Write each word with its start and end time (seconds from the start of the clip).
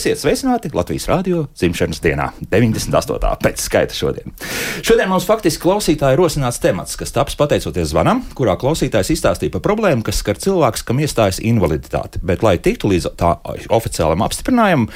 Esiet 0.00 0.16
sveicināti 0.16 0.70
Latvijas 0.72 1.04
Rādio 1.10 1.42
dzimšanas 1.52 1.98
dienā, 2.00 2.30
98. 2.48 3.32
pēc 3.44 3.60
skaita 3.60 3.92
šodien. 3.92 4.32
Šodien 4.80 5.10
mums 5.12 5.26
faktiski 5.28 5.60
klausītāji 5.60 6.16
rosināts 6.16 6.56
temats, 6.62 6.94
kas 6.96 7.12
taps 7.12 7.36
pateicoties 7.36 7.90
zvanam, 7.90 8.22
kurā 8.38 8.54
klausītājs 8.56 9.10
izstāstīja 9.12 9.52
par 9.52 9.60
problēmu, 9.66 10.00
kas 10.06 10.22
skar 10.22 10.40
cilvēks, 10.40 10.86
kam 10.88 11.02
iestājas 11.04 11.42
invaliditāte. 11.44 12.22
Bet, 12.24 12.40
lai 12.40 12.54
tiktu 12.56 12.88
līdz 12.88 13.10
tā 13.20 13.34
oficiālam 13.68 14.24
apstiprinājumam, 14.24 14.86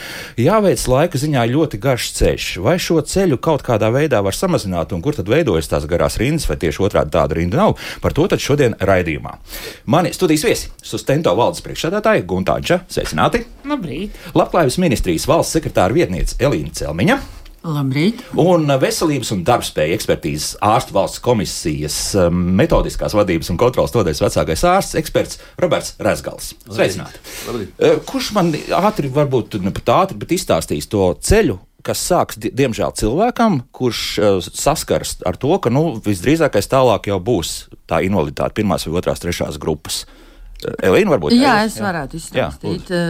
jāveic 0.40 0.86
laika 0.88 1.20
ziņā 1.20 1.44
ļoti 1.52 1.82
garš 1.84 2.08
ceļš. 2.22 2.48
Vai 2.64 2.78
šo 2.80 3.02
ceļu 3.04 3.36
kaut 3.44 3.66
kādā 3.68 3.92
veidā 3.92 4.22
var 4.24 4.32
samazināt, 4.32 4.96
un 4.96 5.04
kur 5.04 5.20
tad 5.20 5.28
veidojas 5.28 5.68
tās 5.68 5.84
garās 5.90 6.16
rindas, 6.22 6.48
vai 6.48 6.56
tieši 6.64 6.80
otrādi 6.80 7.12
tāda 7.18 7.36
rinda 7.36 7.60
nav, 7.60 7.76
par 8.00 8.16
to 8.16 8.24
tad 8.32 8.40
šodien 8.40 8.78
raidījumā. 8.80 9.36
Mani 9.84 10.16
studijas 10.16 10.48
viesi- 10.48 10.72
Sustento 10.94 11.36
valdes 11.36 11.60
priekšsēdētāja 11.60 12.24
Guntāģa. 12.24 12.80
Sveicināti! 12.88 13.44
Labrīt! 13.68 14.16
Labklājības 14.32 14.80
Veselības 14.93 14.93
ministrijas 14.94 15.26
valsts 15.26 15.56
sekretāra 15.56 15.94
vietniece 15.94 16.38
Elīna 16.38 16.70
Celmiņa. 16.74 17.18
Labrīt. 17.64 18.20
Un 18.36 18.68
veselības 18.78 19.30
un 19.32 19.40
darbspēja 19.46 19.96
ekspertīzes 19.96 20.58
ārstu 20.62 20.94
valsts 20.94 21.22
komisijas 21.24 21.96
um, 22.20 22.42
metodiskās 22.58 23.16
vadības 23.16 23.48
un 23.50 23.58
kontrolas 23.58 23.94
nodaļas 23.96 24.20
vecākais 24.20 24.64
ārsts, 24.68 24.98
eksperts 25.00 25.40
Roberts 25.58 25.94
Rezgals. 26.04 26.52
Sveicināti! 26.68 27.22
Labrīt. 27.48 27.70
Uh, 27.80 28.02
kurš 28.06 28.34
man 28.36 28.52
ātri, 28.84 29.08
varbūt 29.10 29.56
ne 29.64 29.72
pat 29.74 29.94
ātri, 29.96 30.18
bet 30.20 30.34
izstāstīs 30.36 30.90
to 30.92 31.08
ceļu, 31.24 31.56
kas 31.84 32.04
sāks, 32.04 32.38
diemžēl, 32.44 32.92
cilvēkam, 33.00 33.62
kurš 33.74 34.02
uh, 34.20 34.36
saskars 34.44 35.16
ar 35.24 35.40
to, 35.40 35.56
ka 35.64 35.72
nu, 35.72 35.94
visdrīzākais 36.04 36.68
tālāk 36.68 37.08
jau 37.08 37.16
būs 37.24 37.56
tā 37.88 38.04
invaliditāte 38.04 38.60
pirmās 38.60 38.84
vai 38.86 39.00
otrās, 39.00 39.24
trešās 39.24 39.56
grupas. 39.62 40.04
Uh, 40.04 40.76
Elīna, 40.84 41.16
varbūt? 41.16 41.32
Jā, 41.32 41.62
jā, 41.62 41.70
es 41.70 41.80
varētu 41.80 42.20
izstāstīt. 42.20 42.92
Jā, 42.92 43.08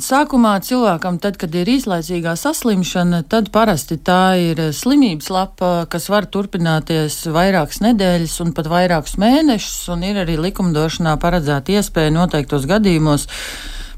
Sākumā 0.00 0.54
cilvēkam, 0.64 1.18
tad, 1.20 1.36
kad 1.40 1.52
ir 1.58 1.68
īslaicīgā 1.68 2.32
saslimšana, 2.40 3.20
tad 3.28 3.50
parasti 3.52 3.98
tā 4.00 4.38
ir 4.40 4.62
slimības 4.72 5.28
lapa, 5.34 5.72
kas 5.92 6.08
var 6.08 6.28
turpināties 6.32 7.20
vairākas 7.34 7.82
nedēļas 7.84 8.38
un 8.44 8.54
pat 8.56 8.70
vairākus 8.72 9.18
mēnešus, 9.20 9.82
un 9.92 10.06
ir 10.08 10.22
arī 10.24 10.38
likumdošanā 10.40 11.18
paredzēta 11.20 11.76
iespēja 11.76 12.14
noteiktos 12.16 12.64
gadījumos 12.70 13.28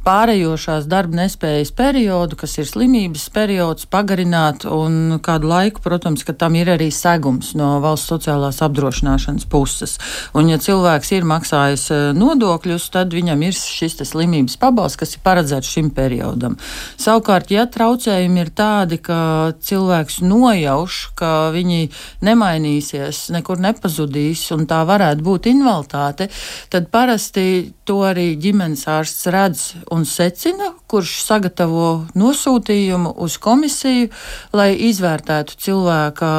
pārējošās 0.06 0.86
darba 0.88 1.18
nespējas 1.20 1.72
periodu, 1.76 2.38
kas 2.40 2.56
ir 2.58 2.68
slimības 2.68 3.26
periods, 3.34 3.86
pagarināt, 3.90 4.64
un 4.64 5.18
kādu 5.22 5.50
laiku, 5.50 5.82
protams, 5.84 6.24
ka 6.24 6.32
tam 6.32 6.56
ir 6.56 6.70
arī 6.72 6.88
segums 6.94 7.52
no 7.58 7.74
valsts 7.84 8.08
sociālās 8.12 8.62
apdrošināšanas 8.64 9.46
puses. 9.50 9.98
Un, 10.32 10.48
ja 10.48 10.60
cilvēks 10.62 11.12
ir 11.16 11.28
maksājis 11.28 11.84
eh, 11.92 12.04
nodokļus, 12.16 12.88
tad 12.94 13.12
viņam 13.16 13.44
ir 13.44 13.56
šis 13.56 13.98
slimības 14.08 14.56
pabalsts, 14.60 15.00
kas 15.00 15.16
ir 15.16 15.24
paredzēts 15.26 15.68
šim 15.68 15.90
periodam. 15.94 16.56
Savukārt, 17.00 17.52
ja 17.52 17.66
traucējumi 17.68 18.44
ir 18.44 18.52
tādi, 18.56 19.00
ka 19.04 19.52
cilvēks 19.60 20.20
nojauš, 20.24 21.00
ka 21.18 21.50
viņi 21.52 21.90
nemainīsies, 22.24 23.26
nekur 23.36 23.60
nepazudīs, 23.60 24.46
un 24.56 24.64
tā 24.70 24.80
varētu 24.88 25.26
būt 25.26 25.50
invaliditāte, 25.52 26.30
tad 26.72 26.88
parasti 26.94 27.74
to 27.84 28.00
arī 28.06 28.32
ģimenes 28.40 28.86
ārsts 28.88 29.28
redz 29.34 29.64
un 29.90 30.04
secina, 30.06 30.74
kurš 30.90 31.20
sagatavo 31.24 32.06
nosūtījumu 32.18 33.14
uz 33.22 33.36
komisiju, 33.42 34.10
lai 34.56 34.72
izvērtētu 34.90 35.56
cilvēka 35.64 36.30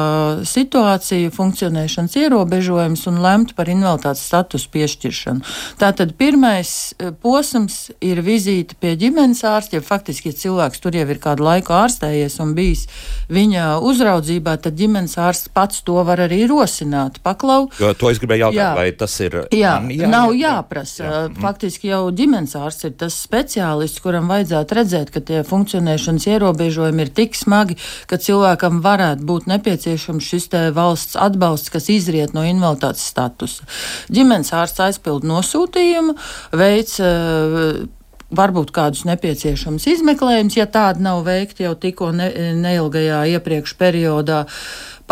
situāciju, 0.48 1.32
funkcionēšanas 1.34 2.16
ierobežojumus 2.20 3.06
un 3.10 3.20
lemtu 3.24 3.56
par 3.56 3.70
invaliditātes 3.72 4.26
statusu 4.28 4.70
piešķiršanu. 4.74 5.44
Tātad 5.80 6.14
pirmais 6.20 6.92
eh, 6.98 7.12
posms 7.12 7.90
ir 8.04 8.22
vizīte 8.24 8.76
pie 8.80 8.94
ģimenes 9.00 9.42
ārsta, 9.48 9.78
ja 9.78 9.84
faktiski, 9.84 10.32
ja 10.32 10.40
cilvēks 10.44 10.82
tur 10.82 10.96
jau 10.96 11.06
ir 11.08 11.20
kādu 11.22 11.46
laiku 11.46 11.74
ārstējies 11.76 12.38
un 12.44 12.54
bijis 12.58 12.86
viņa 13.32 13.78
uzraudzībā, 13.84 14.58
tad 14.62 14.76
ģimenes 14.78 15.16
ārsts 15.20 15.52
pats 15.54 15.82
to 15.86 15.98
var 16.06 16.22
arī 16.26 16.42
rosināt. 16.50 17.20
Paklau. 17.24 17.68
Jo 17.80 17.92
to 17.98 18.10
es 18.12 18.20
gribēju 18.22 18.48
jautāt, 18.48 18.60
jā. 18.60 18.70
vai 18.76 18.88
tas 18.96 19.14
ir. 19.24 19.38
Jā, 19.54 19.76
jā 19.92 20.10
nav 20.10 20.34
jāprasa. 20.36 21.02
Jā. 21.04 21.22
Faktiski 21.42 21.90
jau 21.92 22.04
ģimenes 22.14 22.56
ārsts 22.58 22.88
ir 22.88 22.96
tas 23.00 23.16
speciālists, 23.24 24.02
kuram 24.02 24.30
vajadzētu 24.42 24.76
redzēt, 24.76 25.12
ka 25.14 25.22
tie 25.22 25.42
funkcionēšanas 25.46 26.26
ierobežojumi 26.26 27.06
ir 27.06 27.12
tik 27.14 27.38
smagi, 27.38 27.78
ka 28.10 28.18
cilvēkam 28.18 28.82
varētu 28.82 29.26
būt 29.28 29.48
nepieciešams 29.50 30.26
šis 30.32 30.50
valsts 30.74 31.16
atbalsts, 31.16 31.70
kas 31.70 31.88
izriet 31.92 32.34
no 32.34 32.42
invaliditātes 32.42 33.06
statusa. 33.06 33.66
Ģimenes 34.12 34.52
ārsts 34.52 34.82
aizpild 34.82 35.26
nosūtījumu, 35.28 36.16
veids 36.58 36.98
uh, 37.00 37.84
varbūt 38.32 38.72
kādus 38.74 39.04
nepieciešamus 39.08 39.86
izmeklējumus, 39.92 40.56
ja 40.58 40.66
tādi 40.70 41.04
nav 41.04 41.22
veikti 41.26 41.66
jau 41.66 41.74
tikko 41.78 42.12
ne, 42.16 42.30
neilgajā 42.62 43.24
iepriekš 43.36 43.76
periodā. 43.80 44.46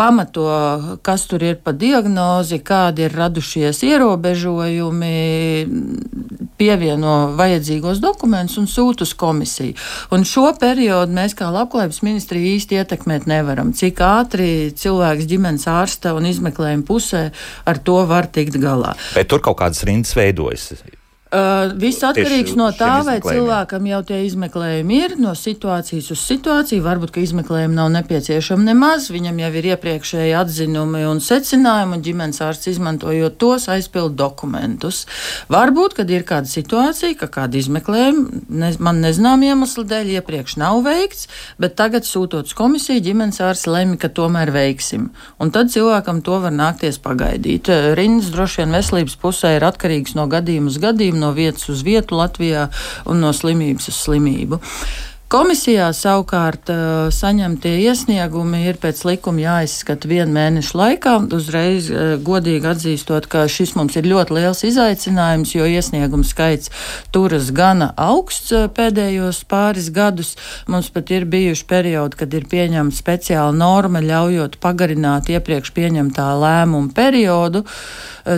Pamato, 0.01 0.47
kas 1.05 1.27
tur 1.29 1.43
ir 1.45 1.59
pa 1.61 1.73
diagnozi, 1.77 2.61
kādi 2.65 3.03
ir 3.05 3.13
radušies 3.13 3.83
ierobežojumi, 3.85 5.11
pievieno 6.57 7.15
vajadzīgos 7.37 7.99
dokumentus 8.01 8.57
un 8.61 8.69
sūta 8.71 9.05
uz 9.05 9.11
komisiju. 9.17 9.75
Un 10.15 10.25
šo 10.25 10.47
periodu 10.61 11.13
mēs 11.17 11.35
kā 11.37 11.51
labklājības 11.53 12.01
ministrija 12.07 12.55
īsti 12.55 12.79
ietekmēt 12.81 13.27
nevaram. 13.29 13.75
Cik 13.77 14.01
ātri 14.07 14.49
cilvēks 14.77 15.29
ģimenes 15.29 15.67
ārsta 15.69 16.15
un 16.17 16.29
izmeklējuma 16.31 16.87
pusē 16.87 17.27
ar 17.67 17.83
to 17.83 17.99
var 18.09 18.31
tikt 18.31 18.57
galā. 18.63 18.95
Bet 19.13 19.29
tur 19.29 19.43
kaut 19.43 19.59
kādas 19.61 19.85
rindas 19.85 20.15
veidojas. 20.17 20.71
Uh, 21.31 21.69
viss 21.79 22.03
atkarīgs 22.03 22.57
no 22.59 22.65
tā, 22.75 23.05
vai 23.07 23.13
cilvēkam 23.23 23.85
jau 23.87 24.01
tie 24.03 24.17
izmeklējumi 24.25 24.95
ir, 24.99 25.13
no 25.15 25.31
situācijas 25.31 26.09
uz 26.11 26.23
situāciju. 26.27 26.83
Varbūt, 26.83 27.13
ka 27.15 27.21
izmeklējumi 27.23 27.77
nav 27.77 27.87
nepieciešami 27.93 28.67
nemaz, 28.67 29.07
viņam 29.15 29.39
jau 29.39 29.51
ir 29.61 29.69
iepriekšēji 29.69 30.33
atzinumi 30.35 31.05
un 31.07 31.21
secinājumi, 31.23 31.95
un 31.95 32.03
ģimenes 32.03 32.41
ārsts 32.43 32.67
izmantojot 32.73 33.37
tos 33.39 33.69
aizpild 33.71 34.17
dokumentus. 34.19 35.05
Varbūt, 35.47 35.95
kad 36.01 36.11
ir 36.11 36.25
kāda 36.27 36.51
situācija, 36.51 37.15
ka 37.21 37.31
kāda 37.37 37.61
izmeklējuma 37.61 38.43
ne, 38.51 38.73
man 38.83 38.99
nezinām 38.99 39.47
iemeslu 39.47 39.85
dēļ 39.87 40.11
iepriekš 40.17 40.57
nav 40.59 40.81
veikts, 40.83 41.29
bet 41.55 41.79
tagad 41.79 42.03
sūtot 42.03 42.51
uz 42.51 42.57
komisiju, 42.59 43.05
ģimenes 43.07 43.39
ārsts 43.39 43.71
lemj, 43.71 44.01
ka 44.03 44.11
tomēr 44.11 44.51
veiksim. 44.51 45.07
Un 45.39 45.55
tad 45.55 45.71
cilvēkam 45.71 46.19
to 46.27 46.43
var 46.43 46.51
nākties 46.51 46.99
pagaidīt. 46.99 47.71
Rindas 47.95 48.33
droši 48.35 48.65
vien 48.65 48.75
veselības 48.81 49.15
pusē 49.23 49.55
ir 49.55 49.69
atkarīgs 49.71 50.19
no 50.19 50.27
gadījuma 50.27 50.75
uz 50.75 50.83
gadījumu 50.83 51.20
no 51.21 51.31
vietas 51.37 51.69
uz 51.71 51.85
vietu 51.87 52.19
Latvijā 52.19 52.67
un 53.09 53.23
no 53.23 53.31
slimības 53.35 53.91
uz 53.91 54.01
slimību. 54.05 54.61
Komisijā 55.31 55.85
savukārt 55.95 56.67
saņemtie 57.15 57.71
iesniegumi 57.85 58.65
ir 58.67 58.75
pēc 58.81 59.05
likuma 59.07 59.39
jāizskata 59.39 60.09
vienu 60.11 60.33
mēnešu 60.35 60.75
laikā. 60.75 61.13
Uzreiz 61.37 61.85
godīgi 62.27 62.67
atzīstot, 62.67 63.29
ka 63.31 63.45
šis 63.47 63.71
mums 63.77 63.95
ir 63.95 64.09
ļoti 64.11 64.35
liels 64.35 64.65
izaicinājums, 64.67 65.53
jo 65.55 65.69
iesniegumu 65.71 66.27
skaits 66.27 66.67
turas 67.15 67.47
gana 67.55 67.93
augsts 67.95 68.51
pēdējos 68.75 69.39
pāris 69.47 69.87
gadus. 69.95 70.33
Mums 70.67 70.89
pat 70.91 71.13
ir 71.15 71.23
bijuši 71.31 71.63
periodi, 71.69 72.19
kad 72.19 72.35
ir 72.35 72.49
pieņemta 72.51 72.99
speciāla 72.99 73.55
norma, 73.55 74.03
ļaujot 74.03 74.59
pagarināt 74.59 75.31
iepriekš 75.31 75.71
pieņemtā 75.79 76.27
lēmuma 76.43 76.91
periodu, 76.91 77.63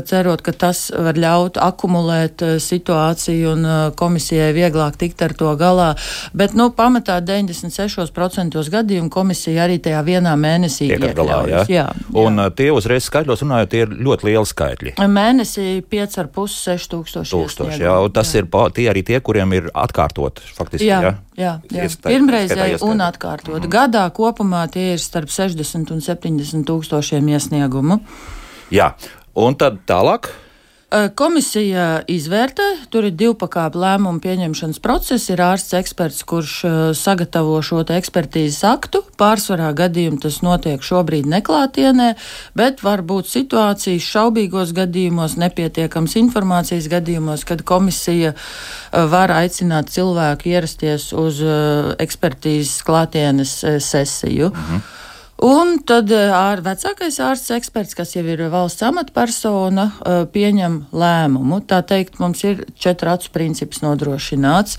cerot, 0.05 0.45
ka 0.45 0.53
tas 0.53 0.85
var 0.93 1.17
ļaut 1.17 1.57
akumulēt 1.57 2.45
situāciju 2.61 3.57
un 3.57 3.67
komisijai 3.97 4.53
vieglāk 4.53 5.01
tikt 5.01 5.25
ar 5.25 5.33
to 5.41 5.57
galā. 5.57 5.89
Bet, 6.37 6.53
nu, 6.53 6.69
pamatā 6.83 7.17
96% 7.23 8.63
gadījumu 8.73 9.11
komisija 9.13 9.63
arī 9.67 9.79
tajā 9.83 10.01
vienā 10.05 10.33
mēnesī 10.39 10.89
iekļaujas. 10.91 11.71
Jā, 11.71 11.87
jā. 11.87 12.13
Un 12.19 12.41
jā. 12.41 12.49
tie 12.57 12.69
uzreiz 12.75 13.07
skaitļos 13.07 13.45
runājot, 13.45 13.71
tie 13.71 13.83
ir 13.85 13.95
ļoti 14.07 14.29
lieli 14.29 14.49
skaitļi. 14.49 14.95
Mēnesī 15.13 15.67
5,5-6 15.89 16.91
tūkstoši. 16.91 17.33
tūkstoši 17.35 17.83
jā, 17.85 17.95
un 18.03 18.13
tas 18.15 18.33
jā. 18.33 18.43
ir 18.43 18.49
tie 18.75 18.87
arī 18.91 19.05
tie, 19.07 19.19
kuriem 19.23 19.55
ir 19.55 19.71
atkārtot 19.71 20.43
faktiski. 20.57 20.89
Jā, 20.89 21.01
jā. 21.07 21.13
Jā, 21.39 21.55
jā. 21.73 21.89
pirmreizēji 22.05 22.81
un 22.85 23.01
atkārtot. 23.01 23.63
Mm. 23.63 23.71
Gadā 23.73 24.05
kopumā 24.13 24.67
tie 24.73 24.93
ir 24.93 25.01
starp 25.01 25.31
60 25.33 25.93
un 25.95 26.03
70 26.03 26.67
tūkstošiem 26.67 27.31
iesniegumu. 27.33 28.01
Jā, 28.73 28.93
un 29.39 29.57
tad 29.57 29.81
tālāk. 29.89 30.29
Komisija 31.15 32.03
izvērtē, 32.11 32.65
tur 32.93 33.07
ir 33.07 33.15
divu 33.17 33.33
pakāpju 33.41 33.81
lēmumu 33.81 34.21
pieņemšanas 34.21 34.77
process. 34.83 35.31
Ir 35.33 35.41
ārsts 35.41 35.73
eksperts, 35.79 36.21
kurš 36.29 36.53
sagatavo 36.99 37.55
šo 37.65 37.81
ekspertīzes 37.95 38.61
aktu. 38.69 39.01
Pārsvarā 39.17 39.71
gadījumu 39.77 40.21
tas 40.21 40.41
notiek 40.45 40.85
šobrīd 40.85 41.25
neklātienē, 41.33 42.11
bet 42.53 42.85
var 42.85 43.01
būt 43.01 43.31
situācijas 43.31 44.05
šaubīgos 44.05 44.75
gadījumos, 44.77 45.37
nepietiekams 45.41 46.17
informācijas 46.21 46.89
gadījumos, 46.93 47.47
kad 47.49 47.65
komisija 47.65 48.35
var 48.91 49.33
aicināt 49.33 49.89
cilvēku 49.93 50.53
ierasties 50.53 51.09
uz 51.17 51.41
ekspertīzes 51.97 52.83
klātienes 52.85 53.63
sesiju. 53.81 54.53
Mhm. 54.53 54.85
Un 55.43 55.73
tad 55.83 56.07
ar 56.13 56.61
vecākais 56.63 57.17
ārsts 57.19 57.51
eksperts, 57.51 57.97
kas 57.97 58.13
jau 58.15 58.21
ir 58.31 58.45
valsts 58.47 58.85
amatpersona, 58.87 59.89
pieņem 60.31 60.77
lēmumu. 60.95 61.59
Tā 61.67 61.81
teikt, 61.83 62.15
mums 62.23 62.45
ir 62.47 62.61
četru 62.79 63.11
acu 63.11 63.27
princips 63.35 63.81
nodrošināts. 63.83 64.77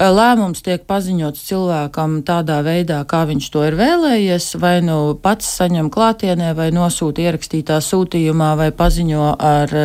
Lēmums 0.00 0.64
tiek 0.64 0.86
paziņots 0.88 1.44
cilvēkam 1.50 2.22
tādā 2.24 2.62
veidā, 2.64 3.02
kā 3.04 3.26
viņš 3.28 3.50
to 3.52 3.66
ir 3.68 3.76
vēlējies, 3.76 4.48
vai 4.62 4.78
nu 4.86 4.98
pats 5.20 5.52
saņem 5.60 5.92
klātienē, 5.92 6.54
vai 6.56 6.70
nosūta 6.72 7.26
ierakstītā 7.26 7.82
sūtījumā, 7.84 8.54
vai 8.56 8.72
paziņo 8.72 9.28
ar 9.36 9.78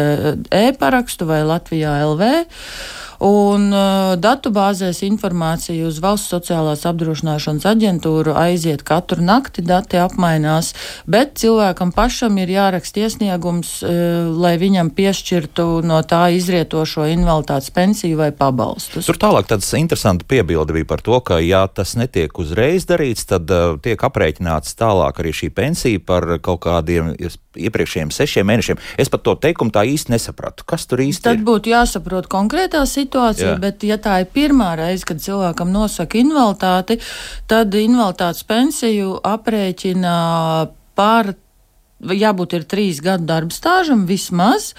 e-parakstu 0.63 1.27
vai 1.27 1.43
Latvijā 1.43 1.99
LV. 2.07 2.33
Un 3.21 3.67
uh, 3.69 4.15
datubāzēs 4.17 5.03
informācija 5.05 5.85
uz 5.85 5.99
valsts 6.01 6.31
sociālās 6.33 6.87
apdrošināšanas 6.89 7.67
aģentūru 7.69 8.33
aiziet 8.33 8.81
katru 8.87 9.21
nakti, 9.21 9.61
dati 9.61 9.99
apmainās, 10.01 10.71
bet 11.05 11.35
cilvēkam 11.37 11.93
pašam 11.93 12.39
ir 12.41 12.49
jāraksta 12.49 13.03
iesniegums, 13.05 13.75
uh, 13.85 14.31
lai 14.41 14.55
viņam 14.61 14.89
piešķirtu 14.97 15.67
no 15.85 15.99
tā 16.01 16.23
izrietošo 16.33 17.05
invaliditātes 17.13 17.69
pensiju 17.75 18.17
vai 18.23 18.31
pabalstus. 18.33 19.05
Tur 19.05 19.21
tālāk 19.21 19.51
tāds 19.53 19.69
interesants 19.77 20.25
piebildi 20.25 20.79
bija 20.79 20.89
par 20.89 21.05
to, 21.05 21.21
ka, 21.21 21.37
ja 21.45 21.67
tas 21.69 21.93
netiek 21.99 22.33
uzreiz 22.41 22.89
darīts, 22.89 23.29
tad 23.29 23.53
uh, 23.53 23.77
tiek 23.85 24.01
aprēķināts 24.01 24.73
tālāk 24.81 25.21
arī 25.21 25.35
šī 25.43 25.51
pensija 25.53 26.01
par 26.01 26.25
kaut 26.41 26.63
kādiem 26.65 27.13
iepriekšējiem 27.59 28.11
sešiem 28.15 28.47
mēnešiem. 28.47 28.79
Es 29.01 29.11
pat 29.11 29.23
to 29.25 29.35
teikumu 29.39 29.73
tā 29.73 29.83
īsti 29.89 30.13
nesapratu. 30.13 30.65
Kas 30.67 30.87
tur 30.89 31.03
īsti 31.03 31.25
Tad 31.25 31.35
ir? 31.35 31.41
Tad 31.41 31.47
būtu 31.49 31.73
jāsaprot 31.73 32.29
konkrētā 32.31 32.83
situācija, 32.87 33.55
Jā. 33.55 33.59
bet 33.61 33.83
ja 33.87 33.99
tā 34.01 34.21
ir 34.23 34.31
pirmā 34.33 34.73
reize, 34.79 35.05
kad 35.07 35.21
cilvēkam 35.23 35.71
nosaka 35.73 36.19
invaliditāti, 36.21 37.01
tad 37.51 37.75
invaliditātes 37.75 38.45
pensiju 38.47 39.17
aprēķina 39.27 40.15
par 40.95 41.33
jābūt 42.01 42.55
ir 42.57 42.65
trīs 42.69 43.01
gadu 43.03 43.27
darba 43.29 43.53
stāžam 43.53 44.05
vismaz, 44.09 44.71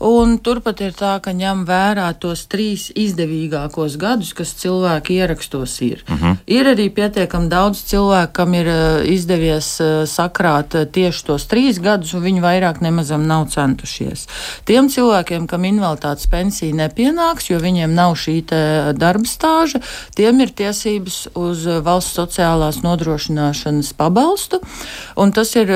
un 0.00 0.38
turpat 0.38 0.80
ir 0.84 0.94
tā, 0.96 1.16
ka 1.22 1.32
ņem 1.36 1.64
vērā 1.68 2.08
tos 2.20 2.46
trīs 2.50 2.88
izdevīgākos 2.96 3.98
gadus, 4.00 4.32
kas 4.36 4.54
cilvēki 4.60 5.20
ierakstos 5.20 5.80
ir. 5.84 6.04
Uh 6.08 6.14
mhm. 6.14 6.24
-huh. 6.24 6.36
Ir 6.46 6.66
arī 6.66 6.88
pietiekami 6.90 7.48
daudz 7.48 7.82
cilvēku, 7.84 8.32
kam 8.32 8.54
ir 8.54 8.66
eh, 8.66 9.12
izdevies 9.12 9.80
eh, 9.80 10.06
sakrāt 10.06 10.74
eh, 10.74 10.86
tieši 10.86 11.24
tos 11.24 11.46
trīs 11.46 11.80
gadus, 11.82 12.14
un 12.14 12.22
viņi 12.22 12.40
vairāk 12.40 12.80
nemazam 12.80 13.26
nav 13.26 13.48
centušies. 13.50 14.26
Tiem 14.64 14.88
cilvēkiem, 14.88 15.46
kam 15.46 15.64
invaliditātes 15.64 16.26
pensija 16.30 16.74
nepienāks, 16.74 17.50
jo 17.50 17.58
viņiem 17.58 17.94
nav 17.94 18.14
šī 18.14 18.40
darba 18.96 19.28
stāža, 19.28 19.80
tiem 20.16 20.40
ir 20.40 20.50
tiesības 20.50 21.28
uz 21.34 21.66
valsts 21.84 22.16
sociālās 22.18 22.82
nodrošināšanas 22.82 23.92
pabalstu, 23.98 24.60
un 25.16 25.32
tas 25.32 25.54
ir 25.56 25.70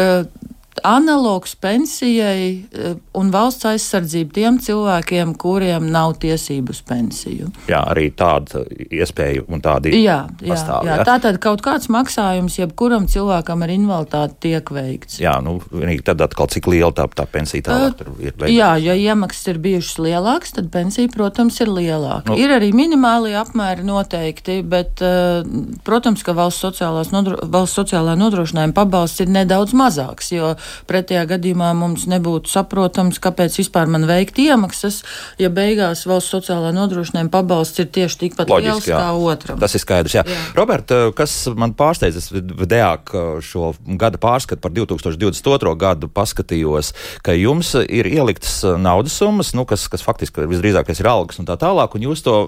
analogs 0.83 1.55
pensijai 1.61 2.65
eh, 2.73 2.95
un 3.15 3.31
valsts 3.35 3.67
aizsardzība 3.69 4.35
tiem 4.35 4.59
cilvēkiem, 4.63 5.35
kuriem 5.39 5.87
nav 5.93 6.17
tiesību 6.23 6.75
uz 6.75 6.81
pensiju. 6.87 7.51
Jā, 7.71 7.81
arī 7.93 8.09
tāda 8.17 8.65
iespēja 8.91 9.45
un 9.49 9.63
tāda. 9.65 9.93
Jā, 9.95 10.25
jā, 10.41 10.51
pastāv, 10.51 10.89
jā. 10.89 10.99
jā. 10.99 11.07
tā 11.07 11.17
tad 11.23 11.39
kaut 11.45 11.63
kāds 11.65 11.91
maksājums 11.93 12.59
jebkuram 12.59 13.07
cilvēkam 13.11 13.63
ar 13.65 13.75
invaliditāti 13.75 14.39
tiek 14.49 14.73
veikts. 14.75 15.21
Jā, 15.23 15.37
nu, 15.45 15.59
tad 16.05 16.25
atkal 16.27 16.51
cik 16.51 16.69
liela 16.73 16.93
tā, 16.97 17.07
tā 17.15 17.27
pensija 17.31 17.69
tālāk 17.69 18.03
uh, 18.03 18.17
ir. 18.19 18.35
Veikta. 18.35 18.51
Jā, 18.51 18.73
ja 18.83 18.97
iemaksas 19.13 19.53
ir 19.55 19.63
bijušas 19.63 20.01
lielākas, 20.03 20.57
tad 20.59 20.73
pensija, 20.75 21.11
protams, 21.13 21.61
ir 21.63 21.71
lielāka. 21.71 22.27
Nu, 22.33 22.39
ir 22.41 22.53
arī 22.57 22.73
minimālie 22.77 23.37
apmēri 23.39 23.87
noteikti, 23.87 24.59
bet, 24.67 25.05
uh, 25.05 25.47
protams, 25.87 26.25
ka 26.27 26.35
valsts, 26.37 26.83
nodro, 27.15 27.39
valsts 27.47 27.79
sociālā 27.79 28.17
nodrošinājuma 28.19 28.75
pabalsts 28.77 29.23
ir 29.23 29.33
nedaudz 29.33 29.77
mazāks, 29.77 30.33
jo 30.35 30.55
Pretējā 30.91 31.25
gadījumā 31.35 31.71
mums 31.79 32.07
nebūtu 32.11 32.51
saprotams, 32.53 33.21
kāpēc 33.23 33.57
vispār 33.61 33.91
man 33.91 34.07
veikt 34.09 34.39
iemaksas, 34.43 35.03
ja 35.41 35.51
beigās 35.55 36.05
valsts 36.09 36.35
sociālā 36.35 36.73
nodrošinājuma 36.77 37.33
pabalsts 37.33 37.83
ir 37.83 37.91
tieši 37.95 38.21
tikpat 38.25 38.51
Loģiski, 38.51 38.71
liels 38.71 38.89
jā. 38.89 39.01
kā 39.01 39.13
otram. 39.33 39.61
Tas 39.63 39.77
ir 39.77 39.83
skaidrs. 39.83 40.17
Jā. 40.19 40.25
Jā. 40.29 40.39
Robert, 40.59 40.91
eh, 40.95 41.09
kas 41.17 41.37
man 41.57 41.75
pārsteidz, 41.79 42.19
es 42.21 42.31
vidējāk 42.35 43.15
eh, 43.15 43.31
šo 43.45 43.73
gada 44.01 44.21
pārskatu 44.21 44.63
par 44.65 44.75
2022. 44.77 45.75
gadu 45.81 46.11
paskatījos, 46.13 46.93
ka 47.27 47.37
jums 47.37 47.75
ir 47.85 48.09
ieliktas 48.11 48.61
eh, 48.65 48.79
naudas 48.81 49.17
summas, 49.21 49.55
nu, 49.57 49.67
kas, 49.69 49.87
kas 49.93 50.05
faktiski 50.05 50.47
visdrīzākais 50.51 51.03
ir 51.03 51.11
algas 51.11 51.41
un 51.43 51.49
tā 51.49 51.59
tālāk, 51.61 51.97
un 51.97 52.09
jūs 52.09 52.25
to 52.27 52.39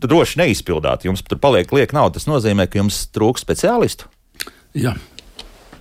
droši 0.00 0.42
neizpildāt. 0.42 1.06
Jums 1.08 1.24
tur 1.26 1.40
paliek 1.42 1.70
lieka 1.74 1.96
nauda. 1.96 2.18
Tas 2.18 2.28
nozīmē, 2.30 2.66
ka 2.70 2.80
jums 2.80 3.04
trūks 3.14 3.44
speciālistu. 3.46 4.10
Jā. 4.78 4.96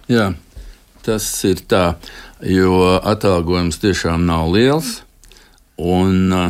Jā 0.10 0.32
tas 1.10 1.28
ir 1.50 1.66
tā, 1.66 1.84
jo 2.46 2.96
atalgojums 3.02 3.82
tiešām 3.82 4.30
nav 4.30 4.54
liels. 4.54 5.00
Un, 5.80 6.18
uh, 6.30 6.50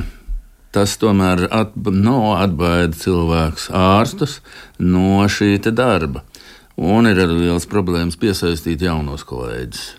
Tas 0.70 1.00
tomēr 1.02 1.48
at, 1.50 1.72
nav 1.90 2.26
atbaida 2.44 2.94
cilvēkus, 2.94 3.72
ārstus 3.74 4.36
no 4.78 5.24
šī 5.26 5.56
darba. 5.74 6.22
Un 6.78 7.10
ir 7.10 7.18
arī 7.26 7.40
liels 7.48 7.66
problēmas 7.70 8.20
piesaistīt 8.22 8.86
jaunos 8.86 9.26
kolēģus 9.28 9.99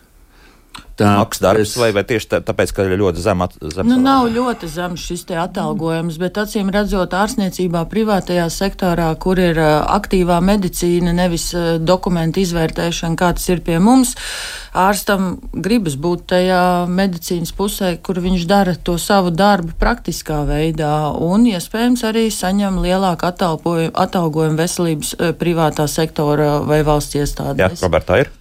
tā 1.01 1.15
maksas 1.19 1.43
darbs, 1.43 1.75
vai, 1.81 1.91
vai 1.97 2.05
tieši 2.07 2.29
tā, 2.31 2.41
tāpēc, 2.45 2.73
ka 2.77 2.85
ir 2.87 2.97
ļoti 3.01 3.23
zem 3.25 3.45
atalgojums? 3.45 3.89
Nu, 3.89 3.99
nav 4.03 4.29
ļoti 4.33 4.69
zems 4.71 5.05
šis 5.09 5.25
atalgojums, 5.41 6.19
bet 6.21 6.39
acīm 6.41 6.71
redzot, 6.75 7.15
ārstniecībā, 7.17 7.85
privātajā 7.91 8.47
sektorā, 8.53 9.09
kur 9.21 9.41
ir 9.41 9.59
aktīvā 9.61 10.41
medicīna, 10.45 11.15
nevis 11.17 11.51
dokumentu 11.81 12.43
izvērtēšana, 12.45 13.19
kā 13.21 13.33
tas 13.39 13.49
ir 13.53 13.63
pie 13.67 13.79
mums, 13.83 14.15
ārstam 14.77 15.33
gribas 15.53 15.97
būt 16.01 16.27
tajā 16.35 16.63
medicīnas 16.91 17.55
pusē, 17.57 17.95
kur 18.05 18.21
viņš 18.23 18.47
dara 18.51 18.77
to 18.77 18.97
savu 19.01 19.33
darbu 19.35 19.77
praktiskā 19.81 20.43
veidā 20.49 20.95
un, 21.17 21.47
iespējams, 21.51 22.05
arī 22.11 22.29
saņem 22.35 22.81
lielāku 22.85 23.31
atalgojumu 23.31 24.59
veselības 24.61 25.15
privātā 25.41 25.89
sektora 25.91 26.59
vai 26.67 26.83
valsts 26.87 27.19
iestādēs. 27.21 27.79
Jā, 27.79 27.87
Roberta, 27.87 28.21
ir? 28.21 28.33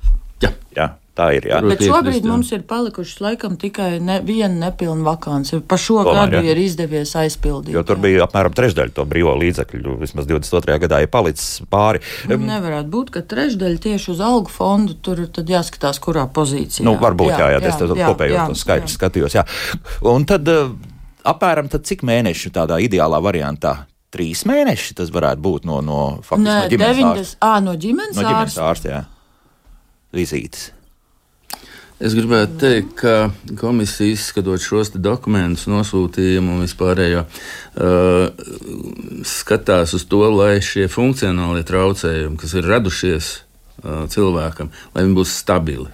Jā. 0.44 0.56
Jā. 0.76 0.90
Tā 1.20 1.26
ir. 1.36 1.50
Jā. 1.52 1.60
Bet 1.66 1.82
šobrīd 1.84 2.24
mums 2.24 2.52
ir 2.56 2.62
palikušas 2.68 3.20
laikam 3.20 3.58
tikai 3.60 3.98
ne, 4.00 4.20
viena 4.24 4.70
nepilna 4.70 5.04
vakance. 5.04 5.60
Pa 5.68 5.76
šo 5.80 5.98
Tomēr, 6.08 6.30
gadu 6.32 6.40
jā. 6.40 6.54
ir 6.54 6.62
izdevies 6.62 7.12
aizpildīt. 7.20 7.74
Jo 7.76 7.84
tur 7.88 8.00
bija 8.00 8.24
apmēram 8.24 8.56
trešdaļa 8.56 8.96
to 8.96 9.04
brīvo 9.10 9.34
līdzekļu. 9.42 9.98
Vismaz 10.00 10.30
22. 10.30 10.78
gadā 10.86 11.02
ir 11.04 11.12
palicis 11.12 11.60
pāri. 11.72 12.00
Nu, 12.30 12.40
nevarētu 12.40 12.92
būt, 12.94 13.12
ka 13.18 13.26
trešdaļa 13.34 13.84
tieši 13.84 14.14
uz 14.16 14.24
algu 14.24 14.54
fondu 14.54 14.96
tur 15.04 15.26
jāskatās, 15.28 16.00
kurā 16.04 16.24
pozīcijā. 16.32 16.88
Nu, 16.88 16.96
varbūt 17.02 17.34
jā, 17.34 17.52
jā, 17.58 17.60
jā, 17.60 17.76
jā, 17.76 17.92
jā 18.00 18.14
kopējo 18.14 18.48
to 18.54 18.64
skaidrs 18.64 18.96
skatījos. 18.96 19.36
Jā. 19.36 19.44
Un 20.08 20.24
tad 20.30 20.48
uh, 20.48 20.72
apmēram 21.28 21.68
tad 21.72 21.84
cik 21.90 22.08
mēneši 22.08 22.56
tādā 22.56 22.80
ideālā 22.86 23.20
variantā 23.24 23.76
trīs 24.14 24.48
mēneši 24.50 24.96
tas 24.98 25.12
varētu 25.14 25.44
būt 25.46 25.70
no, 25.70 25.84
no, 25.86 26.02
faktiski, 26.24 26.48
Nē, 26.48 26.58
no 26.64 26.72
ģimenes 26.72 26.98
90, 26.98 27.12
ārsta. 27.12 27.40
À, 27.46 27.62
no 27.62 27.76
ģimenes, 27.78 28.18
no 28.18 28.26
ģimenes 28.26 28.56
ārsta. 28.56 28.68
ārsta 28.72 28.94
jā. 28.96 29.02
Vizītes. 30.16 30.70
Es 32.00 32.14
gribētu 32.16 32.56
teikt, 32.62 32.92
ka 33.02 33.14
komisija 33.60 34.14
izskatot 34.14 34.62
šos 34.64 34.94
dokumentus, 34.96 35.66
nosūtījumu 35.68 36.54
un 36.56 36.62
vispārējo, 36.64 37.26
uh, 37.28 38.46
skatās 39.28 39.92
uz 39.98 40.06
to, 40.08 40.22
lai 40.32 40.62
šie 40.64 40.88
funkcionālie 40.88 41.66
traucējumi, 41.68 42.40
kas 42.40 42.56
ir 42.56 42.70
radušies 42.72 43.32
uh, 43.36 44.06
cilvēkam, 44.14 44.72
lai 44.96 45.04
viņi 45.04 45.18
būs 45.18 45.34
stabili. 45.42 45.92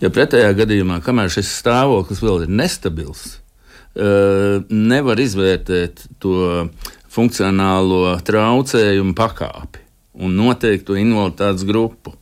Jo 0.00 0.08
pretējā 0.16 0.54
gadījumā, 0.62 1.02
kamēr 1.04 1.28
šis 1.36 1.50
stāvoklis 1.60 2.24
vēl 2.24 2.46
ir 2.46 2.54
nestabils, 2.62 3.26
uh, 3.36 4.64
nevar 4.72 5.20
izvērtēt 5.20 6.06
to 6.24 6.70
funkcionālo 7.12 8.16
traucējumu 8.24 9.12
pakāpi 9.18 9.84
un 10.18 10.40
noteikt 10.40 10.88
to 10.88 10.96
invaliditātes 10.98 11.68
grupu. 11.68 12.16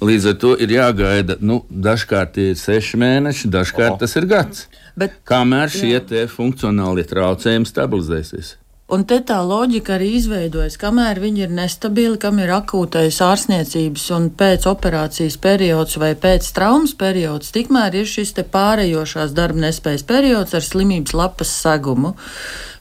Līdz 0.00 0.30
ar 0.30 0.36
to 0.40 0.54
ir 0.56 0.72
jāgaida, 0.72 1.36
nu, 1.44 1.60
dažkārt 1.68 2.38
ir 2.40 2.54
seši 2.56 3.00
mēneši, 3.00 3.50
dažkārt 3.52 3.98
oh. 3.98 4.00
tas 4.00 4.16
ir 4.16 4.28
gads. 4.30 4.64
Bet, 4.96 5.20
kamēr 5.28 5.68
šie 5.72 6.00
funkcionālie 6.32 7.04
traucējumi 7.08 7.68
stabilizēsies. 7.68 8.56
Un 8.90 9.04
te 9.06 9.20
tā 9.22 9.36
loģika 9.46 9.92
arī 9.94 10.08
izveidojas, 10.18 10.74
kamēr 10.80 11.20
viņi 11.22 11.44
ir 11.44 11.52
nestabili, 11.54 12.16
kam 12.18 12.40
ir 12.42 12.50
akūtais 12.56 13.20
ārstniecības 13.22 14.06
un 14.16 14.26
pēc 14.34 14.66
operācijas 14.66 15.36
periods 15.38 15.94
vai 16.02 16.16
pēc 16.18 16.48
traumas 16.56 16.96
periods, 16.98 17.52
tikmēr 17.54 18.00
ir 18.00 18.10
šis 18.10 18.34
pārējošās 18.50 19.36
darba 19.36 19.68
nespējas 19.68 20.02
periods 20.08 20.58
ar 20.58 20.66
slimības 20.66 21.14
lapas 21.14 21.54
segumu. 21.60 22.16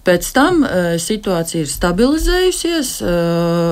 Pēc 0.08 0.30
tam 0.36 0.64
uh, 0.64 0.96
situācija 1.02 1.66
ir 1.66 1.70
stabilizējusies, 1.70 2.92
uh, 3.04 3.10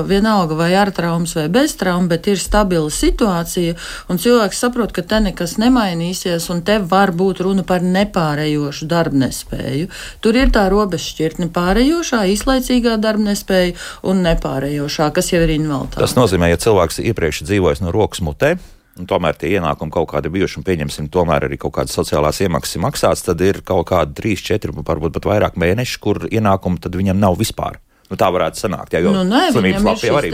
vienalga 0.08 0.58
vai 0.58 0.70
ar 0.76 0.92
traumas 0.94 1.34
vai 1.38 1.46
bez 1.52 1.74
traumas, 1.80 2.10
bet 2.12 2.28
ir 2.30 2.40
stabila 2.40 2.92
situācija, 2.92 3.76
un 4.12 4.20
cilvēks 4.20 4.62
saprot, 4.64 4.92
ka 4.94 5.02
te 5.02 5.20
nekas 5.24 5.56
nemainīsies, 5.60 6.48
un 6.52 6.62
te 6.66 6.78
var 6.78 7.14
būt 7.16 7.42
runa 7.46 7.64
par 7.66 7.84
nepārējošu 7.84 8.88
darbnespēju. 8.92 9.90
Tur 10.24 10.38
ir 10.38 10.52
tā 10.54 10.68
robežšķirtne 10.72 11.50
pārējošā, 11.54 12.24
īslaicīgā 12.34 12.98
darbnespēja 13.02 13.76
un 14.08 14.24
nepārējošā, 14.28 15.12
kas 15.16 15.32
jau 15.32 15.44
ir 15.46 15.56
invaliditāte. 15.56 16.04
Tas 16.04 16.18
nozīmē, 16.18 16.52
ja 16.52 16.60
cilvēks 16.60 17.00
iepriekš 17.08 17.46
dzīvojis 17.48 17.84
no 17.84 17.94
rokas 17.94 18.22
mutē, 18.24 18.58
tomēr 19.06 19.36
tie 19.38 19.52
ienākumi 19.58 19.92
kaut 19.94 20.08
kādi 20.10 20.32
bijuši, 20.34 20.58
un 20.58 20.66
pieņemsim, 20.66 21.10
tomēr 21.14 21.46
arī 21.46 21.58
kaut 21.60 21.76
kādas 21.76 21.94
sociālās 21.94 22.40
iemaksas 22.42 22.80
maksāts, 22.82 23.22
tad 23.26 23.44
ir 23.44 23.60
kaut 23.66 23.86
kādi 23.92 24.16
3, 24.18 24.42
4, 24.48 24.74
varbūt 24.88 25.14
pat 25.14 25.28
vairāk 25.30 25.60
mēneši, 25.60 26.00
kur 26.02 26.24
ienākumi 26.26 26.82
tad 26.82 26.98
viņam 26.98 27.20
nav 27.20 27.38
vispār. 27.38 27.78
Nu, 28.08 28.16
tā 28.16 28.30
varētu 28.32 28.56
sanākt. 28.62 28.94
Jā, 28.96 29.02
jo 29.04 29.12
nu, 29.12 29.22
nē, 29.28 29.48
slimības 29.52 29.84
lapā 29.84 30.08
jau 30.08 30.18
arī 30.18 30.30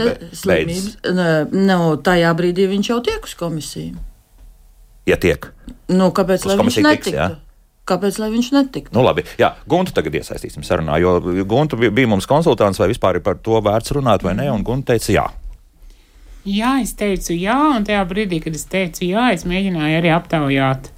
beidzas. 0.47 0.93
Nu, 1.51 1.79
tajā 1.99 2.29
brīdī 2.39 2.69
viņš 2.71 2.91
jau 2.93 3.01
tiek 3.03 3.27
uz 3.27 3.33
komisiju. 3.35 3.97
Ja 5.05 5.19
tiek. 5.21 5.51
Nu, 5.91 6.09
kāpēc 6.15 6.47
lai 6.47 6.55
viņš 6.61 6.79
netiktu? 6.85 7.33
Kāpēc 7.85 8.15
lai 8.17 8.31
viņš 8.33 8.47
netiktu? 8.55 8.95
Nu, 8.95 9.03
labi, 9.05 9.27
jā, 9.37 9.51
Guntu 9.69 9.93
tagad 9.93 10.15
iesaistīsim 10.17 10.63
sarunā, 10.65 10.97
jo 11.03 11.19
Guntu 11.45 11.77
bija 11.77 12.09
mums 12.09 12.25
konsultants, 12.25 12.79
vai 12.81 12.87
vispār 12.89 13.19
ir 13.19 13.25
par 13.25 13.37
to 13.45 13.59
vērts 13.61 13.93
runāt 13.93 14.25
vai 14.25 14.33
nē, 14.39 14.47
un 14.55 14.63
Gunta 14.65 14.95
teica 14.95 15.11
jā. 15.13 15.25
Jā, 16.45 16.75
es 16.83 16.91
teicu 16.93 17.33
jā, 17.33 17.57
un 17.73 17.85
tajā 17.87 18.03
brīdī, 18.05 18.37
kad 18.43 18.53
es 18.53 18.67
teicu 18.69 19.07
jā, 19.07 19.31
es 19.33 19.47
mēģināju 19.49 19.97
arī 19.97 20.11
aptaujāt 20.13 20.91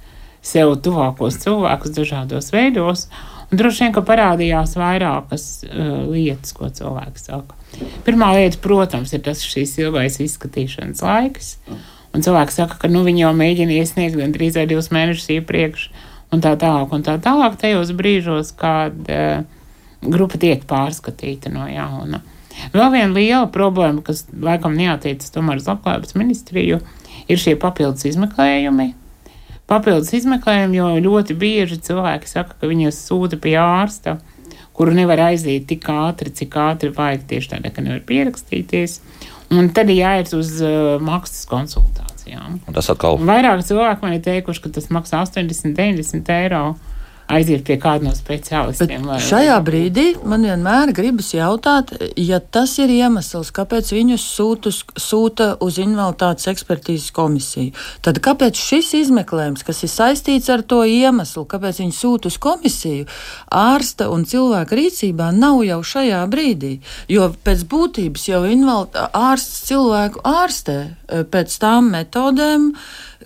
sev 0.44 0.74
tuvākos 0.84 1.38
cilvēkus 1.40 1.94
dažādos 1.96 2.52
veidos. 2.52 3.06
Un 3.48 3.56
droši 3.56 3.86
vien, 3.86 3.94
ka 3.96 4.04
parādījās 4.04 4.76
vairākas 4.76 5.46
uh, 5.64 6.04
lietas, 6.12 6.52
ko 6.52 6.68
cilvēki 6.68 7.24
saka. 7.24 7.56
Pirmā 8.04 8.34
lieta, 8.36 8.60
protams, 8.60 9.14
ir 9.16 9.24
tas 9.24 9.40
šīs 9.40 9.78
ilgais 9.80 10.20
izskatīšanas 10.20 11.00
laiks. 11.06 11.54
Un 12.12 12.24
cilvēki 12.24 12.58
saka, 12.58 12.76
ka 12.82 12.92
nu, 12.92 13.00
viņi 13.08 13.24
jau 13.24 13.34
mēģina 13.40 13.80
iesniegt 13.80 14.20
gan 14.20 14.36
trīs 14.36 14.56
vai 14.60 14.68
divus 14.68 14.92
mēnešus 14.92 15.32
iepriekš, 15.38 15.90
un 16.36 16.44
tā 16.44 16.58
tālāk, 16.60 16.92
un 16.92 17.08
tā 17.08 17.16
tālāk, 17.24 17.56
tajos 17.60 17.96
brīžos, 17.96 18.52
kad 18.52 19.00
uh, 19.08 19.46
grupa 20.04 20.40
tiek 20.44 20.68
pārskatīta 20.68 21.48
no 21.56 21.64
jauna. 21.72 22.20
Uh, 22.20 22.37
Vēl 22.72 22.88
viena 22.94 23.12
liela 23.14 23.48
problēma, 23.52 24.02
kas 24.06 24.24
laikam 24.32 24.76
neatiecas 24.78 25.32
tomēr 25.34 25.60
uz 25.60 25.68
labklājības 25.70 26.16
ministriju, 26.18 26.80
ir 27.28 27.40
šie 27.40 27.54
papildus 27.60 28.06
izmeklējumi. 28.10 28.92
Papildus 29.68 30.14
izmeklējumi, 30.16 30.78
jo 30.80 30.88
ļoti 31.04 31.36
bieži 31.38 31.78
cilvēki 31.84 32.30
saka, 32.30 32.56
ka 32.60 32.70
viņus 32.70 33.02
sūta 33.04 33.38
pie 33.40 33.54
ārsta, 33.60 34.16
kuru 34.78 34.94
nevar 34.96 35.20
aiziet 35.28 35.66
tik 35.68 35.88
ātri, 35.92 36.32
cik 36.32 36.56
ātri 36.62 36.92
vajag 36.94 37.26
tieši 37.28 37.52
tādēļ, 37.52 37.74
ka 37.74 37.84
nevar 37.84 38.04
pierakstīties. 38.08 39.00
Un 39.52 39.70
tad 39.74 39.90
ir 39.92 40.02
jāiet 40.02 40.32
uz 40.36 40.54
uh, 40.60 40.96
maksas 41.04 41.48
konsultācijām. 41.50 42.60
Un 42.68 42.76
tas 42.76 42.88
atkal. 42.92 43.16
Vairāk 43.28 43.64
cilvēki 43.66 44.04
man 44.04 44.16
ir 44.16 44.24
teikuši, 44.24 44.64
ka 44.64 44.72
tas 44.76 44.90
maksā 44.92 45.22
80, 45.24 45.74
90 45.76 46.32
eiro 46.36 46.62
aiziet 47.28 47.64
pie 47.66 47.76
kāda 47.80 48.08
no 48.08 48.14
speciālistiem. 48.16 49.04
Lai... 49.08 49.18
Šajā 49.22 49.56
brīdī 49.64 50.06
man 50.28 50.46
vienmēr 50.46 50.92
gribas 50.96 51.30
jautāt, 51.34 51.92
ja 52.16 52.40
tas 52.40 52.74
ir 52.80 52.92
iemesls, 52.92 53.50
kāpēc 53.54 53.92
viņus 53.94 54.24
sūta, 54.32 54.72
sūta 54.72 55.50
uz 55.64 55.78
invaliditātes 55.82 56.48
ekspertīzes 56.52 57.12
komisiju, 57.16 57.74
tad 58.04 58.20
kāpēc 58.24 58.58
šis 58.58 58.94
izmeklējums, 59.02 59.64
kas 59.66 59.84
ir 59.84 59.92
saistīts 59.92 60.48
ar 60.52 60.64
to 60.64 60.80
iemeslu, 60.88 61.44
kāpēc 61.48 61.82
viņi 61.82 61.96
sūta 61.96 62.32
uz 62.32 62.38
komisiju, 62.42 63.08
ārsta 63.52 64.08
un 64.12 64.24
cilvēka 64.28 64.78
rīcībā 64.78 65.30
nav 65.36 65.60
jau 65.66 65.82
šajā 65.92 66.22
brīdī? 66.32 66.78
Jo 67.12 67.30
pēc 67.44 67.66
būtības 67.68 68.28
jau 68.30 68.42
ārsts 69.12 69.68
cilvēku 69.68 70.24
ārstē 70.26 70.78
eh, 70.84 71.24
pēc 71.28 71.60
tām 71.60 71.92
metodēm, 71.92 72.72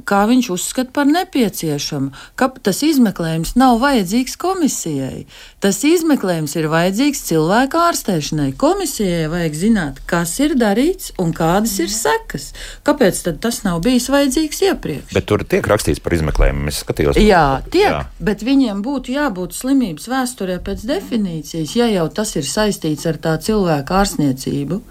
kā 0.08 0.22
viņš 0.28 0.48
uzskata 0.54 0.92
par 0.94 1.08
nepieciešamu. 1.10 2.12
Ka 2.38 2.48
tas 2.64 2.82
izmeklējums 2.86 3.54
nav 3.60 3.78
vajadzīgs 3.82 4.38
komisijai. 4.40 5.24
Tas 5.62 5.82
izmeklējums 5.86 6.56
ir 6.58 6.68
vajadzīgs 6.72 7.22
cilvēku 7.28 7.80
ārstēšanai. 7.80 8.50
Komisijai 8.58 9.28
vajag 9.32 9.58
zināt, 9.58 10.00
kas 10.08 10.34
ir 10.42 10.56
darīts 10.58 11.12
un 11.22 11.34
kādas 11.36 11.76
ir 11.84 11.92
sekas. 11.92 12.50
Kāpēc 12.86 13.22
tas 13.42 13.62
nav 13.66 13.82
bijis 13.84 14.08
vajadzīgs 14.12 14.64
iepriekš? 14.70 15.14
Bet 15.16 15.28
tur 15.30 15.44
tiek 15.44 15.66
rakstīts 15.68 16.02
par 16.02 16.16
izmeklējumu. 16.16 16.68
Es 16.72 16.82
skatījos, 16.82 17.20
jā, 17.20 17.62
tiek, 17.70 17.90
jā. 17.90 18.02
bet 18.22 18.44
viņiem 18.46 18.82
būtu 18.84 19.14
jābūt 19.16 19.56
slimības 19.56 20.08
vēsturē 20.10 20.58
pēc 20.64 20.86
definīcijas, 20.88 21.76
ja 21.78 21.88
jau 21.92 22.08
tas 22.14 22.34
ir 22.40 22.48
saistīts 22.48 23.06
ar 23.10 23.20
tā 23.22 23.36
cilvēka 23.42 24.02
ārstniecību. 24.02 24.82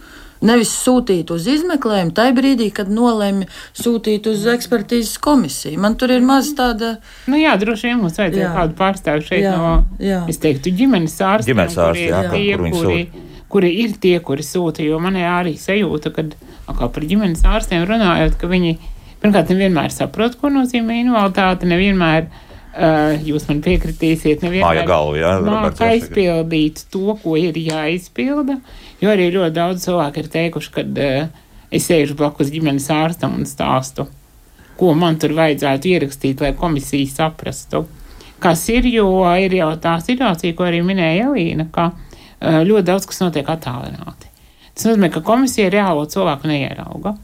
Nevis 0.42 0.72
sūtīt 0.74 1.30
uz 1.34 1.46
izmeklējumu, 1.52 2.16
tajā 2.18 2.34
brīdī, 2.34 2.72
kad 2.74 2.90
nolēma 2.90 3.46
sūtīt 3.78 4.26
uz 4.32 4.48
ekspertīzes 4.50 5.20
komisiju. 5.22 5.78
Man 5.84 5.98
tur 6.02 6.14
ir 6.16 6.24
maz 6.26 6.50
tāda. 6.58 6.96
Nu, 7.30 7.38
jā, 7.38 7.54
droši 7.62 7.92
vien 7.92 8.00
mums 8.02 8.18
vajadzēja 8.18 8.48
jā. 8.48 8.54
kādu 8.56 8.78
pārstāvu 8.80 9.28
šeit 9.28 9.44
jā, 9.46 9.52
no, 9.54 9.74
jā. 10.02 10.24
es 10.32 10.42
teiktu, 10.42 10.74
ģimenes 10.80 11.20
ārstiem. 11.28 11.54
Ģimenes 11.54 11.78
ārsti, 11.86 12.08
jā, 12.10 12.24
tie, 12.34 12.48
kur 12.58 12.74
kuri, 12.80 13.28
kuri 13.54 13.74
ir 13.84 13.94
tie, 14.02 14.16
kuri 14.26 14.46
sūta, 14.48 14.82
jo 14.86 14.98
man 15.04 15.20
ir 15.20 15.30
arī 15.30 15.54
sajūta, 15.62 16.14
kad 16.16 16.34
kā 16.72 16.90
par 16.90 17.06
ģimenes 17.06 17.46
ārstiem 17.46 17.86
runājot, 17.86 18.40
ka 18.42 18.50
viņi 18.50 18.78
pirmkārt 19.22 19.52
nevienmēr 19.54 19.94
saprot, 19.94 20.38
ko 20.42 20.50
nozīmē 20.54 21.04
invaliditāte, 21.04 21.70
nevienmēr. 21.70 22.32
Uh, 22.72 23.18
jūs 23.28 23.50
man 23.50 23.58
piekritīsiet, 23.60 24.46
nevienmēr 24.46 24.86
māk 25.44 25.82
aizpildīt 25.84 26.86
to, 26.94 27.18
ko 27.20 27.34
ir 27.36 27.58
jāizpilda. 27.60 28.56
Jo 29.01 29.12
arī 29.12 29.25
ļoti 29.34 29.56
daudz 29.58 29.84
cilvēku 29.84 30.22
ir 30.22 30.30
teikuši, 30.32 30.72
ka 30.78 30.86
uh, 30.88 31.50
es 31.68 31.90
sēžu 31.90 32.16
blakus 32.16 32.51
ģimenes 32.54 32.88
ārstam 32.96 33.36
un 33.42 33.44
stāstu, 33.50 34.06
ko 34.80 34.94
man 34.96 35.20
tur 35.20 35.36
vajadzētu 35.36 35.92
ierakstīt, 35.92 36.46
lai 36.46 36.54
komisija 36.56 37.12
saprastu, 37.12 37.84
kas 38.40 38.63
ir, 38.72 38.88
jo 38.88 39.20
ir 39.36 39.60
jau 39.60 39.74
tā 39.84 39.98
situācija, 40.00 40.56
ko 40.56 40.70
arī 40.70 40.80
minēja 40.88 41.28
Elīna, 41.28 41.68
ka 41.75 41.92
uh, 41.92 42.62
ļoti 42.63 42.88
daudz 42.88 43.12
kas 43.12 43.20
notiek 43.25 43.51
attālināti. 43.51 44.32
Tas 44.72 44.88
nozīmē, 44.88 45.12
ka 45.12 45.28
komisija 45.28 45.68
reālo 45.75 46.08
cilvēku 46.08 46.48
neierauga. 46.48 47.18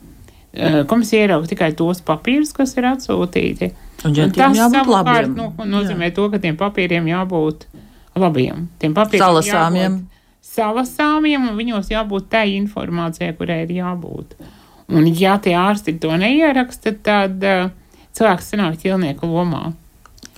Uh, 0.52 0.82
komisija 0.92 1.24
ierauga 1.24 1.56
tikai 1.56 1.72
tos 1.80 2.04
papīrus, 2.04 2.52
kas 2.52 2.76
ir 2.76 2.92
atsūtīti. 2.92 3.78
Un, 4.06 4.14
ja 4.14 4.28
un 4.28 4.36
tas 4.36 4.58
savukārt 4.58 5.32
nu, 5.34 5.50
nozīmē 5.66 6.12
Jā. 6.12 6.16
to, 6.20 6.28
ka 6.30 6.42
tiem 6.44 6.58
papīriem 6.60 7.08
jābūt 7.10 7.66
labiem. 8.18 8.68
Tiem 8.82 8.94
papīriem 8.98 9.26
Salasāmiem. 9.26 9.98
Jābūt, 9.98 10.14
salasāmiem, 10.58 11.50
un 11.52 11.58
viņos 11.58 11.92
jābūt 11.92 12.30
tai 12.34 12.46
informācijai, 12.58 13.34
kurai 13.38 13.64
ir 13.66 13.74
jābūt. 13.78 14.38
Un, 14.88 15.10
ja 15.20 15.36
tie 15.44 15.56
ārsti 15.60 15.98
to 16.02 16.14
neieraksta, 16.20 16.94
tad 17.04 17.44
uh, 17.44 17.68
cilvēks 18.16 18.54
sanāk 18.54 18.80
ķilnieku 18.84 19.28
lomā. 19.28 19.74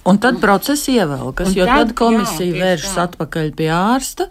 Un 0.09 0.17
tad 0.21 0.39
process 0.41 0.87
ievelkas, 0.89 1.53
jo 1.53 1.67
tad, 1.67 1.91
tad 1.91 1.95
komisija 1.99 2.49
jā, 2.49 2.59
vēršas 2.63 2.95
tā. 2.95 3.07
atpakaļ 3.09 3.49
pie 3.59 3.69
ārsta. 3.75 4.29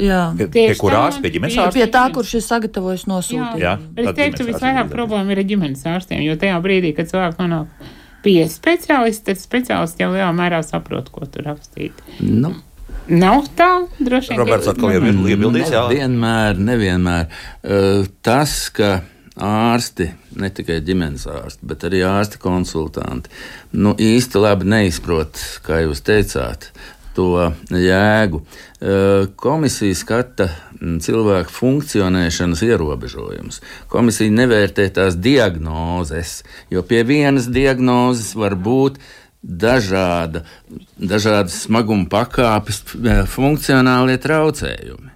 Jā, 0.00 0.22
pie, 0.38 0.46
pie 0.54 0.68
kur 0.80 0.94
ārsta, 0.96 1.20
pie 1.20 1.34
ģimenes 1.34 1.58
ārsta? 1.60 1.76
Pie 1.76 1.88
tā, 1.92 2.06
kurš 2.14 2.36
ir 2.38 2.44
sagatavojis 2.46 3.04
nosūtīt. 3.10 3.60
Jā, 3.60 3.74
jā 3.76 4.06
es 4.06 4.14
teiktu, 4.16 4.46
visvairāk 4.48 4.88
problēma 4.94 5.34
ir 5.34 5.42
ar 5.42 5.50
ģimenes 5.50 5.84
ārstiem, 5.90 6.22
jo 6.24 6.38
tajā 6.40 6.56
brīdī, 6.64 6.94
kad 6.96 7.10
cilvēks 7.12 7.42
nonāk 7.42 7.90
pie 8.24 8.42
speciālista, 8.50 9.30
tad 9.30 9.40
speciālists 9.42 10.00
jau 10.02 10.10
lielā 10.14 10.30
mērā 10.36 10.62
saprot, 10.66 11.10
ko 11.12 11.26
tur 11.30 11.50
rakstīt. 11.52 12.04
Nu. 12.20 12.54
Nav 13.10 13.48
tā, 13.58 13.70
droši 13.98 14.30
vien. 14.30 14.40
Roberts 14.44 14.68
atkal 14.70 14.92
ir 14.94 15.08
iebildījis. 15.10 15.72
Nevienmēr, 15.74 16.60
nevienmēr. 16.62 17.32
Uh, 17.66 18.04
tas, 18.22 18.54
ka 18.74 19.00
ārsti, 19.42 20.10
ne 20.38 20.50
tikai 20.52 20.78
ģimenes 20.84 21.24
ārsti, 21.30 21.66
bet 21.66 21.86
arī 21.88 22.02
ārsti 22.06 22.40
konsultanti, 22.42 23.32
nu 23.72 23.94
īsti 23.96 24.42
labi 24.42 24.68
neizprot, 24.68 25.40
kā 25.64 25.82
jūs 25.86 26.04
teicāt, 26.04 26.68
to 27.16 27.52
jēgu. 27.70 28.42
Uh, 28.42 29.28
komisija 29.36 29.94
skata 29.94 30.48
cilvēku 30.80 31.52
funkcionēšanas 31.54 32.62
ierobežojumus. 32.66 33.60
Komisija 33.92 34.32
nevērtē 34.34 34.88
tās 34.96 35.16
diagnozes, 35.20 36.40
jo 36.72 36.82
pie 36.86 37.04
vienas 37.06 37.48
diagnozes 37.52 38.34
var 38.38 38.56
būt 38.58 38.98
dažāda, 39.42 40.44
dažādas 40.98 41.64
smaguma 41.66 42.06
pakāpes, 42.10 42.82
eh, 42.94 43.24
funkcionālie 43.26 44.18
traucējumi. 44.22 45.10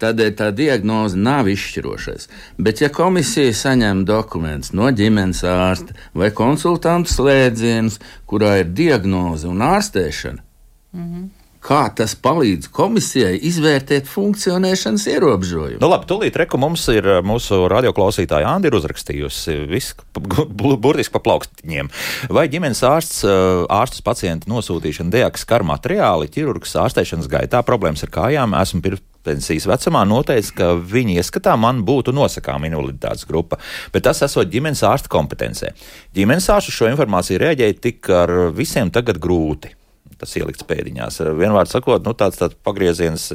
Tādēļ 0.00 0.32
tā 0.36 0.50
diagnoze 0.52 1.16
nav 1.16 1.46
izšķirošais. 1.48 2.26
Bet, 2.58 2.80
ja 2.82 2.88
komisija 2.88 3.52
saņem 3.54 4.04
dokumentus 4.04 4.72
no 4.72 4.90
ģimenes 4.90 5.44
ārsta 5.46 5.94
vai 6.12 6.30
konsultantu 6.34 7.12
slēdzienus, 7.12 8.00
kurā 8.26 8.58
ir 8.60 8.72
diagnoze 8.74 9.48
un 9.48 9.62
ārstēšana, 9.64 10.42
-hmm. 10.94 11.30
kā 11.64 11.88
tas 11.96 12.12
palīdz 12.14 12.68
komisijai 12.68 13.38
izvērtēt 13.48 14.04
funkcionēšanas 14.06 15.06
ierobežojumu. 15.08 15.80
Nu, 15.80 15.88
labi, 15.88 16.04
tūlīt 16.10 16.36
reku 16.36 16.60
mums 16.60 16.84
ir 16.92 17.08
mūsu 17.24 17.64
radioklausītāja 17.72 18.50
Andi 18.52 18.68
ir 18.68 18.76
uzrakstījusi 18.76 19.56
visu 19.70 19.94
burtiski 20.82 21.12
pa 21.12 21.22
plaukstiņiem. 21.24 21.88
Vai 22.28 22.48
ģimenes 22.52 22.84
ārsts, 22.84 23.24
ārstus 23.68 24.04
pacientu 24.04 24.52
nosūtīšana 24.52 25.10
deaks 25.10 25.44
kar 25.48 25.64
materiāli, 25.64 26.28
ķirurgs 26.28 26.76
ārstēšanas 26.76 27.32
gaitā 27.32 27.64
problēmas 27.64 28.04
ar 28.04 28.12
kājām, 28.12 28.54
esmu 28.60 28.84
pirms 28.84 29.02
pensijas 29.24 29.66
vecumā 29.68 30.04
noteica, 30.08 30.52
ka 30.58 30.72
viņa 30.76 31.18
ieskatā 31.20 31.54
man 31.60 31.82
būtu 31.88 32.12
nosakāma 32.12 32.68
invaliditātes 32.68 33.24
grupa, 33.28 33.58
bet 33.94 34.04
tas 34.08 34.22
esot 34.26 34.50
ģimenes 34.52 34.84
ārsta 34.86 35.12
kompetencē. 35.12 35.72
Ģimenes 36.16 36.50
ārsts 36.52 36.76
šo 36.76 36.90
informāciju 36.92 37.40
rēģēja 37.40 37.80
tik 37.80 38.12
ar 38.12 38.34
visiem 38.56 38.92
tagad 38.94 39.22
grūti 39.22 39.72
tas 40.24 40.34
ielikts 40.40 40.66
pēdiņās. 40.68 41.20
Vienmēr 41.38 41.70
sakot, 41.70 42.04
nu, 42.06 42.16
tāds, 42.18 42.40
tāds 42.40 42.58
pagrieziens. 42.66 43.30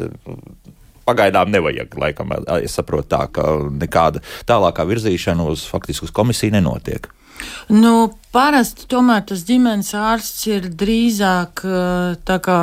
Pagaidām 1.09 1.49
nevajag, 1.49 1.95
laikam, 1.97 2.35
es 2.59 2.75
saprotu 2.77 3.09
tā, 3.15 3.23
ka 3.33 3.45
nekāda 3.73 4.21
tālākā 4.49 4.85
virzīšana 4.85 5.47
uz 5.49 5.63
faktiski 5.69 6.05
uz 6.05 6.13
komisiju 6.13 6.53
nenotiek. 6.53 7.07
Nu, 7.71 8.11
parasti 8.33 8.85
tomēr 8.89 9.23
tas 9.29 9.41
ģimenes 9.47 9.89
ārsts 9.97 10.45
ir 10.51 10.67
drīzāk 10.77 11.63
kā, 12.45 12.59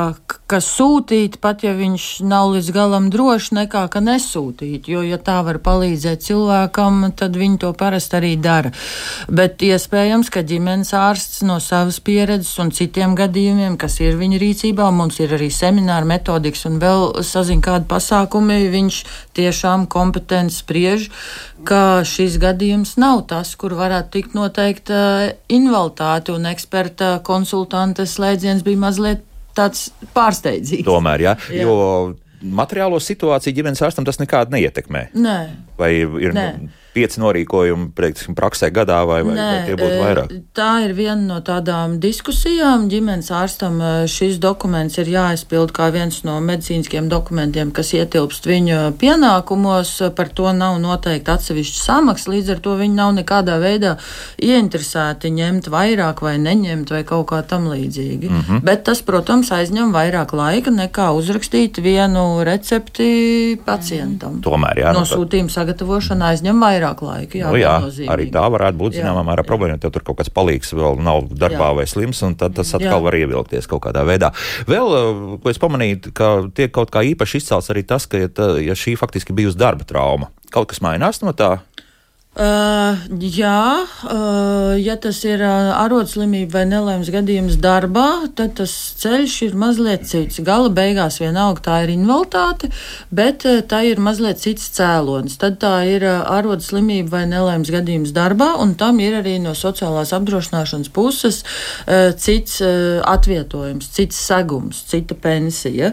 ka 0.47 0.59
sūtīt, 0.63 1.41
pat 1.43 1.65
ja 1.65 1.73
viņš 1.75 2.05
nav 2.23 2.53
līdz 2.53 2.69
galam 2.75 3.09
drošs, 3.11 3.49
nekā 3.57 3.83
ka 3.91 3.99
nesūtīt. 4.03 4.87
Jo, 4.87 5.01
ja 5.03 5.19
tā 5.19 5.41
var 5.43 5.59
palīdzēt 5.63 6.23
cilvēkam, 6.23 7.01
tad 7.19 7.35
viņi 7.35 7.59
to 7.65 7.73
parasti 7.75 8.15
arī 8.21 8.31
dara. 8.39 8.71
Bet 9.27 9.63
iespējams, 9.67 10.31
ka 10.31 10.45
ģimenes 10.47 10.93
ārsts 10.95 11.43
no 11.47 11.59
savas 11.63 11.99
pieredzes 11.99 12.53
un 12.63 12.71
citiem 12.71 13.17
gadījumiem, 13.19 13.75
kas 13.81 13.99
ir 13.99 14.15
viņa 14.19 14.39
rīcībā, 14.43 14.87
mums 14.95 15.19
ir 15.19 15.35
arī 15.35 15.51
semināri, 15.51 16.07
metodikas 16.07 16.63
un 16.71 16.79
vēl 16.79 17.09
sazina 17.27 17.65
kādi 17.67 17.91
pasākumi, 17.91 18.61
viņš 18.71 19.03
tiešām 19.35 19.89
kompetenti 19.91 20.55
spriež, 20.55 21.09
ka 21.67 22.05
šis 22.07 22.37
gadījums 22.39 22.95
nav 23.01 23.25
tas, 23.27 23.51
kur 23.59 23.75
varētu 23.75 24.13
tikt 24.15 24.35
noteikta 24.37 24.99
invaliditāte 25.57 26.33
un 26.35 26.47
eksperta 26.49 27.17
konsultanta 27.25 28.05
slēdziens 28.07 28.63
bija 28.65 28.81
mazliet 28.85 29.25
tāds 29.57 29.89
pārsteidzīgs. 30.15 30.85
Tomēr, 30.87 31.25
jā, 31.25 31.35
jā. 31.51 31.65
jo 31.65 32.15
materiālo 32.41 32.99
situāciju 33.01 33.55
ģimenes 33.57 33.81
ārstam 33.85 34.05
tas 34.07 34.19
nekādi 34.21 34.53
neietekmē. 34.57 35.07
Nē. 35.17 35.37
Vai 35.79 35.91
ir? 35.97 36.35
Nē. 36.37 36.49
Nu, 36.97 37.03
pieci 37.03 37.21
norīkojumi 37.21 37.91
teiksim, 37.93 38.33
praksē 38.37 38.71
gadā, 38.73 39.03
vai, 39.05 39.19
vai, 39.21 39.35
Nē, 39.37 39.47
vai 39.47 39.65
tie 39.67 39.75
būtu 39.77 39.97
vairāk? 40.01 40.31
Tā 40.57 40.69
ir 40.87 40.93
viena 40.97 41.21
no 41.21 41.37
tādām 41.45 41.97
diskusijām. 42.01 42.87
Ģimenes 42.89 43.29
ārstam 43.37 43.77
šis 44.09 44.39
dokuments 44.41 44.97
ir 44.97 45.11
jāizpild 45.13 45.73
kā 45.77 45.91
viens 45.93 46.23
no 46.25 46.39
medicīniskiem 46.41 47.09
dokumentiem, 47.11 47.69
kas 47.75 47.93
ietilpst 47.93 48.49
viņa 48.49 48.79
pienākumos. 48.97 49.91
Par 50.17 50.31
to 50.33 50.49
nav 50.57 50.79
noteikti 50.81 51.29
atsevišķa 51.35 51.83
samaksa, 51.83 52.31
līdz 52.33 52.55
ar 52.55 52.63
to 52.65 52.73
viņi 52.81 52.97
nav 52.97 53.13
nekādā 53.19 53.59
veidā 53.61 53.93
ieinteresēti 54.41 55.31
ņemt 55.37 55.69
vairāk 55.69 56.25
vai 56.25 56.37
neņemt 56.41 56.95
vai 56.95 57.03
kaut 57.05 57.29
kā 57.29 57.43
tam 57.45 57.69
līdzīgi. 57.69 58.31
Mm 58.31 58.41
-hmm. 58.41 58.65
Bet 58.65 58.83
tas, 58.89 59.03
protams, 59.05 59.51
aizņem 59.53 59.93
vairāk 59.93 60.33
laika 60.33 60.73
nekā 60.73 61.11
uzrakstīt 61.13 61.77
vienu 61.77 62.41
recepti 62.43 63.59
pacientam. 63.65 64.41
Tomēr, 64.41 64.81
jā. 64.81 64.97
Nosūtījuma 64.97 65.53
sagatavošana 65.53 66.33
aizņem 66.33 66.57
vairāk 66.61 66.86
vairāk 66.87 67.03
laika. 67.03 67.37
Jā, 67.37 67.51
nu, 67.51 67.59
jā 67.59 68.07
arī 68.11 68.27
tā 68.33 68.43
varētu 68.51 68.79
būt 68.79 68.97
zināmā 68.97 69.23
mērā 69.27 69.45
problēma, 69.47 69.77
ja 69.77 69.83
tev 69.85 69.93
tur 69.95 70.05
kaut 70.07 70.19
kāds 70.21 70.31
palīgs 70.33 70.73
vēl 70.75 70.99
nav 71.03 71.27
darbā 71.31 71.71
jā. 71.71 71.77
vai 71.79 71.87
slims, 71.89 72.21
un 72.25 72.35
tad 72.39 72.55
tas 72.57 72.73
atkal 72.77 72.99
jā. 72.99 73.03
var 73.03 73.17
ievilkties 73.19 73.69
kaut 73.69 73.83
kādā 73.87 74.05
veidā. 74.07 74.31
Vēl, 74.69 74.93
eh, 74.97 75.23
ko 75.43 75.51
es 75.51 75.61
pamanīju, 75.61 76.13
ka 76.17 76.31
tiek 76.55 76.73
kaut 76.75 76.91
kā 76.93 77.03
īpaši 77.13 77.41
izcelts 77.41 77.71
arī 77.73 77.85
tas, 77.87 78.07
ka 78.09 78.23
ja, 78.25 78.31
tā, 78.31 78.55
ja 78.63 78.77
šī 78.77 78.97
faktiski 78.99 79.35
bijusi 79.35 79.59
darba 79.59 79.87
trauma, 79.87 80.31
kaut 80.53 80.71
kas 80.71 80.83
mainās 80.85 81.21
no 81.25 81.35
tā. 81.37 81.57
Uh, 82.37 82.93
jā, 83.17 83.81
uh, 84.05 84.75
ja 84.77 84.93
tas 85.01 85.23
ir 85.25 85.41
uh, 85.41 85.71
arodslimība 85.73 86.59
vai 86.59 86.65
nelēms 86.69 87.07
gadījums 87.09 87.55
darbā, 87.57 88.27
tad 88.37 88.51
tas 88.59 88.75
ceļš 89.01 89.37
ir 89.47 89.55
mazliet 89.57 90.03
cits. 90.05 90.37
Gala 90.45 90.69
beigās 90.69 91.17
vienalga 91.17 91.63
tā 91.65 91.77
ir 91.87 91.95
invaliditāte, 91.95 92.69
bet 93.09 93.41
uh, 93.49 93.63
tā 93.65 93.79
ir 93.89 93.97
mazliet 93.97 94.37
cits 94.43 94.67
cēlonis. 94.75 95.39
Tad 95.41 95.57
tā 95.63 95.71
ir 95.89 96.05
uh, 96.05 96.27
arodslimība 96.35 97.15
vai 97.15 97.23
nelēms 97.31 97.71
gadījums 97.73 98.13
darbā, 98.13 98.51
un 98.61 98.75
tam 98.77 99.01
ir 99.01 99.17
arī 99.23 99.39
no 99.41 99.55
sociālās 99.57 100.13
apdrošināšanas 100.13 100.93
puses 100.93 101.41
uh, 101.41 102.13
cits 102.13 102.61
uh, 102.61 103.01
atvietojums, 103.15 103.89
cits 103.97 104.21
segums, 104.29 104.83
cita 104.93 105.17
pensija. 105.17 105.89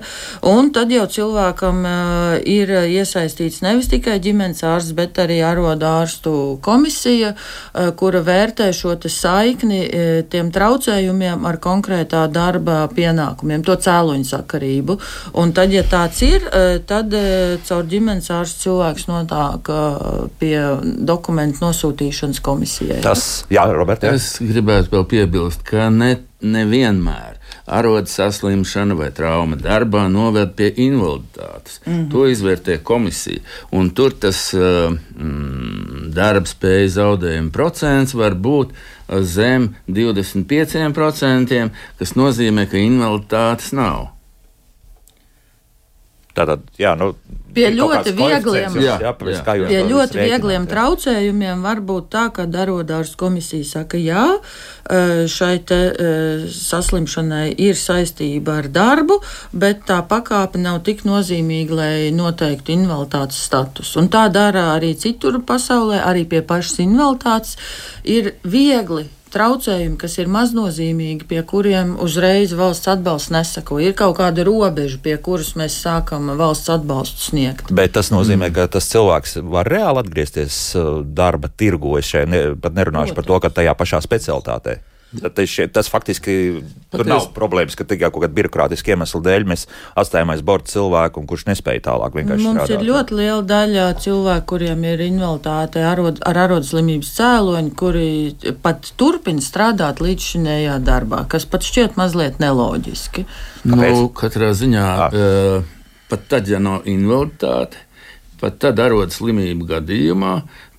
Un 0.53 0.75
tad 0.77 0.93
jau 0.93 1.09
cilvēkam 1.09 1.81
uh, 1.89 2.37
ir 2.45 2.77
iesaistīts 2.85 3.65
nevis 3.65 3.89
tikai 3.97 4.21
ģimenes 4.21 4.61
ārsts, 4.75 4.93
bet 5.01 5.25
arī 5.25 5.41
arodārstu 5.41 6.34
komisija, 6.65 7.35
eh, 7.35 7.91
kura 7.97 8.21
vērtē 8.25 8.71
šo 8.73 8.95
saikni 9.09 9.81
eh, 9.85 10.23
tiem 10.31 10.51
traucējumiem 10.55 11.47
ar 11.49 11.59
konkrētā 11.63 12.25
darba 12.33 12.85
pienākumiem, 12.95 13.65
to 13.65 13.77
cēloņu 13.77 14.29
sakarību. 14.29 14.99
Un 15.41 15.53
tad, 15.53 15.73
ja 15.75 15.83
tāds 15.83 16.23
ir, 16.27 16.49
eh, 16.53 16.79
tad 16.87 17.15
caur 17.69 17.85
ģimenes 17.91 18.31
ārstu 18.31 18.69
cilvēks 18.69 19.09
nonāk 19.11 19.71
pie 20.39 20.57
dokumentu 21.11 21.65
nosūtīšanas 21.65 22.41
komisijai. 22.45 23.01
Tas, 23.05 23.45
jā, 23.53 23.65
Robert, 23.73 24.05
jā. 24.05 24.15
Es 24.15 24.37
gribētu 24.41 24.95
vēl 24.95 25.09
piebilst, 25.11 25.65
ka 25.67 25.91
ne, 25.91 26.17
nevienmēr 26.45 27.41
arodas 27.67 28.15
saslimšana 28.19 28.95
vai 28.95 29.11
trauma 29.15 29.57
darbā 29.57 30.05
noved 30.13 30.53
pie 30.57 30.71
invaliditātes. 30.77 31.81
Mm 31.87 31.93
-hmm. 31.93 32.11
To 32.11 32.27
izvērtē 32.27 32.79
komisija. 32.83 33.41
Un 33.71 33.91
tur 33.91 34.13
tas 34.13 34.55
uh, 34.55 34.61
mm, 35.17 35.84
darbspējas 36.17 36.97
zaudējuma 36.97 37.53
procents 37.55 38.15
var 38.17 38.35
būt 38.35 38.73
zem 39.27 39.73
25%, 39.91 41.63
kas 42.01 42.17
nozīmē, 42.19 42.67
ka 42.71 42.81
invaliditātes 42.81 43.75
nav. 43.77 44.14
Tātad, 46.35 46.67
jā, 46.81 46.97
nu, 46.99 47.13
Pie 47.55 47.69
ļoti 47.71 48.11
viegliem, 48.17 48.77
jā, 48.83 48.97
jā, 48.99 49.11
pie 49.15 49.83
ļoti 49.87 50.19
viegliem 50.19 50.65
traucējumiem 50.67 51.63
var 51.63 51.79
būt 51.87 52.09
tā, 52.11 52.25
ka 52.35 52.49
darodārs 52.51 53.13
komisija 53.19 53.67
saka, 53.69 54.01
jā, 54.03 54.25
šai 55.31 55.53
te 55.69 55.79
saslimšanai 56.51 57.47
ir 57.63 57.79
saistība 57.79 58.59
ar 58.65 58.71
darbu, 58.75 59.21
bet 59.55 59.87
tā 59.87 60.01
pakāpe 60.11 60.59
nav 60.59 60.83
tik 60.89 61.07
nozīmīga, 61.07 61.79
lai 61.79 61.95
noteiktu 62.17 62.75
invaliditātes 62.75 63.39
status. 63.47 63.95
Un 64.01 64.11
tā 64.11 64.27
dara 64.35 64.73
arī 64.75 64.97
citur 64.99 65.39
pasaulē, 65.47 66.03
arī 66.03 66.27
pie 66.27 66.43
pašas 66.43 66.83
invaliditātes. 66.83 67.55
Ir 68.03 68.35
viegli 68.43 69.07
traucējumi, 69.35 69.99
kas 70.01 70.17
ir 70.23 70.31
maznozīmīgi, 70.33 71.27
pie 71.31 71.43
kuriem 71.47 71.95
uzreiz 72.03 72.55
valsts 72.57 72.91
atbalsts 72.93 73.33
nesako. 73.35 73.81
Ir 73.83 73.97
kaut 73.99 74.17
kāda 74.21 74.47
robeža, 74.47 75.01
pie 75.03 75.17
kuras 75.23 75.55
mēs 75.59 75.77
sākam 75.85 76.33
valsts 76.39 76.73
atbalstu 76.75 77.29
sniegt. 77.31 77.75
Bet 77.75 77.97
tas 77.99 78.13
nozīmē, 78.15 78.49
mm. 78.49 78.57
ka 78.57 78.69
tas 78.79 78.89
cilvēks 78.93 79.39
var 79.43 79.71
reāli 79.71 80.05
atgriezties 80.05 80.59
uh, 80.79 80.91
darba 81.05 81.51
šeit 82.05 82.29
ne, 82.31 82.43
pat 82.61 82.75
nerunāšu 82.77 83.15
Protams. 83.15 83.17
par 83.19 83.31
to, 83.31 83.41
ka 83.45 83.55
tajā 83.61 83.77
pašā 83.79 84.03
specialitātē. 84.05 84.79
Tas, 85.23 85.49
šie, 85.51 85.67
tas 85.71 85.89
faktiski 85.93 86.35
Paties. 86.59 86.73
tur 86.91 87.07
nav 87.07 87.29
problēmas, 87.37 87.77
ka 87.79 87.85
tikai 87.87 88.11
kaut 88.11 88.25
kāda 88.25 88.35
birokrātiska 88.35 88.95
iemesla 88.95 89.21
dēļ 89.25 89.47
mēs 89.51 89.67
atstājam 90.01 90.33
aiz 90.35 90.43
borta 90.43 90.73
cilvēku, 90.73 91.23
kurš 91.31 91.47
nespēja 91.51 91.85
tālāk 91.91 92.17
vienkārši 92.19 92.43
Mums 92.45 92.59
strādāt. 92.65 92.75
ir 92.83 92.89
ļoti 92.89 93.19
liela 93.21 93.43
daļa 93.53 93.87
cilvēku, 94.03 94.47
kuriem 94.55 94.85
ir 94.91 95.05
invaliditāte 95.07 95.85
arod, 95.87 96.19
ar 96.27 96.43
arodslimības 96.49 97.13
cēloņu, 97.19 97.73
kuri 97.79 98.09
pat 98.63 98.91
turpina 99.01 99.45
strādāt 99.45 100.03
līdz 100.05 100.29
šinējā 100.35 100.77
darbā, 100.85 101.25
kas 101.31 101.47
pat 101.47 101.63
šķiet 101.67 101.97
mazliet 102.01 102.41
neloģiski. 102.43 103.27
Kāpēc? 103.65 103.97
Nu, 103.97 104.09
katrā 104.19 104.51
ziņā, 104.57 104.89
uh, 105.09 105.65
pat 106.11 106.27
tad, 106.29 106.49
ja 106.51 106.59
nav 106.63 106.89
invaliditāte, 106.91 107.77
pat 108.45 108.61
tad 108.61 108.83
arodslimību 108.85 109.67
gadījumā 109.71 110.35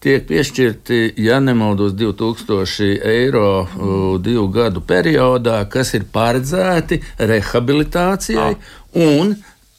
tiek 0.05 0.27
piešķirti, 0.29 1.15
ja 1.25 1.39
nemaldos, 1.41 1.95
2000 1.97 3.01
eiro 3.09 3.49
divu 4.21 4.45
gadu 4.53 4.83
periodā, 4.85 5.63
kas 5.69 5.95
ir 5.97 6.05
paredzēti 6.13 7.01
rehabilitācijai 7.17 8.51
ah. 8.53 8.71
un 9.01 9.33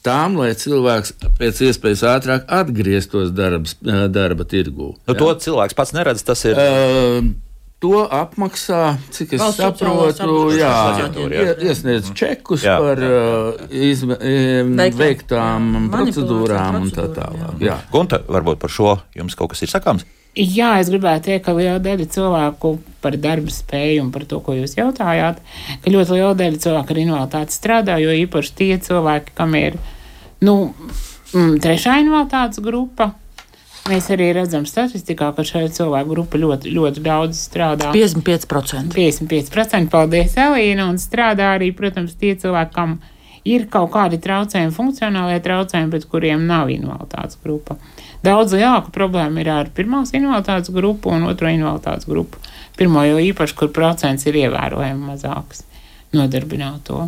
tām, 0.07 0.39
lai 0.41 0.53
cilvēks 0.59 1.15
pēc 1.39 1.63
iespējas 1.69 2.05
ātrāk 2.11 2.47
atgrieztos 2.59 3.33
darbs, 3.35 3.77
darba 3.83 4.47
tirgū. 4.49 4.93
Nu? 5.07 5.19
To 5.19 5.33
cilvēks 5.47 5.79
pats 5.79 5.95
neredz. 5.97 6.27
Tas 6.27 6.43
ir. 6.47 6.59
Uh, 6.59 7.35
To 7.85 8.07
apmaksā, 8.09 8.97
cik 9.13 9.35
es 9.37 9.43
Valsts 9.43 9.61
saprotu, 9.61 10.37
jā, 10.57 10.71
iesniedz 11.61 12.09
čekus 12.17 12.63
Jā. 12.65 12.79
par 12.81 13.03
uh, 13.05 13.67
izme, 13.69 14.17
em, 14.17 14.71
Veiktām, 14.81 14.97
veiktām 14.97 15.67
jā, 15.75 15.91
procedūrām 15.93 16.79
un 16.81 16.89
tā 16.95 17.05
tālāk. 17.13 17.59
jā. 17.61 17.67
Jā. 17.69 17.77
Gunta, 17.93 18.23
varbūt 18.33 18.63
par 18.63 18.73
šo 18.73 18.95
jums 19.19 19.37
kaut 19.37 19.53
kas 19.53 19.61
ir 19.67 19.73
sakāms? 19.75 20.07
Jā, 20.37 20.75
es 20.81 20.89
gribētu 20.93 21.31
teikt, 21.31 21.45
ka 21.45 21.53
liela 21.57 21.77
daļa 21.81 22.07
cilvēku 22.13 22.75
par 23.05 23.15
darba 23.21 23.53
spēju 23.53 24.03
un 24.07 24.11
par 24.13 24.25
to, 24.29 24.41
ko 24.45 24.57
jūs 24.57 24.77
jautājāt, 24.77 25.45
ka 25.85 25.93
ļoti 25.93 26.17
liela 26.17 26.33
daļa 26.37 26.63
cilvēku 26.65 26.93
ar 26.97 27.03
invaliditāti 27.05 27.57
strādā, 27.57 28.01
jo 28.01 28.17
īpaši 28.25 28.57
tie 28.57 28.73
cilvēki, 28.89 29.37
kam 29.37 29.53
ir 29.57 29.79
nu, 30.45 30.73
mm, 31.33 31.55
trešā 31.65 32.01
invaliditātes 32.03 32.61
grupa. 32.65 33.13
Mēs 33.87 34.09
arī 34.11 34.33
redzam 34.35 34.65
statistikā, 34.67 35.29
ka 35.37 35.45
šai 35.47 35.69
cilvēku 35.71 36.11
grupa 36.11 36.39
ļoti, 36.43 36.73
ļoti 36.75 37.03
daudz 37.05 37.39
strādā. 37.39 37.93
55%. 37.95 38.97
55% 38.97 39.93
paldies, 39.93 40.35
Elīna, 40.43 40.89
un 40.91 40.99
strādā 40.99 41.53
arī, 41.55 41.69
protams, 41.77 42.17
tie 42.19 42.33
cilvēki, 42.41 42.75
kam 42.75 42.97
ir 43.47 43.69
kaut 43.71 43.93
kādi 43.95 44.19
traucējumi, 44.23 44.75
funkcionālie 44.75 45.39
traucējumi, 45.45 45.93
bet 45.93 46.09
kuriem 46.11 46.49
nav 46.49 46.73
invaliditātes 46.75 47.39
grupa. 47.45 47.79
Daudz 48.27 48.57
lielāka 48.59 48.91
problēma 48.95 49.45
ir 49.45 49.53
ar 49.55 49.71
pirmās 49.77 50.11
invaliditātes 50.19 50.75
grupu 50.75 51.15
un 51.15 51.29
otro 51.31 51.53
invaliditātes 51.53 52.11
grupu. 52.11 52.43
Pirmo 52.77 53.07
jau 53.07 53.23
īpaši, 53.23 53.55
kur 53.61 53.71
procents 53.77 54.27
ir 54.27 54.41
ievērojami 54.43 55.13
mazāks 55.13 55.63
nodarbināto. 56.17 57.07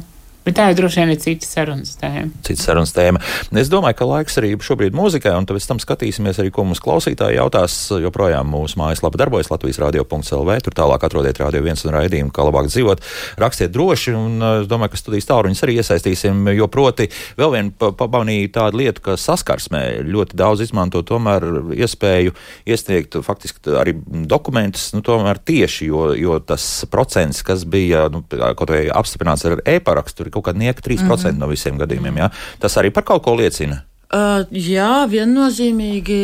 Bet 0.48 0.56
tā 0.56 0.70
jau 0.70 0.78
droši 0.78 1.02
vien 1.02 1.10
ir 1.12 1.18
cita 1.20 1.44
sarunas 1.44 1.90
tēma. 2.00 2.30
cits 2.46 2.62
sarunas 2.64 2.94
tēma. 2.96 3.20
Es 3.60 3.68
domāju, 3.68 3.98
ka 3.98 4.06
laiks 4.08 4.38
arī 4.40 4.54
šobrīd 4.56 4.94
mūzikai, 4.96 5.34
un 5.36 5.44
pēc 5.44 5.66
tam 5.68 5.80
skatīsimies 5.82 6.38
arī, 6.40 6.48
ko 6.54 6.64
mums 6.64 6.80
klausītāji 6.80 7.36
jautās. 7.36 7.74
Joprojām 8.00 8.48
mūsu 8.48 8.78
mājaslapa 8.80 9.20
darbojas 9.20 9.50
Latvijas 9.52 9.80
radio.clv. 9.82 10.54
Tur 10.64 10.76
tālāk 10.78 11.04
atrodiet 11.04 11.40
radio 11.42 11.60
viens 11.66 11.84
un 11.84 11.92
raidījumu, 11.92 12.32
kā 12.32 12.46
labāk 12.48 12.70
dzīvot. 12.72 13.04
Rakstiet 13.44 13.74
droši, 13.74 14.14
un 14.16 14.38
uh, 14.40 14.54
es 14.62 14.70
domāju, 14.70 14.94
ka 14.94 15.00
studijas 15.02 15.28
tāluņus 15.28 15.62
arī 15.66 15.76
iesaistīsim, 15.82 16.40
jo 16.56 16.70
proti 16.72 17.10
vēl 17.36 17.52
vien 17.52 17.70
pa- 17.76 17.92
pamanīju 17.98 18.52
tādu 18.56 18.80
lietu, 18.80 19.04
ka 19.04 19.18
saskarsmē 19.20 19.82
ļoti 20.08 20.38
daudz 20.38 20.64
izmanto 20.64 21.04
tomēr 21.04 21.44
iespēju 21.76 22.32
iesniegt 22.64 23.18
faktiski 23.26 23.76
arī 23.76 23.92
dokumentus, 24.32 24.94
nu 24.96 25.04
tomēr 25.04 25.42
tieši, 25.44 25.90
jo, 25.92 26.08
jo 26.16 26.40
tas 26.40 26.86
procents, 26.88 27.44
kas 27.44 27.66
bija 27.68 28.06
nu, 28.12 28.24
kaut 28.32 28.72
vai 28.72 28.86
apstiprināts 28.88 29.44
ar 29.48 29.60
e-parakstu, 29.68 30.24
kaut 30.38 30.54
kāda 30.54 30.64
nieka 30.64 30.82
3% 30.82 31.02
mm 31.02 31.10
-hmm. 31.10 31.38
no 31.38 31.46
visiem 31.50 31.78
gadījumiem. 31.78 32.16
Ja? 32.16 32.30
Tas 32.58 32.76
arī 32.76 32.90
par 32.90 33.04
kaut 33.04 33.22
ko 33.22 33.34
liecina. 33.34 33.87
Uh, 34.08 34.46
jā, 34.56 35.04
viennozīmīgi 35.04 36.14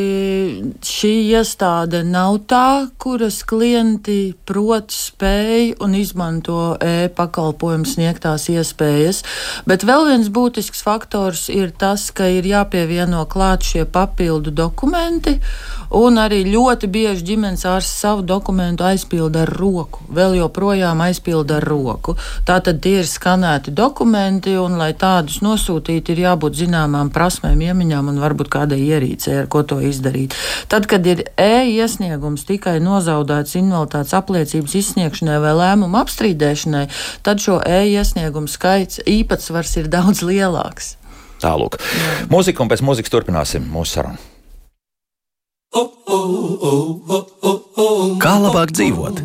šī 0.88 1.10
iestāde 1.36 1.98
nav 2.08 2.38
tā, 2.48 2.88
kuras 2.96 3.42
klienti 3.44 4.32
prot, 4.48 4.88
spēj 4.88 5.74
un 5.84 5.92
izmanto 5.98 6.78
e-pakalpojumu 6.80 7.84
sniegtās 7.84 8.48
iespējas. 8.54 9.20
Bet 9.68 9.84
vēl 9.84 10.08
viens 10.08 10.30
būtisks 10.32 10.80
faktors 10.80 11.50
ir 11.52 11.74
tas, 11.76 12.06
ka 12.08 12.24
ir 12.32 12.48
jāpievieno 12.48 13.26
klāt 13.28 13.68
šie 13.68 13.84
papildu 13.84 14.48
dokumenti, 14.48 15.36
un 15.92 16.16
arī 16.24 16.40
ļoti 16.48 16.88
bieži 16.88 17.28
ģimenes 17.34 17.66
ārsts 17.68 18.00
savu 18.00 18.24
dokumentu 18.24 18.88
aizpilda 18.88 19.44
ar 19.44 19.52
roku. 19.60 20.08
Vēl 20.08 20.38
joprojām 20.40 21.04
aizpilda 21.04 21.60
ar 21.60 21.68
roku. 21.68 22.16
Tātad 22.48 22.80
tie 22.80 23.02
ir 23.02 23.12
skanēti 23.12 23.76
dokumenti, 23.76 24.56
un 24.56 24.80
lai 24.80 24.94
tādus 24.96 25.42
nosūtītu, 25.44 26.16
ir 26.16 26.24
jābūt 26.30 26.62
zināmām 26.64 27.12
prasmēm, 27.12 27.60
iemaņām 27.74 28.12
un 28.12 28.20
varbūt 28.22 28.50
kādai 28.52 28.78
ierīcei, 28.86 29.40
ar 29.42 29.48
ko 29.50 29.64
to 29.66 29.80
izdarīt. 29.82 30.36
Tad, 30.70 30.86
kad 30.90 31.06
ir 31.06 31.24
e-iesniegums 31.40 32.46
tikai 32.46 32.78
nozaudēts 32.84 33.56
invaliditātes 33.58 34.14
apliecības 34.14 34.76
izsniegšanai 34.80 35.40
vai 35.42 35.54
lēmumu 35.58 35.98
apstrīdēšanai, 36.04 36.84
tad 37.26 37.42
šo 37.42 37.58
e-iesniegumu 37.66 38.50
skaits 38.50 39.02
īpatsvars 39.10 39.74
ir 39.82 39.90
daudz 39.92 40.22
lielāks. 40.26 40.94
Tālāk. 41.42 41.80
Mūzika 42.32 42.62
un 42.62 42.70
pēc 42.70 42.84
mūzikas 42.86 43.12
turpināsim 43.12 43.66
mūsu 43.68 43.98
sarunu. 43.98 44.22
Kā 48.22 48.34
labāk 48.38 48.70
dzīvot? 48.72 49.24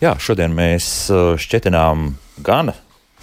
Jā, 0.00 0.14
šodien 0.22 0.54
mēs 0.56 0.86
uh, 1.12 1.34
šķietinām 1.36 2.14
gan 2.46 2.72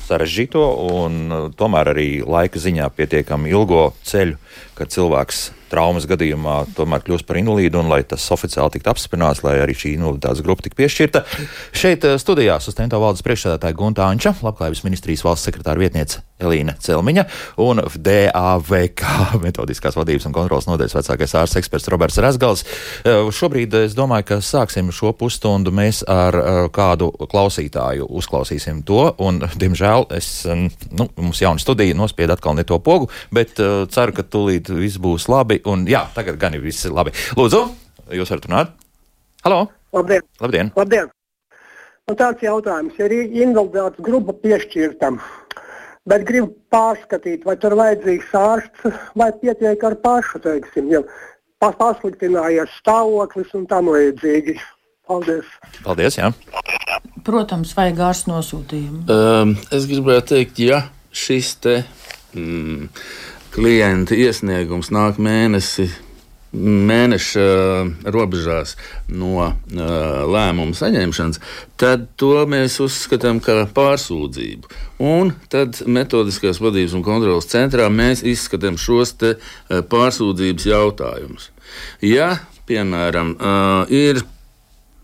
sarežģīto, 0.05 0.63
un 0.95 1.19
uh, 1.27 1.45
tomēr 1.57 1.93
arī 1.95 2.09
laika 2.21 2.61
ziņā 2.61 2.89
pietiekami 2.95 3.51
ilgo 3.53 3.89
ceļu, 4.05 4.37
kad 4.77 4.93
cilvēks 4.93 5.47
traumas 5.71 6.07
gadījumā 6.09 6.57
tomēr 6.77 7.03
kļūst 7.05 7.27
par 7.27 7.39
invalīdu, 7.41 7.81
un 7.81 7.91
lai 7.91 8.01
tas 8.07 8.25
oficiāli 8.35 8.75
tiktu 8.75 8.91
apstiprināts, 8.91 9.43
lai 9.45 9.57
arī 9.63 9.75
šī 9.77 9.95
invaliditātes 9.95 10.43
grupa 10.45 10.65
tiktu 10.65 10.79
piešķirta. 10.81 11.23
Šeit 11.75 12.05
uh, 12.07 12.19
studijās 12.21 12.69
uz 12.69 12.77
Tento 12.77 12.99
valdes 13.01 13.25
priekšsēdētāja 13.25 13.77
Gunta 13.77 14.05
Anča, 14.07 14.35
Labklājības 14.45 14.83
ministrijas 14.85 15.25
valsts 15.25 15.49
sekretāra 15.49 15.81
vietniece 15.81 16.21
Elīna 16.35 16.75
Celmiņa 16.83 17.23
un 17.63 17.79
DAVK 17.79 19.03
metodiskās 19.45 19.95
vadības 19.95 20.27
un 20.27 20.35
kontrolas 20.35 20.67
nodaļas 20.67 20.97
vecākais 20.97 21.35
ārsts 21.39 21.59
eksperts 21.61 21.87
Roberts 21.93 22.19
Rasgals. 22.23 22.65
Uh, 23.05 23.31
Šobrīd 23.35 23.75
es 23.79 23.95
domāju, 23.97 24.27
ka 24.31 24.39
sāksim 24.43 24.91
šo 24.95 25.13
pusstundu 25.17 25.71
mēs 25.75 26.03
ar 26.11 26.39
uh, 26.39 26.61
kādu 26.75 27.11
klausītāju 27.31 28.09
uzklausīsim 28.19 28.83
to, 28.87 29.07
un, 29.23 29.41
diemžēl, 29.63 30.09
es, 30.17 30.31
um, 30.49 30.67
nu, 30.91 31.07
mums 31.19 31.41
jauna 31.43 31.61
studija 31.61 31.95
nospied 31.97 32.33
atkal 32.35 32.57
ne 32.57 32.67
to 32.67 32.79
pogu, 32.83 33.09
bet 33.33 33.55
ceru, 33.55 34.15
ka 34.15 34.25
tūlīt 34.27 34.69
viss 34.75 34.99
būs 35.01 35.29
labi, 35.31 35.54
un 35.69 35.85
jā, 35.89 36.05
tagad 36.15 36.39
gan 36.41 36.55
ir 36.57 36.63
viss 36.63 36.85
labi. 36.91 37.13
Lūdzu, 37.37 37.61
jūs 38.15 38.31
varat 38.33 38.47
runāt? 38.49 38.73
Halo! 39.45 39.65
Labdien! 39.95 40.25
Labdien! 40.41 40.71
Labdien. 40.75 41.11
Man 42.05 42.17
tāds 42.19 42.43
jautājums, 42.45 42.97
ja 42.99 43.07
ir 43.09 43.31
invaliditātes 43.41 44.03
grupa 44.05 44.35
piešķirta, 44.43 45.09
bet 46.05 46.25
gribu 46.27 46.51
pārskatīt, 46.73 47.45
vai 47.47 47.55
tur 47.57 47.73
vajadzīgs 47.79 48.33
ārsts 48.37 48.99
vai 49.17 49.31
pietiek 49.41 49.85
ar 49.89 49.95
pašu, 50.03 50.41
teiksim, 50.43 50.91
ja 50.93 51.01
pas- 51.61 51.77
pasliktinājies 51.79 52.75
stāvoklis 52.81 53.55
un 53.57 53.65
tam 53.71 53.89
līdzīgi. 53.93 54.59
Paldies! 55.09 55.49
Paldies! 55.85 56.17
Jā. 56.17 56.29
Protams, 57.25 57.73
vajag 57.77 58.03
ārsts 58.05 58.29
nosūtījumu. 58.29 59.05
Um, 59.09 59.55
es 59.73 59.85
gribētu 59.89 60.35
teikt, 60.35 60.61
ja 60.61 60.83
šis 61.15 61.55
te 61.61 61.75
mm, 62.37 62.89
klienta 63.55 64.17
iesniegums 64.17 64.91
nāk 64.93 65.21
mēnesi. 65.21 65.89
Mēneša 66.55 67.41
uh, 67.43 67.87
robežās 68.15 68.77
no 69.11 69.41
uh, 69.43 69.55
lēmuma 70.31 70.71
saņemšanas, 70.77 71.41
tad 71.75 72.05
to 72.15 72.45
mēs 72.47 72.77
uzskatām 72.79 73.41
par 73.43 73.65
pārsūdzību. 73.75 74.71
Un 75.03 75.33
tad 75.51 75.81
metodiskās 75.83 76.61
vadības 76.63 76.95
un 76.95 77.03
kontrolas 77.03 77.49
centrā 77.51 77.89
mēs 77.91 78.23
izskatām 78.23 78.79
šos 78.79 79.11
te, 79.19 79.33
uh, 79.35 79.83
pārsūdzības 79.91 80.69
jautājumus. 80.71 81.49
Ja, 81.99 82.37
piemēram, 82.69 83.35
ir 83.91 84.23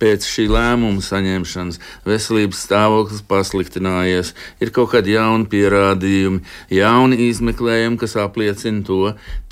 pēc 0.01 0.25
šī 0.25 0.47
lēmuma 0.51 1.03
saņemšanas 1.05 1.79
veselības 2.07 2.65
stāvoklis 2.65 3.23
pasliktinājies, 3.29 4.33
ir 4.63 4.73
kaut 4.75 4.91
kādi 4.95 5.15
jauni 5.15 5.47
pierādījumi, 5.51 6.41
jauni 6.73 7.19
izmeklējumi, 7.29 7.99
kas 8.01 8.17
apliecina 8.21 8.85
to, 8.87 9.01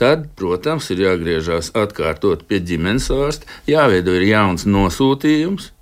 tad, 0.01 0.29
protams, 0.39 0.89
ir 0.93 1.05
jāgriežas 1.05 1.73
atkārtot 1.77 2.47
pie 2.49 2.61
ģimenes 2.65 3.11
ārsta, 3.13 3.49
jāveido 3.69 4.17
ir 4.17 4.29
jauns 4.31 4.65
nosūtījums. 4.69 5.73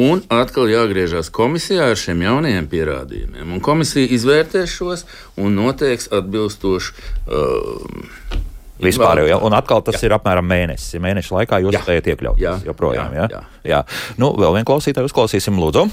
Un 0.00 0.22
atkal 0.32 0.70
jāgriežas 0.72 1.28
komisijā 1.28 1.90
ar 1.92 1.98
šiem 2.00 2.22
jaunajiem 2.24 2.68
pierādījumiem. 2.72 3.50
Un 3.52 3.60
komisija 3.60 4.08
izvērtēs 4.16 4.72
šos 4.78 5.04
un 5.36 5.52
noteiks 5.58 6.08
atbilstošu 6.16 6.94
uh, 6.96 8.40
Vispār 8.80 9.20
jau, 9.22 9.26
ja? 9.28 9.38
un 9.44 9.52
atkal 9.52 9.82
tas 9.84 9.98
jā. 9.98 10.08
ir 10.08 10.14
apmēram 10.16 10.46
mēnesis. 10.48 10.96
Mēneša 11.02 11.36
laikā 11.36 11.60
jūs 11.62 11.76
Jā. 11.76 11.82
spējat 11.84 12.12
iekļaut 12.14 12.40
Jā. 12.40 12.54
joprojām. 12.66 13.12
Jā. 13.14 13.26
Jā, 13.30 13.42
jā. 13.68 13.80
Nu, 14.18 14.32
vēl 14.38 14.56
vienu 14.58 14.68
klausītāju 14.68 15.10
uzklausīsim, 15.10 15.60
lūdzu. 15.60 15.88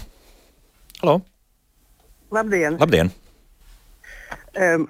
Halo! 1.02 1.20
Labdien! 2.32 2.78
Labdien! 2.80 3.12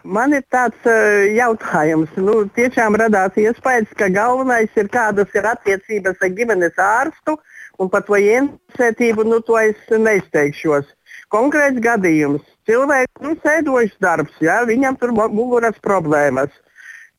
Man 0.04 0.34
ir 0.34 0.46
tāds 0.50 0.88
eh, 0.88 1.36
jautājums. 1.36 2.14
Nu, 2.18 2.46
tiešām 2.56 2.96
radās 2.98 3.36
iespējas, 3.38 3.92
ka 4.00 4.08
galvenais 4.10 4.72
ir 4.80 4.88
kādas 4.90 5.34
ir 5.36 5.46
attiecības 5.46 6.24
ar 6.24 6.32
ģimenes 6.38 6.80
ārstu, 6.80 7.36
un 7.80 7.92
par 7.92 8.06
to 8.08 8.18
ieinteresētību 8.18 9.28
nu, 9.28 9.42
to 9.46 9.60
es 9.60 9.76
neizteikšos. 9.92 10.88
Konkrēts 11.30 11.82
gadījums. 11.84 12.42
Cilvēks 12.70 13.22
nu, 13.22 13.36
sēdošs 13.44 14.00
darbs, 14.02 14.34
ja? 14.42 14.64
viņam 14.66 14.98
tur 14.98 15.14
mu- 15.14 15.30
muguras 15.34 15.78
problēmas. 15.84 16.50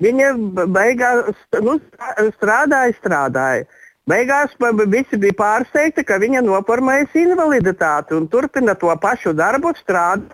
Viņa 0.01 0.33
beigās 0.73 1.31
nu, 1.61 1.77
strā- 1.85 2.27
strādāja, 2.39 2.97
strādāja. 2.99 3.69
Beigās 4.09 4.55
visi 4.89 5.19
bija 5.21 5.37
pārsteigti, 5.39 6.05
ka 6.05 6.19
viņa 6.19 6.41
noformējas 6.43 7.15
invaliditāti 7.15 8.17
un 8.17 8.27
turpina 8.29 8.75
to 8.75 8.91
pašu 9.03 9.37
darbu 9.37 9.75
strādāt 9.79 10.33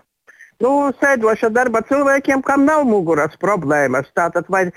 nu, 0.63 0.71
sēdoša 1.01 1.49
darba 1.53 1.81
cilvēkiem, 1.85 2.41
kam 2.45 2.65
nav 2.67 2.85
muguras 2.89 3.37
problēmas. 3.41 4.09
Tātad, 4.17 4.47
vai, 4.49 4.67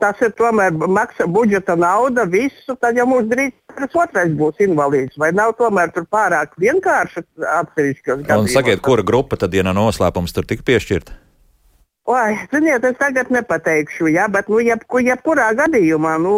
tas 0.00 0.20
ir 0.24 0.34
tomēr 0.36 0.74
maksa 0.76 1.26
budžeta 1.30 1.76
nauda, 1.78 2.26
visu, 2.28 2.76
tad 2.80 3.00
jau 3.00 3.08
mums 3.08 3.30
drīz 3.30 3.54
tas 3.72 3.96
otrais 3.96 4.32
būs 4.36 4.60
invalīds. 4.66 5.16
Vai 5.20 5.32
nav 5.36 5.54
tomēr 5.60 5.92
tur 5.94 6.04
pārāk 6.12 6.52
vienkārši 6.60 7.24
atsevišķos 7.62 8.26
gadījumos? 8.26 8.56
Sakiet, 8.56 8.84
kura 8.84 9.04
grupa 9.06 9.40
tad, 9.40 9.54
ja 9.56 9.64
nav 9.64 9.78
noslēpums, 9.78 10.34
tur 10.36 10.48
tika 10.48 10.66
piešķirta? 10.68 11.21
Oi, 12.02 12.34
ziniet, 12.50 12.82
es 12.82 12.96
tagad 12.98 13.28
nepateikšu, 13.30 14.08
ja, 14.10 14.24
bet 14.26 14.48
nu, 14.50 14.58
jebku, 14.58 14.98
jebkurā 15.06 15.52
gadījumā, 15.54 16.16
nu, 16.18 16.32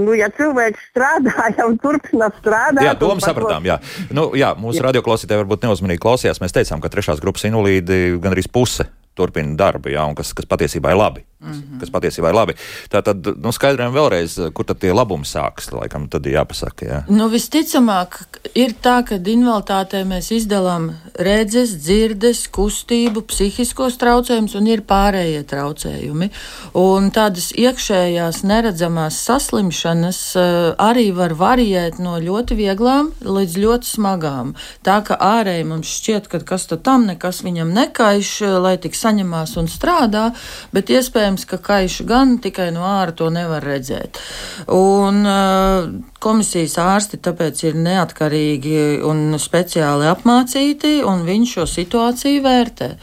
nu, 0.00 0.14
ja 0.16 0.30
cilvēks 0.32 0.86
strādā 0.94 1.50
un 1.68 1.76
turpina 1.82 2.30
strādāt. 2.38 2.86
Jā, 2.86 2.94
domu 2.96 3.20
sapratām. 3.20 3.68
Jā. 3.68 3.76
Nu, 4.16 4.30
jā, 4.32 4.54
mūsu 4.56 4.80
radioklausītāji 4.86 5.42
varbūt 5.42 5.68
neuzmanīgi 5.68 6.00
klausījās. 6.00 6.40
Mēs 6.40 6.56
teicām, 6.56 6.80
ka 6.80 6.88
trešās 6.92 7.20
grupas 7.20 7.44
invalīdi 7.50 8.16
gan 8.16 8.32
arī 8.32 8.46
puse 8.48 8.88
turpina 9.12 9.52
darbu, 9.60 9.92
jā, 9.92 10.08
un 10.08 10.16
kas, 10.16 10.32
kas 10.32 10.48
patiesībā 10.48 10.94
ir 10.94 11.02
labi. 11.02 11.26
Mm 11.40 11.52
-hmm. 11.52 11.80
Kas 11.80 11.90
patiesībā 11.90 12.28
ir 12.28 12.34
labi. 12.34 12.54
Tā 12.92 13.02
tad 13.02 13.26
nu, 13.42 13.52
skaidrojam 13.52 13.94
vēlreiz, 13.94 14.52
kur 14.52 14.64
tad 14.64 14.78
tie 14.78 14.92
labumi 14.92 15.24
sākas. 15.24 15.72
Laikam 15.72 16.08
tad 16.08 16.26
ir 16.26 16.32
jāpasaka. 16.32 16.86
Jā. 16.86 16.98
Nu, 17.08 17.28
visticamāk, 17.28 18.18
ir 18.54 18.74
tā, 18.82 19.00
ka 19.08 19.14
invaliditātē 19.14 20.04
mēs 20.04 20.30
izdalām 20.36 20.90
redzes, 21.14 21.70
dzirdes, 21.80 22.48
kustību, 22.48 23.22
psihiskos 23.22 23.96
traucējumus 23.96 24.54
un 24.54 24.66
ir 24.66 24.80
pārējie 24.82 25.42
traucējumi. 25.44 26.30
Un 26.74 27.10
tādas 27.10 27.52
iekšējās 27.52 28.42
neredzamās 28.42 29.14
saslimšanas 29.24 30.36
uh, 30.36 30.74
arī 30.78 31.10
var 31.12 31.32
variēt 31.34 31.98
no 31.98 32.18
ļoti 32.18 32.54
vieglām 32.54 33.12
līdz 33.24 33.56
ļoti 33.56 33.86
smagām. 33.86 34.54
Tā 34.82 35.00
ka 35.06 35.16
ārēji 35.16 35.64
mums 35.64 35.88
šķiet, 35.88 36.28
ka 36.28 36.38
kas 36.40 36.66
tam 36.82 37.06
nekas 37.06 37.42
viņam 37.42 37.72
nekaiš, 37.72 38.40
lai 38.60 38.76
tik 38.76 38.94
saņemās 38.94 39.56
un 39.56 39.66
strādā, 39.68 40.34
bet 40.72 40.90
iespējams 40.90 41.29
iespējams, 41.30 41.46
ka 41.46 41.58
kaišu 41.58 42.06
gan 42.06 42.38
tikai 42.42 42.70
no 42.72 42.82
ārā 42.82 43.14
to 43.14 43.30
nevar 43.30 43.62
redzēt. 43.62 44.18
Un 44.66 45.24
uh, 45.24 45.90
komisijas 46.20 46.76
ārsti 46.78 47.20
tāpēc 47.22 47.64
ir 47.64 47.74
neatkarīgi 47.76 49.02
un 49.04 49.38
speciāli 49.38 50.08
apmācīti, 50.10 51.02
un 51.04 51.24
viņi 51.24 51.46
šo 51.46 51.66
situāciju 51.66 52.42
vērtē. 52.42 52.96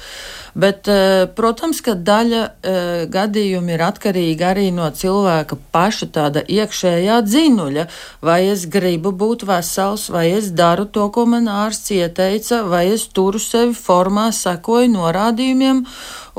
Bet, 0.58 0.90
uh, 0.90 1.28
protams, 1.38 1.84
ka 1.86 1.94
daļa 1.94 2.42
uh, 2.42 2.86
gadījumu 3.14 3.76
ir 3.76 3.84
atkarīga 3.86 4.52
arī 4.56 4.72
no 4.74 4.88
cilvēka 4.90 5.60
paša 5.76 6.08
tāda 6.16 6.42
iekšējā 6.42 7.20
dzinuļa. 7.28 7.86
Vai 8.26 8.40
es 8.50 8.66
gribu 8.74 9.14
būt 9.14 9.46
vesels, 9.46 10.08
vai 10.14 10.32
es 10.40 10.50
daru 10.58 10.88
to, 10.90 11.06
ko 11.14 11.28
man 11.30 11.46
ārsts 11.52 11.94
ieteica, 11.94 12.64
vai 12.66 12.88
es 12.96 13.06
turu 13.14 13.42
sevi 13.42 13.78
formā, 13.78 14.32
sekoju 14.34 14.90
norādījumiem 14.96 15.86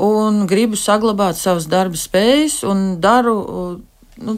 un 0.03 0.45
gribu 0.51 0.79
saglabāt 0.79 1.39
savas 1.39 1.67
darba 1.71 1.99
spējas 1.99 2.61
un 2.67 2.99
daru. 2.99 3.39
Nu, 4.19 4.35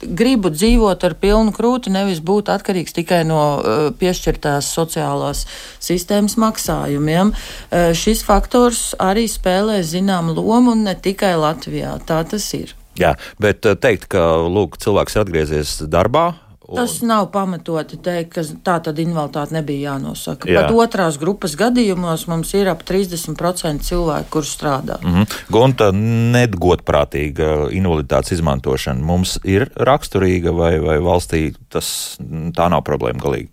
gribu 0.00 0.52
dzīvot 0.54 1.06
ar 1.06 1.16
pilnu 1.20 1.54
krūti, 1.56 1.92
nevis 1.94 2.22
būt 2.24 2.50
atkarīgs 2.52 2.96
tikai 2.96 3.22
no 3.28 3.40
uh, 3.58 3.86
piešķirtās 4.00 4.68
sociālās 4.74 5.46
sistēmas 5.82 6.36
maksājumiem. 6.40 7.32
Uh, 7.32 7.90
šis 7.96 8.24
faktors 8.26 8.90
arī 9.00 9.26
spēlē 9.30 9.80
zināmu 9.86 10.36
lomu 10.38 10.76
un 10.76 10.86
ne 10.88 10.94
tikai 10.98 11.36
Latvijā. 11.40 11.96
Tā 12.06 12.22
tas 12.28 12.46
ir. 12.58 12.74
Jā, 13.00 13.14
bet 13.40 13.64
teikt, 13.80 14.10
ka 14.12 14.42
lūk, 14.50 14.76
cilvēks 14.82 15.16
ir 15.16 15.22
atgriezies 15.24 15.76
darbā, 15.88 16.32
Tas 16.76 17.00
nav 17.02 17.30
pamatoti 17.34 17.98
teikt, 18.02 18.32
ka 18.34 18.44
tā 18.66 18.76
tad 18.84 18.98
invaliditāte 19.02 19.56
nebija 19.56 19.94
jānosaka. 19.94 20.48
Jā. 20.50 20.62
Pat 20.62 20.76
otrās 20.84 21.18
grupas 21.20 21.56
gadījumos 21.58 22.26
mums 22.30 22.52
ir 22.54 22.70
ap 22.70 22.84
30% 22.86 23.86
cilvēku, 23.86 24.30
kurš 24.30 24.54
strādā. 24.56 25.00
Mm 25.02 25.14
-hmm. 25.14 25.38
Gunta, 25.50 25.90
nedgodprātīga 25.92 27.70
invaliditātes 27.70 28.32
izmantošana 28.38 29.02
mums 29.02 29.38
ir 29.44 29.70
raksturīga 29.76 30.54
vai, 30.54 30.78
vai 30.78 30.98
valstī 30.98 31.54
tas 31.68 32.18
tā 32.56 32.68
nav 32.70 32.82
problēma 32.82 33.20
galīgi? 33.20 33.48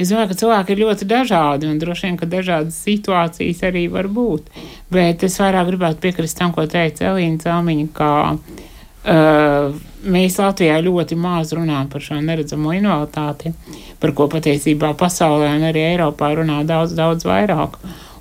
Es 0.00 0.08
domāju, 0.08 0.30
ka 0.30 0.38
cilvēki 0.40 0.72
ir 0.72 0.78
ļoti 0.80 1.04
dažādi 1.04 1.68
un 1.68 1.78
droši 1.78 2.06
vien, 2.06 2.16
ka 2.16 2.26
dažādas 2.26 2.78
situācijas 2.86 3.58
arī 3.68 3.82
var 3.92 4.08
būt. 4.08 4.46
Bet 4.88 5.26
es 5.26 5.36
vairāk 5.36 5.66
gribētu 5.66 6.00
piekrist 6.00 6.38
tam, 6.38 6.54
ko 6.56 6.64
teica 6.66 7.10
Elīna 7.10 7.42
Celmiņa, 7.42 7.88
ka 7.92 8.08
uh, 9.04 9.70
mēs 10.04 10.38
Latvijā 10.40 10.80
ļoti 10.84 11.18
maz 11.20 11.54
runājam 11.56 11.88
par 11.92 12.04
šo 12.04 12.20
neredzamo 12.24 12.74
invaliditāti, 12.76 13.54
par 14.00 14.14
ko 14.16 14.28
patiesībā 14.32 14.92
pasaulē 14.98 15.52
un 15.58 15.68
arī 15.70 15.84
Eiropā 15.92 16.32
runā 16.38 16.62
daudz, 16.68 16.96
daudz 16.98 17.26
vairāk. 17.28 17.78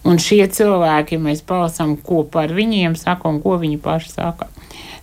Un 0.07 0.19
šie 0.21 0.45
cilvēki, 0.47 1.19
mēs 1.21 1.43
palasām, 1.45 1.97
ko 2.03 2.23
par 2.23 2.53
viņiem 2.55 2.95
saka 2.99 3.29
un 3.29 3.41
ko 3.43 3.57
viņi 3.59 3.81
paši 3.83 4.13
saka, 4.13 4.47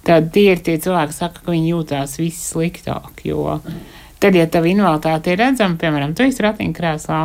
tad 0.07 0.33
tie 0.33 0.49
ir 0.55 0.62
tie 0.65 0.79
cilvēki, 0.81 1.12
kas 1.12 1.21
saka, 1.21 1.45
ka 1.45 1.53
viņi 1.53 1.75
jūtās 1.75 2.17
visi 2.21 2.41
sliktāk. 2.41 3.21
Jo 3.29 3.59
tad, 4.23 4.35
ja 4.35 4.47
tev 4.49 4.67
invaliditāte 4.67 5.35
ir 5.35 5.43
redzama, 5.43 5.77
piemēram, 5.81 6.15
tu 6.17 6.25
esi 6.25 6.43
ratiņkrēslā, 6.45 7.19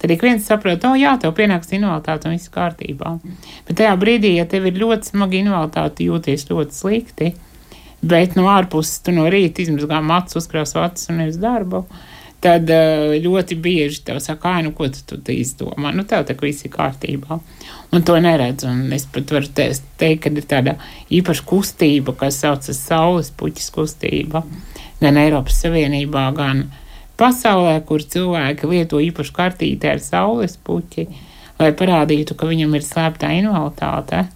tad 0.00 0.14
ik 0.14 0.24
viens 0.24 0.46
saprot, 0.48 0.86
o, 0.88 0.94
jā, 0.98 1.12
tev 1.20 1.34
pienāks 1.36 1.74
invaliditāte 1.76 2.30
un 2.30 2.38
viss 2.38 2.52
kārtībā. 2.54 3.18
Bet 3.68 3.80
tajā 3.82 3.92
brīdī, 4.00 4.32
ja 4.38 4.48
tev 4.48 4.70
ir 4.70 4.80
ļoti 4.80 5.12
smaga 5.12 5.38
invaliditāte, 5.38 6.08
jūties 6.08 6.48
ļoti 6.48 6.78
slikti, 6.78 7.30
bet 8.02 8.36
no 8.38 8.46
ārpuses 8.52 9.02
tu 9.04 9.14
no 9.14 9.26
rīta 9.30 9.64
izmazgā 9.64 10.00
matus, 10.04 10.38
uzkrās 10.42 10.76
acis 10.78 11.10
un 11.12 11.24
uz 11.26 11.38
darbu. 11.40 11.84
Tad 12.38 12.70
eh, 12.70 13.16
ļoti 13.18 13.56
bieži 13.58 14.04
tev 14.06 14.20
saka, 14.22 14.52
ah, 14.54 14.60
nu, 14.62 14.70
ko 14.76 14.86
tu, 14.94 15.16
tu 15.18 15.34
izdomā? 15.34 15.90
Nu, 15.90 16.04
tev 16.06 16.22
tā 16.28 16.36
kā 16.38 16.46
viss 16.46 16.62
ir 16.62 16.70
kārtībā. 16.70 17.40
Un 17.90 18.04
to 18.06 18.14
neredz. 18.22 18.62
Un 18.68 18.92
es 18.94 19.08
pat 19.10 19.32
varu 19.34 19.50
teikt, 19.50 20.22
ka 20.22 20.30
ir 20.30 20.46
tāda 20.46 20.76
īpaša 21.10 21.46
kustība, 21.48 22.14
kas 22.20 22.38
saucas 22.44 22.78
saules 22.78 23.32
puķis 23.34 23.72
kustība, 23.74 24.44
gan 25.02 25.18
Eiropas 25.18 25.58
Savienībā, 25.64 26.28
gan 26.36 26.68
pasaulē, 27.18 27.80
kur 27.88 28.04
cilvēki 28.06 28.70
lieto 28.70 29.02
īpašu 29.02 29.34
kartīti 29.34 29.90
ar 29.90 30.02
saules 30.04 30.54
puķi, 30.62 31.08
lai 31.58 31.72
parādītu, 31.74 32.38
ka 32.38 32.46
viņam 32.46 32.78
ir 32.78 32.86
slēptā 32.86 33.32
invaliditāte. 33.40 34.28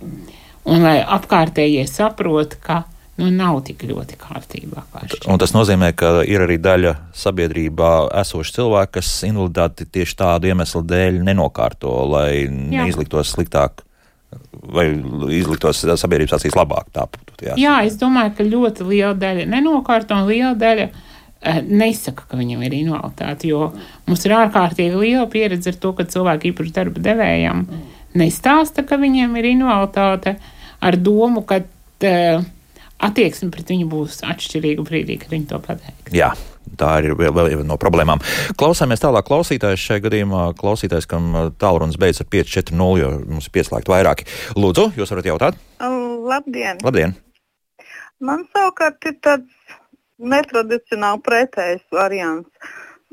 Un 0.66 0.82
lai 0.82 0.98
apkārtējie 1.02 1.86
saprot, 1.90 2.58
ka 2.62 2.82
nu, 3.20 3.28
nav 3.32 3.60
tik 3.66 3.84
ļoti 3.88 4.16
kārtībā. 4.20 4.84
Un 5.30 5.40
tas 5.40 5.52
nozīmē, 5.54 5.92
ka 5.98 6.22
ir 6.28 6.44
arī 6.46 6.58
daļa 6.62 6.94
sabiedrībā 7.16 7.92
esoši 8.22 8.56
cilvēki, 8.56 8.92
kas 8.98 9.12
invaliditāti 9.28 9.88
tieši 9.98 10.18
tādu 10.22 10.52
iemeslu 10.52 10.84
dēļ 10.88 11.20
nenokārto, 11.26 11.92
lai 12.08 12.44
Jā. 12.44 12.82
neizliktos 12.82 13.34
sliktāk. 13.36 13.84
Vai 14.72 14.86
izliktos 15.36 15.82
sabiedrības 15.84 16.38
acīs 16.38 16.56
labāk? 16.56 16.86
Tā, 16.94 17.04
jā. 17.44 17.56
jā, 17.60 17.74
es 17.84 17.98
domāju, 18.00 18.32
ka 18.38 18.46
ļoti 18.46 18.86
liela 18.88 19.12
daļa 19.18 19.44
nenokārto 19.50 20.16
un 20.16 20.30
liela 20.30 20.54
daļa 20.56 20.86
eh, 20.88 21.58
nesaka, 21.68 22.24
ka 22.30 22.40
viņam 22.40 22.62
ir 22.64 22.78
invaliditāte. 22.78 23.50
Jo 23.52 23.74
mums 24.08 24.24
ir 24.24 24.36
ārkārtīgi 24.38 25.02
liela 25.02 25.26
pieredze 25.28 25.74
ar 25.74 25.76
to, 25.84 25.92
ka 25.98 26.08
cilvēki 26.08 26.54
īpaši 26.54 26.74
darba 26.78 27.04
devējiem 27.10 27.66
nestāsta, 28.16 28.86
ka 28.88 28.96
viņiem 29.00 29.36
ir 29.40 29.52
invaliditāte 29.52 30.38
ar 30.80 31.00
domu, 31.00 31.44
ka. 31.44 31.60
Uh, 32.02 32.42
attieksme 33.04 33.50
pret 33.54 33.70
viņu 33.72 33.88
būs 33.90 34.22
atšķirīga 34.26 34.86
brīdī, 34.86 35.18
kad 35.22 35.34
viņi 35.34 35.48
to 35.52 35.60
pateiks. 35.62 36.14
Jā. 36.14 36.32
Tā 36.78 36.92
ir 37.02 37.16
vēl 37.18 37.34
viena 37.34 37.64
no 37.66 37.76
problēmām. 37.80 38.20
Klausāmies 38.56 39.02
tālāk 39.02 39.26
klausītājs. 39.26 39.82
Šajā 39.82 40.04
gadījumā 40.04 40.44
klausītājs, 40.56 41.08
kam 41.10 41.32
uh, 41.34 41.48
tālrunis 41.58 41.98
beidzas 42.00 42.22
ar 42.22 42.30
5-4-0, 42.32 43.00
jo 43.02 43.10
mums 43.34 43.48
ir 43.50 43.54
pieslēgti 43.56 43.92
vairāki. 43.92 44.28
Lūdzu, 44.56 44.92
jūs 44.96 45.12
varat 45.12 45.28
jautāt? 45.28 45.58
Labdien! 45.82 46.78
Labdien. 46.86 47.16
Man 48.22 48.46
savukārt 48.54 49.02
ir 49.10 49.18
tāds 49.26 49.76
netradicionāli 50.22 51.22
pretējs 51.26 51.82
variants. 51.92 52.70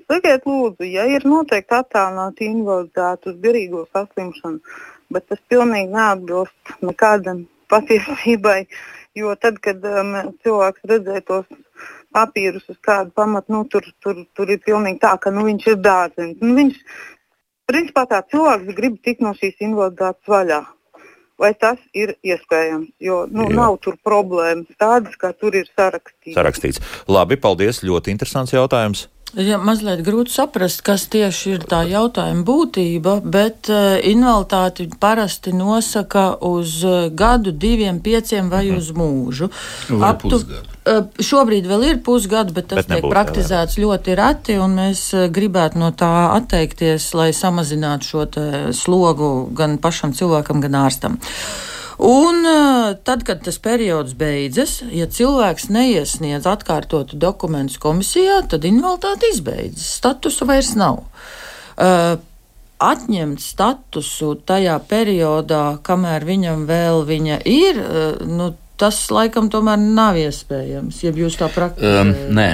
Sakiet, 0.10 0.46
lūdzu, 0.50 0.86
ja 0.90 1.06
ir 1.10 1.26
noteikti 1.30 1.76
attēlināta 1.78 2.46
invaliditāte 2.46 3.32
uz 3.32 3.42
garīgo 3.44 3.84
saslimšanu, 3.94 4.62
bet 5.14 5.26
tas 5.30 5.42
pilnīgi 5.52 5.92
neatbilst 5.94 6.74
nekādam 6.86 7.44
patiesībai, 7.70 8.64
Jo 9.18 9.34
tad, 9.42 9.58
kad 9.64 9.84
um, 9.90 10.16
cilvēks 10.46 10.86
redzēja 10.90 11.24
tos 11.26 11.46
papīrus 12.14 12.68
uz 12.70 12.78
kādu 12.86 13.14
pamatu, 13.18 13.54
nu, 13.54 13.64
tur, 13.72 13.86
tur, 14.04 14.22
tur 14.38 14.52
ir 14.54 14.62
pilnīgi 14.66 15.02
tā, 15.02 15.16
ka 15.22 15.34
nu, 15.34 15.48
viņš 15.48 15.70
ir 15.72 15.80
dārzenis. 15.86 16.42
Nu, 16.44 16.54
viņš, 16.58 16.82
principā 17.70 18.06
tā 18.10 18.22
cilvēks 18.30 18.76
grib 18.78 19.00
tikt 19.06 19.26
no 19.26 19.34
šīs 19.38 19.58
invaliditātes 19.66 20.30
vaļā. 20.30 20.62
Vai 21.40 21.54
tas 21.56 21.80
ir 21.96 22.18
iespējams? 22.20 22.90
Jo 23.00 23.22
nu, 23.32 23.46
Jā. 23.48 23.56
nav 23.62 23.78
tur 23.84 23.96
problēmas 24.04 24.68
tādas, 24.76 25.16
kā 25.16 25.32
tur 25.32 25.56
ir 25.56 25.70
sarakstīts. 25.72 26.36
Sarakstīts. 26.36 26.82
Labi, 27.08 27.40
paldies. 27.40 27.80
Ļoti 27.88 28.12
interesants 28.12 28.52
jautājums. 28.52 29.06
Ja, 29.38 29.60
mazliet 29.62 30.02
grūti 30.02 30.34
saprast, 30.34 30.82
kas 30.82 31.04
tieši 31.14 31.52
ir 31.54 31.66
tā 31.70 31.84
jautājuma 31.86 32.42
būtība, 32.48 33.20
bet 33.22 33.70
uh, 33.70 34.00
invaliditāti 34.02 34.88
parasti 35.00 35.54
nosaka 35.54 36.32
uz 36.50 36.80
uh, 36.82 37.12
gadu, 37.14 37.54
diviem, 37.54 38.00
pieciem 38.02 38.50
vai 38.50 38.64
uz 38.74 38.90
mūžu. 38.98 39.52
Aptu, 40.02 40.42
uh, 40.42 41.06
šobrīd 41.22 41.70
vēl 41.70 41.88
ir 41.92 42.02
pusgads, 42.06 42.56
bet 42.58 42.72
tas 42.74 42.82
bet 42.82 42.96
tiek 42.96 43.06
praktizēts 43.06 43.78
jā. 43.78 43.86
ļoti 43.86 44.18
reti, 44.18 44.58
un 44.58 44.74
mēs 44.82 45.06
gribētu 45.30 45.78
no 45.78 45.94
tā 45.94 46.12
atteikties, 46.34 47.12
lai 47.14 47.30
samazinātu 47.30 48.10
šo 48.10 48.28
slogu 48.74 49.34
gan 49.54 49.78
pašam 49.78 50.18
cilvēkam, 50.18 50.66
gan 50.66 50.82
ārstam. 50.88 51.22
Un 52.00 52.46
eh, 52.48 52.59
tad, 52.94 53.24
kad 53.28 53.44
tas 53.46 53.60
periods 53.62 54.16
beidzas, 54.18 54.80
ja 54.94 55.08
cilvēks 55.10 55.70
neiesniedz 55.74 56.48
atkārtotu 56.50 57.20
dokumentus 57.20 57.80
komisijā, 57.82 58.42
tad 58.50 58.66
invaliditāte 58.68 59.30
izbeidzas. 59.34 59.86
Statusa 60.00 60.48
vairs 60.50 60.74
nav. 60.80 61.04
Uh, 61.80 62.18
atņemt 62.80 63.44
statusu 63.44 64.34
tajā 64.48 64.78
periodā, 64.90 65.80
kamēr 65.84 66.28
viņam 66.28 66.66
vēl 66.70 67.04
viņa 67.08 67.40
ir, 67.48 67.80
uh, 67.84 68.28
nu, 68.28 68.52
tas 68.80 69.02
laikam 69.12 69.50
tomēr 69.52 69.80
nav 69.80 70.20
iespējams. 70.20 71.02
Ja 71.04 71.16
jūs 71.16 71.40
tā 71.40 71.50
praktizējat? 71.52 72.06
Um, 72.06 72.36
nē, 72.36 72.50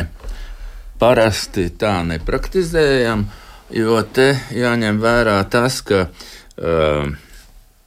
parasti 1.02 1.68
tā 1.78 2.00
nepraktizējam, 2.08 3.28
jo 3.76 4.02
te 4.14 4.32
jāņem 4.56 5.04
vērā 5.04 5.38
tas, 5.54 5.82
ka. 5.86 6.08
Uh, 6.56 7.14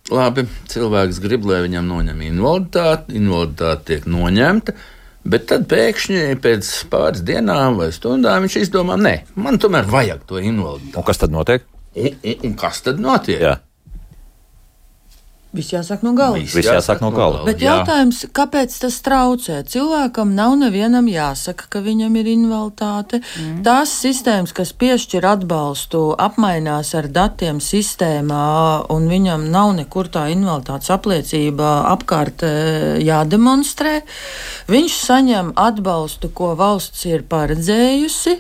Labi, 0.09 0.47
cilvēks 0.73 1.19
grib, 1.21 1.45
lai 1.49 1.61
viņam 1.67 1.89
noņem 1.91 2.23
invaliditāti, 2.31 3.19
invaliditāte 3.19 3.85
tiek 3.91 4.07
noņemta, 4.09 4.73
bet 5.29 5.45
tad 5.51 5.67
pēkšņi 5.69 6.39
pēc 6.45 6.71
pāris 6.93 7.25
dienām 7.29 7.77
vai 7.77 7.91
stundām 7.93 8.47
viņš 8.47 8.57
izdomā, 8.63 8.97
nē, 8.97 9.15
man 9.37 9.61
tomēr 9.61 9.89
vajag 9.91 10.25
to 10.31 10.41
invaliditāti. 10.41 10.97
Un 10.97 11.09
kas 11.11 11.21
tad 11.21 11.35
notiek? 11.35 11.67
Un, 11.99 12.15
un, 12.17 12.39
un 12.49 12.57
kas 12.63 12.81
tad 12.87 13.03
notiek? 13.05 13.43
Jā. 13.43 13.59
Viss 15.59 15.75
jāsāk 15.75 16.05
no 16.07 16.13
gala. 16.15 16.39
Viss 16.39 16.69
jāsāk 16.69 17.03
no 17.03 17.11
gala. 17.15 17.43
Bet 17.47 17.63
jautājums, 17.63 18.23
kāpēc 18.35 18.75
tas 18.85 18.99
traucē? 19.03 19.61
Cilvēkam 19.67 20.37
nav 20.37 20.55
nevienam 20.61 21.09
jāsaka, 21.11 21.67
ka 21.73 21.83
viņam 21.83 22.15
ir 22.21 22.31
invaliditāte. 22.31 23.21
Mm. 23.41 23.61
Tās 23.67 23.93
sistēmas, 24.05 24.55
kas 24.55 24.71
piešķir 24.79 25.27
atbalstu, 25.27 26.05
apmainās 26.15 26.95
ar 26.99 27.11
datiem 27.11 27.59
sistēmā, 27.65 28.47
un 28.95 29.11
viņam 29.11 29.49
nav 29.51 29.75
nekur 29.81 30.13
tā 30.15 30.29
invaliditātes 30.35 30.95
apliecība 30.95 31.75
apkārt 31.91 32.47
e, 32.47 32.55
jādemonstrē. 33.03 34.01
Viņš 34.71 34.99
saņem 35.05 35.55
atbalstu, 35.59 36.31
ko 36.31 36.55
valsts 36.59 37.09
ir 37.11 37.27
paredzējusi. 37.29 38.39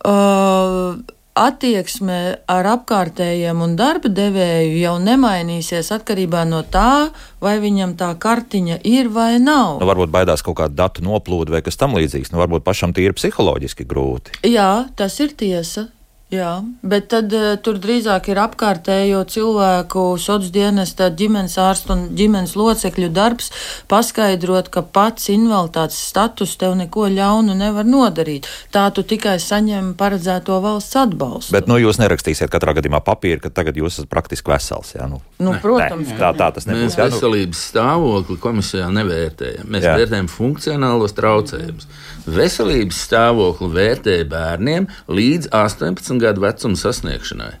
Uh, 0.00 0.94
attieksme 1.38 2.18
ar 2.50 2.68
apkārtējiem 2.74 3.62
un 3.64 3.76
darba 3.78 4.10
devēju 4.12 4.80
jau 4.80 4.96
nemainīsies 5.02 5.92
atkarībā 5.94 6.42
no 6.48 6.62
tā, 6.66 7.10
vai 7.42 7.56
viņam 7.62 7.94
tā 8.00 8.10
kartiņa 8.20 8.80
ir 8.88 9.12
vai 9.14 9.38
nav. 9.42 9.78
Nu, 9.80 9.88
varbūt 9.90 10.12
baidās 10.14 10.44
kaut 10.46 10.58
kāda 10.60 10.86
datu 10.86 11.06
noplūde 11.06 11.54
vai 11.54 11.62
kas 11.66 11.78
tam 11.80 11.94
līdzīgs. 11.98 12.32
Nu, 12.34 12.42
varbūt 12.42 12.66
pašam 12.66 12.94
tīri 12.96 13.14
psiholoģiski 13.16 13.86
grūti. 13.88 14.42
Jā, 14.50 14.90
tas 14.98 15.18
ir 15.22 15.34
tiesa. 15.38 15.88
Jā, 16.30 16.60
bet 16.86 17.08
tad 17.10 17.32
uh, 17.34 17.56
tur 17.58 17.80
drīzāk 17.82 18.28
ir 18.30 18.38
apkārtējo 18.38 19.24
cilvēku, 19.26 20.04
sociālās 20.14 20.52
dienas, 20.54 20.92
ģimenes 20.94 21.56
ārstu 21.58 21.90
un 21.96 22.04
ģimenes 22.14 22.52
locekļu 22.54 23.08
darbs 23.10 23.48
paskaidrot, 23.90 24.68
ka 24.70 24.84
pats 24.86 25.26
invaliditātes 25.34 25.98
status 25.98 26.52
tev 26.60 26.76
neko 26.78 27.08
ļaunu 27.10 27.56
nevar 27.58 27.88
nodarīt. 27.88 28.46
Tā 28.70 28.84
tu 28.94 29.02
tikai 29.02 29.40
saņem 29.42 29.96
paredzēto 29.98 30.60
valsts 30.62 31.00
atbalstu. 31.02 31.54
Bet 31.56 31.66
nu, 31.66 31.80
jūs 31.82 31.98
nerakstīsiet 31.98 32.52
katrā 32.52 32.76
gadījumā 32.78 33.02
papīru, 33.02 33.42
ka 33.48 33.50
tagad 33.58 33.82
jūs 33.82 33.98
esat 33.98 34.12
praktiski 34.12 34.54
vesels. 34.54 34.94
Jā, 34.94 35.10
nu. 35.10 35.18
Nu, 35.42 35.56
protams, 35.58 36.12
ne, 36.12 36.20
tā, 36.20 36.30
tā 36.38 36.52
tas 36.54 36.70
nebūs. 36.70 36.94
Mēs 36.94 36.98
veselības 37.00 37.64
stāvokli 37.72 38.38
komisijā 38.38 38.86
nevērtējam. 38.94 39.66
Mēs 39.66 39.88
jā. 39.88 39.98
vērtējam 39.98 40.30
funkcionālos 40.30 41.18
traucējumus. 41.18 41.90
Veselības 42.30 43.02
stāvokli 43.08 43.72
vērtē 43.74 44.20
bērniem 44.30 44.86
līdz 45.10 45.50
18 45.56 46.19
gadu 46.22 46.44
vecuma 46.44 46.78
sasniegšanai. 46.78 47.52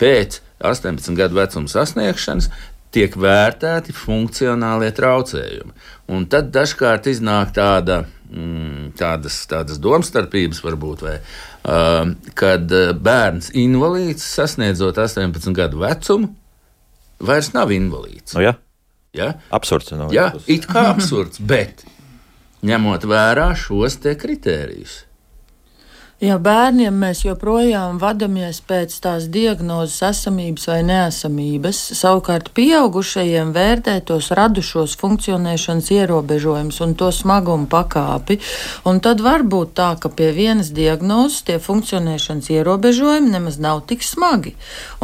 Pēc 0.00 0.40
18 0.64 1.18
gadu 1.18 1.38
vecuma 1.38 1.70
sasniegšanas 1.70 2.50
tiek 2.94 3.16
vērtēti 3.18 3.94
funkcionālie 3.96 4.90
traucējumi. 4.94 5.74
Un 6.14 6.26
tad 6.30 6.52
dažkārt 6.54 7.08
iznāk 7.10 7.54
tāda, 7.56 8.04
mm, 8.30 8.92
tādas, 8.98 9.40
tādas 9.50 9.80
domstarpības, 9.82 10.62
varbūt, 10.64 11.02
vai, 11.06 11.16
uh, 11.18 12.12
kad 12.38 12.70
bērns 13.00 13.50
invalīds 13.58 14.26
sasniedzot 14.36 15.00
18 15.02 15.56
gadu 15.56 15.82
vecumu, 15.82 16.30
vairs 17.18 17.50
nav 17.56 17.74
invalīds. 17.74 18.36
Nu, 18.36 18.44
ja? 18.44 18.54
Ja? 19.14 19.34
Absurds. 19.54 19.92
No 19.94 20.08
Jā, 20.10 20.32
it 20.50 20.66
kā 20.66 20.88
absurds, 20.90 21.38
bet 21.38 21.84
ņemot 22.66 23.06
vērā 23.06 23.52
šos 23.58 24.00
kritērijus. 24.02 25.03
Ja 26.24 26.38
bērniem 26.40 26.94
mēs 26.96 27.18
joprojām 27.26 27.98
vadāmies 28.00 28.62
pēc 28.64 28.94
tās 29.04 29.26
diagnozes, 29.28 29.98
esamības 30.08 30.62
vai 30.70 30.78
neesamības, 30.88 31.80
savukārt 31.98 32.46
pieaugušajiem 32.56 33.50
vērtē 33.52 33.98
tos 34.08 34.30
radušos 34.32 34.94
funkcionēšanas 35.02 35.90
ierobežojumus 35.92 36.78
un 36.86 36.94
to 36.96 37.10
smagumu 37.12 37.68
pakāpi, 37.68 38.38
un 38.88 39.02
tad 39.04 39.20
var 39.26 39.44
būt 39.44 39.74
tā, 39.76 39.90
ka 40.00 40.08
pie 40.08 40.30
vienas 40.32 40.70
diagnozes 40.72 41.42
tie 41.44 41.58
funkcionēšanas 41.60 42.48
ierobežojumi 42.56 43.34
nemaz 43.34 43.60
nav 43.60 43.82
tik 43.90 44.00
smagi. 44.00 44.54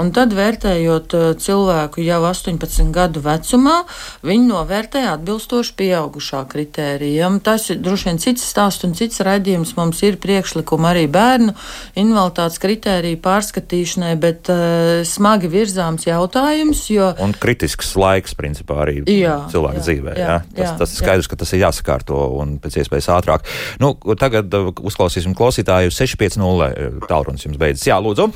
Un 0.00 0.14
tad, 0.16 0.33
vērtējot 0.33 1.18
uh, 1.18 1.26
cilvēku 1.37 2.00
jau 2.06 2.22
18 2.30 2.94
gadu 2.96 3.20
vecumā, 3.28 3.83
viņi 4.24 4.48
novērtē 4.54 5.04
atbilstoši 5.11 5.76
pieaugušā 5.85 6.46
kritērijam. 6.48 7.42
Tas 7.44 7.68
ir 7.68 7.85
droši 7.85 8.09
vien 8.09 8.24
cits 8.24 8.48
stāsts 8.54 8.88
un 8.88 8.96
cits 8.96 9.20
raidījums 9.20 9.76
mums 9.76 10.00
ir 10.06 10.16
priekšlikumi 10.22 10.92
arī 10.94 11.06
bērnu 11.12 11.54
invaliditātes 12.00 12.60
kritēriju 12.62 13.20
pārskatīšanai, 13.24 14.12
bet 14.22 14.50
uh, 14.52 15.00
smagi 15.08 15.50
virzāms 15.52 16.06
jautājums. 16.08 16.84
Jo... 16.92 17.10
Un 17.22 17.34
kritisks 17.36 17.92
laiks, 18.00 18.36
principā, 18.38 18.80
arī 18.86 19.00
jā, 19.04 19.36
cilvēka 19.52 19.80
jā, 19.80 19.86
dzīvē. 19.88 20.16
Jā, 20.16 20.30
jā. 20.30 20.38
Tas, 20.54 20.64
jā, 20.64 20.76
tas 20.82 20.96
skaidrs, 21.02 21.28
jā. 21.28 21.32
ka 21.34 21.40
tas 21.44 21.54
ir 21.56 21.64
jāsakārto 21.64 22.22
un 22.40 22.56
pēc 22.62 22.80
iespējas 22.84 23.10
ātrāk. 23.18 23.46
Nu, 23.82 23.94
tagad 24.20 24.54
uh, 24.56 24.72
uzklausīsim 24.86 25.36
klausītāju 25.38 25.92
650 25.94 27.06
tālrunis 27.10 27.46
jums 27.46 27.60
beidzas. 27.60 27.86
Jā, 27.90 28.00
lūdzu. 28.02 28.30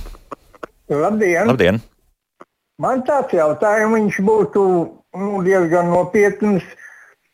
Labdien! 0.92 1.48
Labdien. 1.48 1.80
Man 2.82 3.04
tāds 3.06 3.30
jautājums 3.30 4.16
būtu 4.26 4.62
nu, 5.14 5.42
diezgan 5.46 5.92
nopietns. 5.92 6.64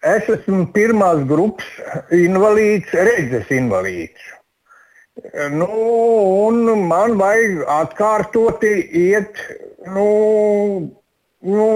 Es 0.00 0.28
esmu 0.32 0.66
pirmās 0.72 1.22
grupas 1.28 1.66
invalīds, 2.16 2.92
redzes 2.92 3.50
invalīds. 3.52 4.28
Nu, 5.50 5.66
un 6.46 6.86
man 6.86 7.16
vajag 7.18 7.64
atkārtoti 7.68 8.70
iet 8.96 9.40
nu, 9.86 10.06
nu, 11.40 11.68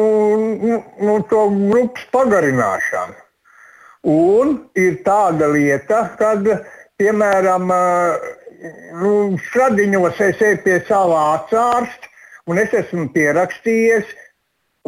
nu, 0.62 0.78
nu, 1.00 1.16
to 1.28 1.42
grupas 1.50 2.06
pagarināšanu. 2.14 3.20
Un 4.14 4.56
ir 4.78 5.00
tāda 5.04 5.48
lieta, 5.50 6.00
kad, 6.20 6.46
piemēram, 7.00 7.70
nu, 9.02 9.12
stradiņos 9.48 10.20
es 10.28 10.42
eju 10.44 10.60
pie 10.64 10.80
savā 10.88 11.22
ārsta, 11.34 12.10
un 12.46 12.60
es 12.60 12.76
esmu 12.76 13.08
pierakstījies. 13.16 14.12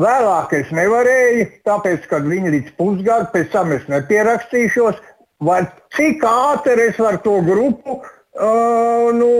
Vēlāk 0.00 0.52
es 0.58 0.72
nevarēju, 0.76 1.46
tāpēc, 1.64 2.04
ka 2.10 2.20
viņi 2.24 2.52
līdz 2.52 2.74
pusgadam, 2.76 3.30
pēc 3.32 3.48
tam 3.54 3.72
es 3.72 3.86
nepierakstīšos. 3.88 5.00
Vai 5.44 5.62
cik 5.96 6.22
ātri 6.24 6.90
es 6.90 7.00
varu 7.00 7.20
to 7.24 7.40
grupu 7.44 8.02
uh, 8.38 9.10
nu, 9.16 9.30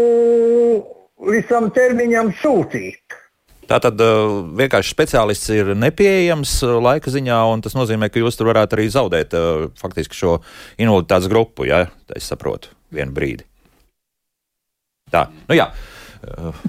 tam 1.49 1.71
termiņam 1.75 2.33
sūtīt. 2.41 3.17
Tātad 3.67 3.99
vienkārši 3.99 4.93
speciālists 4.95 5.51
ir 5.51 5.73
nepieejams 5.75 6.53
laika 6.85 7.11
ziņā, 7.11 7.41
un 7.51 7.65
tas 7.65 7.75
nozīmē, 7.75 8.09
ka 8.15 8.23
jūs 8.23 8.39
tur 8.39 8.53
varētu 8.53 8.79
arī 8.79 8.87
zaudēt 8.95 9.35
faktiski 9.81 10.15
šo 10.15 10.37
invaliditātes 10.79 11.27
grupu, 11.33 11.67
ja 11.67 11.89
es 12.15 12.29
saprotu, 12.31 12.71
vienu 12.95 13.17
brīdi. 13.17 13.43
Tā, 15.11 15.27
nu 15.51 15.59
jā. 15.59 15.67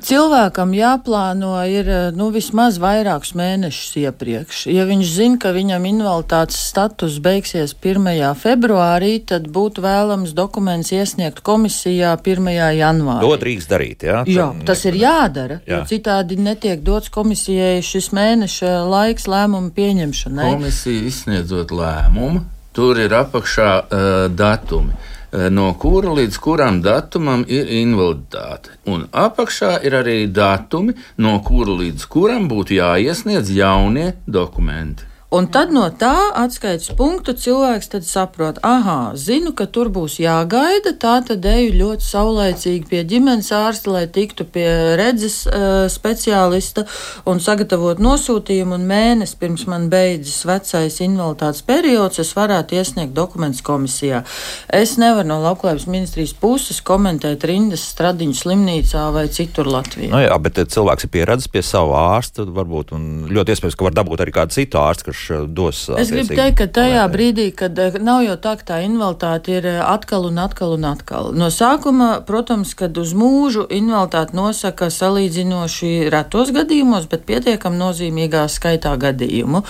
Cilvēkam 0.04 0.74
jāplāno 0.76 1.54
ir 1.70 1.90
nu, 2.16 2.30
vismaz 2.34 2.78
vairākus 2.82 3.34
mēnešus 3.38 3.98
iepriekš. 4.04 4.62
Ja 4.72 4.86
viņš 4.90 5.14
zina, 5.16 5.40
ka 5.42 5.54
viņam 5.56 5.88
invaliditātes 5.90 6.60
status 6.70 7.18
beigsies 7.24 7.74
1. 7.74 8.06
februārī, 8.38 9.18
tad 9.26 9.50
būtu 9.54 9.84
vēlams 9.86 10.36
dokuments 10.38 10.94
iesniegt 10.94 11.42
komisijā 11.46 12.14
1. 12.22 12.52
janvārī. 12.78 13.26
To 13.26 13.40
drīkst 13.42 13.74
darīt, 13.74 14.08
jā? 14.08 14.22
Jā, 14.30 14.52
tas 14.68 14.86
ir 14.90 15.00
jādara, 15.02 15.60
jā. 15.66 15.82
jo 15.82 15.84
citādi 15.90 16.40
netiek 16.42 16.84
dots 16.86 17.12
komisijai 17.14 17.82
šis 17.86 18.12
mēneša 18.16 18.78
laiks 18.88 19.28
lēmumu 19.32 19.74
pieņemšanai. 19.78 20.54
Komisija 20.58 21.10
izsniedzot 21.10 21.74
lēmumu, 21.74 22.46
tur 22.78 23.02
ir 23.02 23.14
apakšā 23.26 23.72
uh, 23.82 24.18
datumi 24.34 25.16
no 25.32 25.74
kura 25.80 26.14
līdz 26.18 26.40
kuram 26.44 26.80
datumam 26.82 27.44
ir 27.48 27.68
invaliditāte. 27.82 28.78
Un 28.88 29.08
apakšā 29.12 29.78
ir 29.88 29.98
arī 30.00 30.18
datumi, 30.32 30.96
no 31.18 31.38
kura 31.44 31.76
līdz 31.82 32.08
kuram 32.12 32.48
būtu 32.52 32.78
jāiesniedz 32.80 33.52
jaunie 33.52 34.14
dokumenti. 34.28 35.17
Un 35.28 35.50
tad 35.52 35.74
no 35.76 35.82
tā 35.92 36.30
atskaites 36.40 36.94
punkta 36.96 37.34
cilvēks 37.36 37.90
saprot, 38.08 38.62
ah, 38.64 39.12
zinu, 39.12 39.52
ka 39.52 39.66
tur 39.68 39.90
būs 39.92 40.22
jāgaida. 40.24 40.94
Tā 40.96 41.18
tad 41.28 41.44
eju 41.44 41.74
ļoti 41.76 42.06
saulēcīgi 42.08 42.88
pie 42.88 43.02
ģimenes 43.04 43.52
ārsta, 43.52 43.92
lai 43.92 44.06
tiktu 44.08 44.46
pie 44.48 44.96
redzes 44.96 45.42
uh, 45.50 45.90
speciālista 45.92 46.86
un 47.28 47.42
sagatavot 47.44 48.00
nosūtījumu. 48.00 48.78
Un 48.80 48.86
mēnesis 48.88 49.36
pirms 49.42 49.66
man 49.68 49.90
beidzas 49.92 50.46
vecais 50.48 51.02
invaliditātes 51.04 51.60
periods, 51.68 52.22
es 52.24 52.32
varētu 52.38 52.80
iesniegt 52.80 53.12
dokumentus 53.12 53.66
komisijā. 53.68 54.24
Es 54.72 54.96
nevaru 54.96 55.28
no 55.28 55.42
Lauklājības 55.44 55.90
ministrijas 55.92 56.38
puses 56.40 56.80
komentēt 56.80 57.44
rindas 57.52 57.84
stradiņu 57.92 58.40
slimnīcā 58.46 59.10
vai 59.12 59.28
citur 59.28 59.68
Latvijā. 59.76 60.14
Nu 60.16 60.24
jā, 60.24 60.40
bet 60.40 60.64
cilvēks 60.72 61.04
ir 61.04 61.14
pieredzējis 61.20 61.52
pie 61.52 61.68
sava 61.68 62.08
ārsta, 62.16 62.48
varbūt, 62.48 62.96
un 62.96 63.28
ļoti 63.28 63.58
iespējams, 63.58 63.76
ka 63.76 63.90
var 63.90 64.00
dabūt 64.00 64.24
arī 64.24 64.38
kādu 64.40 64.60
citu 64.62 64.80
ārstu 64.80 65.17
kurš 65.18 65.30
eh, 65.30 65.48
dos. 65.48 65.90
Es 65.98 66.12
gribu 66.12 66.36
teikt, 66.36 66.58
ka 66.58 66.68
tajā 66.68 67.06
brīdī, 67.12 67.52
kad 67.56 67.78
eh, 67.80 67.98
nav 68.00 68.24
jau 68.24 68.38
tā, 68.38 68.56
ka 68.58 68.64
tā 68.74 68.78
invaliditāte 68.86 69.58
ir 69.58 69.66
eh, 69.66 69.80
atkal 69.82 70.28
un 70.30 70.38
atkal 70.38 70.76
un 70.78 70.86
atkal. 70.86 71.32
No 71.34 71.50
sākuma, 71.50 72.22
protams, 72.26 72.74
kad 72.78 72.98
uz 72.98 73.14
mūžu 73.18 73.68
invaliditāti 73.70 74.38
nosaka 74.38 74.90
salīdzinoši 74.94 76.10
retos 76.14 76.52
gadījumos, 76.56 77.08
bet 77.10 77.26
pietiekami 77.28 77.78
nozīmīgā 77.78 78.48
skaitā 78.50 78.96
gadījumu. 78.98 79.64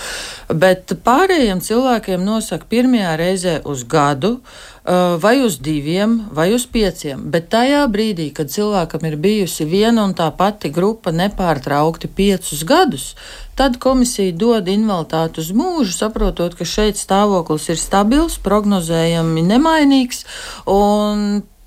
Bet 0.52 0.96
pārējiem 1.04 1.60
cilvēkiem 1.64 2.24
nosaka 2.24 2.68
pirmajā 2.68 3.16
reizē 3.18 3.60
uz 3.64 3.84
gadu 3.84 4.38
vai 5.20 5.42
uz 5.44 5.58
diviem, 5.60 6.14
vai 6.32 6.46
uz 6.56 6.62
pieciem. 6.64 7.26
Bet 7.28 7.50
tajā 7.52 7.82
brīdī, 7.92 8.30
kad 8.32 8.48
cilvēkam 8.48 9.02
ir 9.04 9.18
bijusi 9.20 9.66
viena 9.68 10.06
un 10.08 10.14
tā 10.16 10.30
pati 10.32 10.70
grupa 10.72 11.12
nepārtraukti 11.12 12.08
piecus 12.08 12.64
gadus, 12.64 13.10
Tad 13.58 13.80
komisija 13.82 14.30
dod 14.38 14.68
invaliditāti 14.70 15.42
uz 15.42 15.48
mūžu, 15.50 15.90
saprotot, 15.96 16.54
ka 16.54 16.62
šeit 16.62 17.00
stāvoklis 17.00 17.66
ir 17.72 17.80
stabils, 17.82 18.36
prognozējami 18.44 19.42
nemainīgs. 19.48 20.22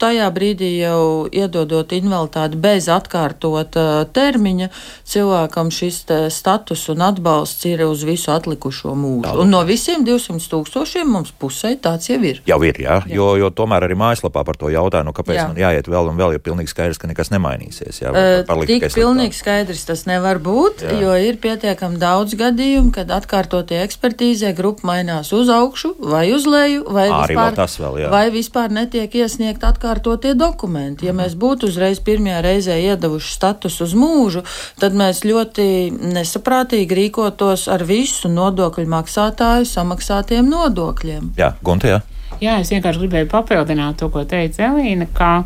Tajā 0.01 0.27
brīdī 0.33 0.71
jau 0.79 1.27
iedodot 1.29 1.91
invaliditāti 1.93 2.57
bez 2.57 2.87
atkārtota 2.89 4.07
termiņa, 4.15 4.71
cilvēkam 5.05 5.69
šis 5.69 5.99
status 6.33 6.87
un 6.89 7.03
atbalsts 7.05 7.67
ir 7.69 7.83
uz 7.85 8.01
visu 8.07 8.31
atlikušo 8.33 8.95
mūžu. 8.97 9.27
Jā, 9.27 9.35
un 9.43 9.53
no 9.53 9.59
visiem 9.67 10.01
200 10.07 10.49
tūkstošiem 10.49 11.11
mums 11.13 11.29
pusē 11.37 11.75
tāds 11.77 12.09
jau 12.09 12.17
ir. 12.25 12.41
Jau 12.49 12.57
ir, 12.65 12.81
jā, 12.81 12.97
jā. 13.05 13.13
Jo, 13.19 13.27
jo 13.37 13.51
tomēr 13.53 13.85
arī 13.85 13.97
mājaslapā 14.01 14.41
par 14.47 14.57
to 14.57 14.71
jautāju, 14.73 15.05
nu, 15.05 15.13
kāpēc 15.13 15.37
jā. 15.37 15.45
man 15.51 15.61
jāiet 15.61 15.91
vēl 15.91 16.09
un 16.09 16.17
vēl, 16.17 16.33
jo 16.33 16.41
pilnīgi 16.49 16.73
skaidrs, 16.73 17.01
ka 17.01 17.11
nekas 17.11 17.29
nemainīsies. 17.35 18.01
Jā, 18.01 18.15
uh, 18.15 18.65
tik 18.65 18.87
pilnīgi 18.95 19.37
skaidrs 19.37 19.85
tas 19.91 20.07
nevar 20.09 20.41
būt, 20.41 20.81
jā. 20.87 20.97
jo 21.03 21.13
ir 21.29 21.37
pietiekami 21.43 22.01
daudz 22.01 22.33
gadījumu, 22.41 22.89
kad 22.97 23.13
atkārtotie 23.21 23.83
ekspertīzē 23.85 24.55
grupa 24.57 24.89
mainās 24.89 25.29
uz 25.37 25.53
augšu 25.53 25.93
vai 26.01 26.25
uz 26.33 26.49
leju, 26.49 26.87
vai, 26.89 27.05
Arī 27.11 27.37
vispār, 27.37 27.61
vēl 27.85 28.01
vēl, 28.01 28.11
vai 28.17 28.25
vispār 28.33 28.73
netiek 28.73 29.21
iesniegt 29.21 29.61
atkārtot 29.67 29.90
atkārtotie 29.91 30.35
dokumenti. 30.35 31.05
Ja 31.05 31.13
mēs 31.13 31.35
būtu 31.35 31.67
uzreiz 31.67 31.99
pirmajā 31.99 32.41
reizē 32.41 32.77
iedavuši 32.79 33.33
statusu 33.35 33.83
uz 33.85 33.93
mūžu, 33.93 34.43
tad 34.79 34.93
mēs 34.95 35.23
ļoti 35.25 35.91
nesaprātīgi 36.15 36.95
rīkotos 36.95 37.67
ar 37.71 37.83
visu 37.83 38.29
nodokļu 38.31 38.87
maksātāju 38.87 39.67
samaksātiem 39.67 40.47
nodokļiem. 40.49 41.33
Jā, 41.37 41.55
Gunte, 41.63 41.91
jā. 41.91 42.01
Jā, 42.41 42.59
es 42.61 42.71
vienkārši 42.71 43.03
gribēju 43.03 43.27
papildināt 43.29 43.99
to, 43.99 44.09
ko 44.09 44.23
teica 44.25 44.71
Elīna, 44.71 45.05
ka, 45.13 45.43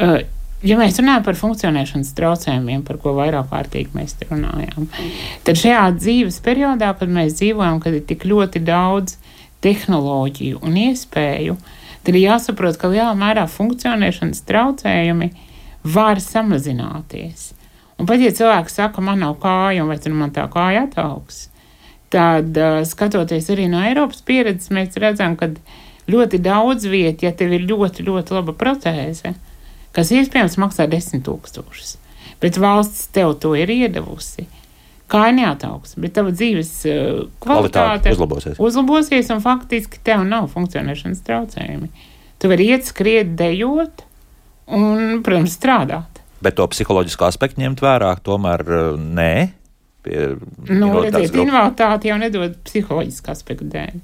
uh, 0.00 0.16
ja 0.64 0.78
mēs 0.80 0.98
runājam 0.98 1.26
par 1.28 1.38
funkcionēšanas 1.38 2.14
traucējumiem, 2.16 2.82
par 2.86 2.98
ko 3.02 3.12
vairāk 3.18 3.50
kārtīgi 3.52 3.92
mēs 3.94 4.16
runājām, 4.24 4.88
tad 5.46 5.60
šajā 5.60 5.84
dzīves 6.00 6.40
periodā, 6.42 6.94
kad 6.98 7.12
mēs 7.12 7.36
dzīvojam, 7.38 7.78
kad 7.84 7.94
ir 7.94 8.06
tik 8.08 8.26
ļoti 8.26 8.64
daudz 8.66 9.20
tehnoloģiju 9.62 10.64
un 10.66 10.80
iespēju, 10.88 11.54
uh, 11.60 11.85
tad 12.06 12.14
ir 12.14 12.22
jāsaprot, 12.28 12.78
ka 12.78 12.90
lielā 12.92 13.12
mērā 13.18 13.48
funkcionēšanas 13.50 14.44
traucējumi 14.46 15.32
var 15.96 16.20
samazināties. 16.22 17.50
Un 17.98 18.06
pat 18.06 18.22
ja 18.22 18.30
cilvēks 18.34 18.78
saka, 18.78 19.02
man 19.02 19.24
nav 19.24 19.38
kāja, 19.42 19.86
vai 19.88 19.98
man 20.14 20.30
tā 20.34 20.44
kāja 20.52 20.84
ataugs, 20.86 21.48
tad 22.12 22.54
skatoties 22.86 23.50
arī 23.50 23.66
no 23.72 23.80
Eiropas 23.82 24.22
pieredzes, 24.22 24.70
mēs 24.70 24.98
redzam, 25.02 25.34
ka 25.40 25.50
ļoti 26.06 26.38
daudz 26.44 26.86
vietu, 26.86 27.26
ja 27.26 27.32
tev 27.34 27.56
ir 27.56 27.66
ļoti, 27.66 28.06
ļoti 28.06 28.36
laba 28.36 28.54
protēze, 28.54 29.34
kas 29.96 30.12
iespējams 30.14 30.58
maksā 30.62 30.86
desmit 30.90 31.24
tūkstošus, 31.26 31.96
bet 32.42 32.60
valsts 32.62 33.08
tev 33.16 33.34
to 33.42 33.56
ir 33.58 33.72
iedavusi 33.72 34.46
kā 35.10 35.28
neataugs, 35.34 35.94
bet 36.00 36.16
tava 36.16 36.32
dzīves 36.34 36.70
uh, 36.90 37.20
kvalitāte 37.42 38.12
uzlabosies. 38.14 38.58
uzlabosies, 38.62 39.30
un 39.34 39.42
faktiski 39.44 40.00
tev 40.06 40.24
nav 40.26 40.48
funkcionēšanas 40.54 41.22
traucējumi. 41.26 41.90
Tu 42.42 42.50
vari 42.50 42.66
iet, 42.72 42.88
skriet, 42.88 43.36
dejot 43.38 44.02
un, 44.66 45.22
protams, 45.26 45.54
strādāt. 45.56 46.22
Bet 46.42 46.58
to 46.58 46.66
psiholoģisko 46.68 47.28
aspektu 47.30 47.62
ņemt 47.62 47.80
vērā, 47.84 48.10
tomēr 48.26 48.66
uh, 48.66 48.88
nē. 48.98 49.32
Pie, 50.06 50.26
nu, 50.70 50.90
redziet, 51.02 51.34
invaliditāte 51.34 52.10
jau 52.10 52.18
nedod 52.20 52.58
psiholoģisku 52.66 53.32
aspektu 53.32 53.70
dēļ. 53.72 53.94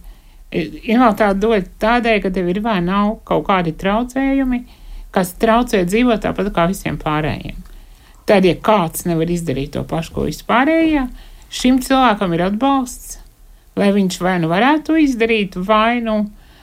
Invaliditāte 0.52 1.42
dod 1.42 1.68
tādēļ, 1.82 2.22
ka 2.24 2.32
tev 2.34 2.48
ir 2.52 2.62
vai 2.64 2.78
nav 2.84 3.18
kaut 3.28 3.46
kādi 3.50 3.74
traucējumi, 3.78 4.64
kas 5.12 5.34
traucē 5.40 5.82
dzīvot 5.88 6.24
tāpat 6.24 6.50
kā 6.54 6.66
visiem 6.70 6.98
pārējiem. 7.00 7.71
Tad, 8.32 8.46
ja 8.48 8.56
kāds 8.56 9.02
nevar 9.04 9.28
izdarīt 9.28 9.74
to 9.74 9.82
pašu, 9.84 10.14
ko 10.14 10.22
vispārējie, 10.24 11.02
šim 11.52 11.82
cilvēkam 11.84 12.32
ir 12.32 12.46
atbalsts, 12.46 13.18
lai 13.76 13.90
viņš 13.92 14.16
vai 14.24 14.38
nu 14.40 14.48
varētu 14.48 14.86
to 14.86 15.00
izdarīt, 15.02 15.58
vai 15.68 15.98
nu 16.00 16.22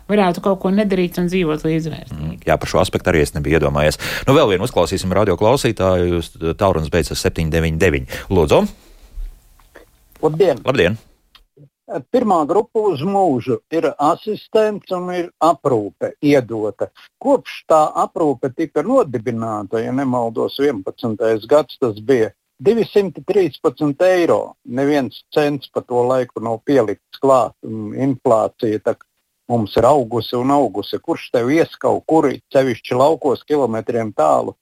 varētu 0.10 0.42
kaut 0.42 0.64
ko 0.64 0.72
nedarīt 0.74 1.20
un 1.22 1.30
dzīvot 1.30 1.66
līdzvērtīgi. 1.68 2.18
Mm, 2.18 2.40
jā, 2.50 2.58
par 2.58 2.72
šo 2.72 2.82
aspektu 2.82 3.12
arī 3.14 3.22
es 3.22 3.36
nebiju 3.36 3.60
iedomājies. 3.60 4.02
Nu, 4.26 4.34
vēl 4.34 4.56
vienu 4.56 4.66
uzklausīsim 4.66 5.14
radio 5.14 5.38
klausītāju. 5.38 6.24
Taurunas 6.58 6.90
beidzas 6.90 7.22
799. 7.28 8.18
Lūdzu! 8.34 8.64
Labdien! 10.26 10.66
Labdien. 10.66 10.98
Pirmā 12.14 12.44
grupa 12.46 12.84
uz 12.92 13.02
mūžu 13.02 13.60
ir 13.74 13.88
asistents 13.98 14.92
un 14.94 15.10
ir 15.14 15.30
aprūpe 15.42 16.12
iedota. 16.22 16.90
Kopš 17.18 17.64
tā 17.72 17.80
aprūpe 18.04 18.52
tika 18.54 18.84
nodibināta, 18.86 19.82
ja 19.82 19.94
nemaldos, 19.96 20.60
11. 20.62 21.48
gads 21.50 21.80
tas 21.82 21.98
bija 22.00 22.30
213 22.62 24.06
eiro. 24.06 24.40
Neviens 24.66 25.24
cents 25.34 25.72
pa 25.74 25.82
to 25.82 26.04
laiku 26.06 26.44
nav 26.46 26.60
pielikts 26.68 27.22
klāt. 27.24 27.56
Inflācija 27.66 28.96
mums 29.50 29.76
ir 29.78 29.88
augusi 29.90 30.38
un 30.38 30.52
augusi. 30.54 31.00
Kurš 31.02 31.30
tev 31.34 31.50
ies 31.56 31.74
kaut 31.82 32.04
kur, 32.06 32.30
sevišķi 32.54 33.00
laukos, 33.00 33.42
kilometriem 33.50 34.14
tālu, 34.14 34.54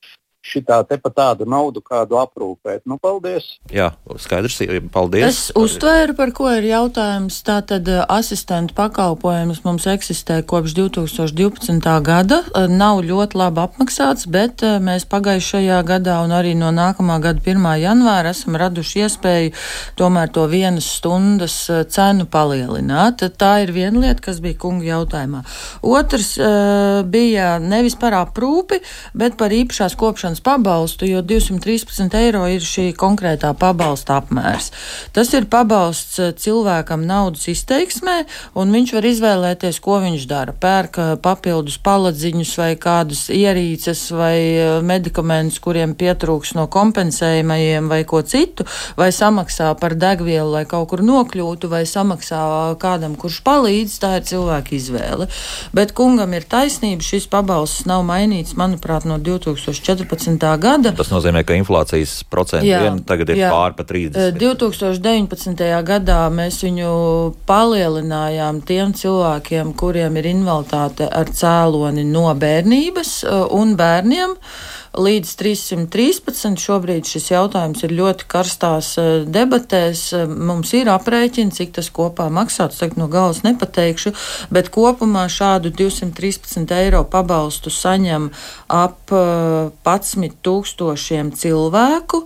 šitā 0.45 0.79
te 0.87 0.97
pa 1.01 1.11
tādu 1.13 1.47
naudu 1.49 1.81
kādu 1.83 2.17
aprūpēt. 2.21 2.85
Nu, 2.87 2.97
paldies! 3.01 3.57
Jā, 3.73 3.91
skaidrs, 4.21 4.59
paldies! 4.93 5.25
Es 5.27 5.39
uztvēru, 5.57 6.15
par 6.17 6.31
ko 6.35 6.49
ir 6.53 6.67
jautājums. 6.69 7.39
Tātad 7.47 7.87
eh, 7.91 8.03
asistentu 8.11 8.75
pakalpojums 8.77 9.63
mums 9.65 9.87
eksistē 9.89 10.39
kopš 10.47 10.75
2012. 10.77 11.91
gada. 12.05 12.41
Eh, 12.53 12.67
nav 12.71 13.03
ļoti 13.07 13.39
labi 13.39 13.63
apmaksāts, 13.65 14.27
bet 14.31 14.63
eh, 14.65 14.77
mēs 14.83 15.07
pagājušajā 15.11 15.81
gadā 15.87 16.19
un 16.25 16.35
arī 16.35 16.55
no 16.57 16.71
nākamā 16.75 17.19
gada 17.23 17.43
1. 17.43 17.67
janvāra 17.83 18.33
esam 18.35 18.57
raduši 18.59 19.03
iespēju 19.05 19.53
tomēr 19.99 20.31
to 20.33 20.47
vienas 20.51 20.87
stundas 20.97 21.59
cenu 21.93 22.27
palielināt. 22.31 23.25
Tā 23.37 23.53
ir 23.65 23.73
viena 23.75 24.05
lieta, 24.05 24.23
kas 24.29 24.41
bija 24.43 24.59
kunga 24.61 24.87
jautājumā. 24.87 25.43
Otrs 25.85 26.33
bija 27.11 27.57
nevis 27.61 27.97
par 27.99 28.15
aprūpi, 28.17 28.79
bet 29.17 29.37
par 29.39 29.53
īpašās 29.53 29.97
kopšanas 29.99 30.26
maksāšanas 30.27 30.41
pabalstu, 30.43 31.05
jo 31.05 31.21
213 31.21 32.15
eiro 32.17 32.47
ir 32.47 32.61
šī 32.61 32.93
konkrētā 32.95 33.53
pabalsta 33.55 34.19
apmērs. 34.19 34.71
Tas 35.13 35.33
ir 35.33 35.47
pabalsts 35.47 36.19
eh, 36.19 36.33
cilvēkam 36.35 37.05
naudas 37.07 37.47
izteiksmē, 37.47 38.25
un 38.55 38.71
viņš 38.71 38.93
var 38.93 39.05
izvēlēties, 39.05 39.79
ko 39.79 39.99
viņš 40.03 40.27
dara. 40.27 40.53
Pērk 40.53 40.99
eh, 40.99 41.15
papildus 41.21 41.77
paladziņus 41.79 42.57
vai 42.57 42.75
kādas 42.75 43.29
ierīces 43.29 44.11
vai 44.11 44.37
eh, 44.57 44.81
medikamentus, 44.81 45.59
kuriem 45.59 45.95
pietrūks 45.95 46.55
no 46.55 46.67
kompensējumajiem 46.67 47.87
vai 47.87 48.03
ko 48.03 48.21
citu, 48.21 48.65
vai 48.97 49.11
samaksā 49.11 49.73
par 49.79 49.95
degvielu, 49.95 50.51
lai 50.51 50.65
kaut 50.65 50.89
kur 50.91 51.03
nokļūtu, 51.03 51.71
vai 51.71 51.85
samaksā 51.87 52.75
kādam, 52.81 53.15
kurš 53.15 53.41
palīdz, 53.47 53.99
tā 54.03 54.17
ir 54.19 54.27
cilvēka 54.27 54.75
izvēle. 54.75 55.29
Bet 55.73 55.95
kungam 55.95 56.35
ir 56.35 56.47
taisnība, 56.47 57.03
šis 57.03 57.29
pabalsts 57.31 57.87
nav 57.87 58.03
mainīts, 58.07 58.57
manuprāt, 58.59 59.07
no 59.07 59.19
2014. 59.21 60.16
2019. 60.17 60.57
gada. 60.61 60.91
Tas 60.97 61.11
nozīmē, 61.11 61.43
ka 61.47 61.55
inflācijas 61.57 62.19
procents 62.29 63.03
tagad 63.07 63.31
ir 63.33 63.43
pār 63.45 63.75
pa 63.77 63.85
30. 63.87 64.37
2019. 64.39 65.65
gadā 65.87 66.21
mēs 66.33 66.59
viņu 66.65 66.91
palielinājām 67.49 68.61
tiem 68.67 68.93
cilvēkiem, 68.97 69.73
kuriem 69.77 70.17
ir 70.17 70.31
invaliditāte 70.33 71.09
ar 71.09 71.29
cēloni 71.29 72.05
no 72.07 72.27
bērnības 72.33 73.21
un 73.55 73.75
bērniem 73.79 74.35
līdz 74.95 75.33
313. 75.39 76.57
Šobrīd 76.61 77.07
šis 77.09 77.31
jautājums 77.31 77.83
ir 77.85 77.95
ļoti 77.97 78.27
karstās 78.31 78.93
eh, 79.01 79.09
debatēs. 79.27 80.09
Mums 80.27 80.73
ir 80.77 80.91
aprēķini, 80.93 81.55
cik 81.55 81.73
tas 81.77 81.89
kopā 81.93 82.29
maksātu. 82.33 82.77
Tagad 82.79 83.01
no 83.01 83.09
galvas 83.11 83.43
nepateikšu, 83.47 84.13
bet 84.53 84.71
kopumā 84.73 85.27
šādu 85.31 85.73
213 85.75 86.71
eiro 86.77 87.03
pabalstu 87.07 87.73
saņem 87.73 88.31
ap 88.67 89.11
11 89.11 90.29
eh, 90.29 90.37
tūkstošiem 90.47 91.33
cilvēku. 91.35 92.23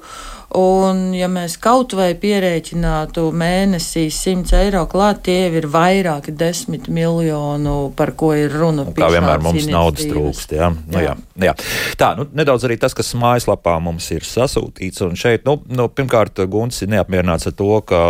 Un, 0.57 1.13
ja 1.15 1.29
mēs 1.31 1.55
kaut 1.61 1.93
vai 1.95 2.09
pierēķinātu 2.19 3.29
mēnesī 3.31 4.07
100 4.11 4.57
eiro 4.59 4.83
klāt, 4.91 5.21
tie 5.27 5.45
ir 5.47 5.67
vairāki 5.71 6.33
desmit 6.35 6.89
miljonu, 6.91 7.91
par 7.95 8.11
ko 8.19 8.33
ir 8.35 8.51
runa. 8.51 8.83
Kā 8.97 9.07
vienmēr 9.13 9.43
mums 9.43 9.69
naudas 9.71 10.07
trūkst. 10.09 10.55
Jā? 10.57 10.71
Nu, 10.71 10.99
jā. 10.99 11.13
Jā, 11.39 11.51
jā. 11.51 11.53
Tā, 11.99 12.11
nu, 12.19 12.25
nedaudz 12.35 12.65
arī 12.67 12.75
tas, 12.81 12.95
kas 12.97 13.13
mājaslapā 13.15 13.77
mums 13.83 14.09
ir 14.11 14.25
sasūtīts. 14.27 15.03
Un 15.05 15.15
šeit, 15.19 15.45
nu, 15.47 15.57
nu, 15.71 15.87
pirmkārt, 15.91 16.43
Gunts 16.51 16.81
ir 16.83 16.91
neapmierināts 16.91 17.47
ar 17.47 17.55
to, 17.55 17.69
ka 17.87 18.01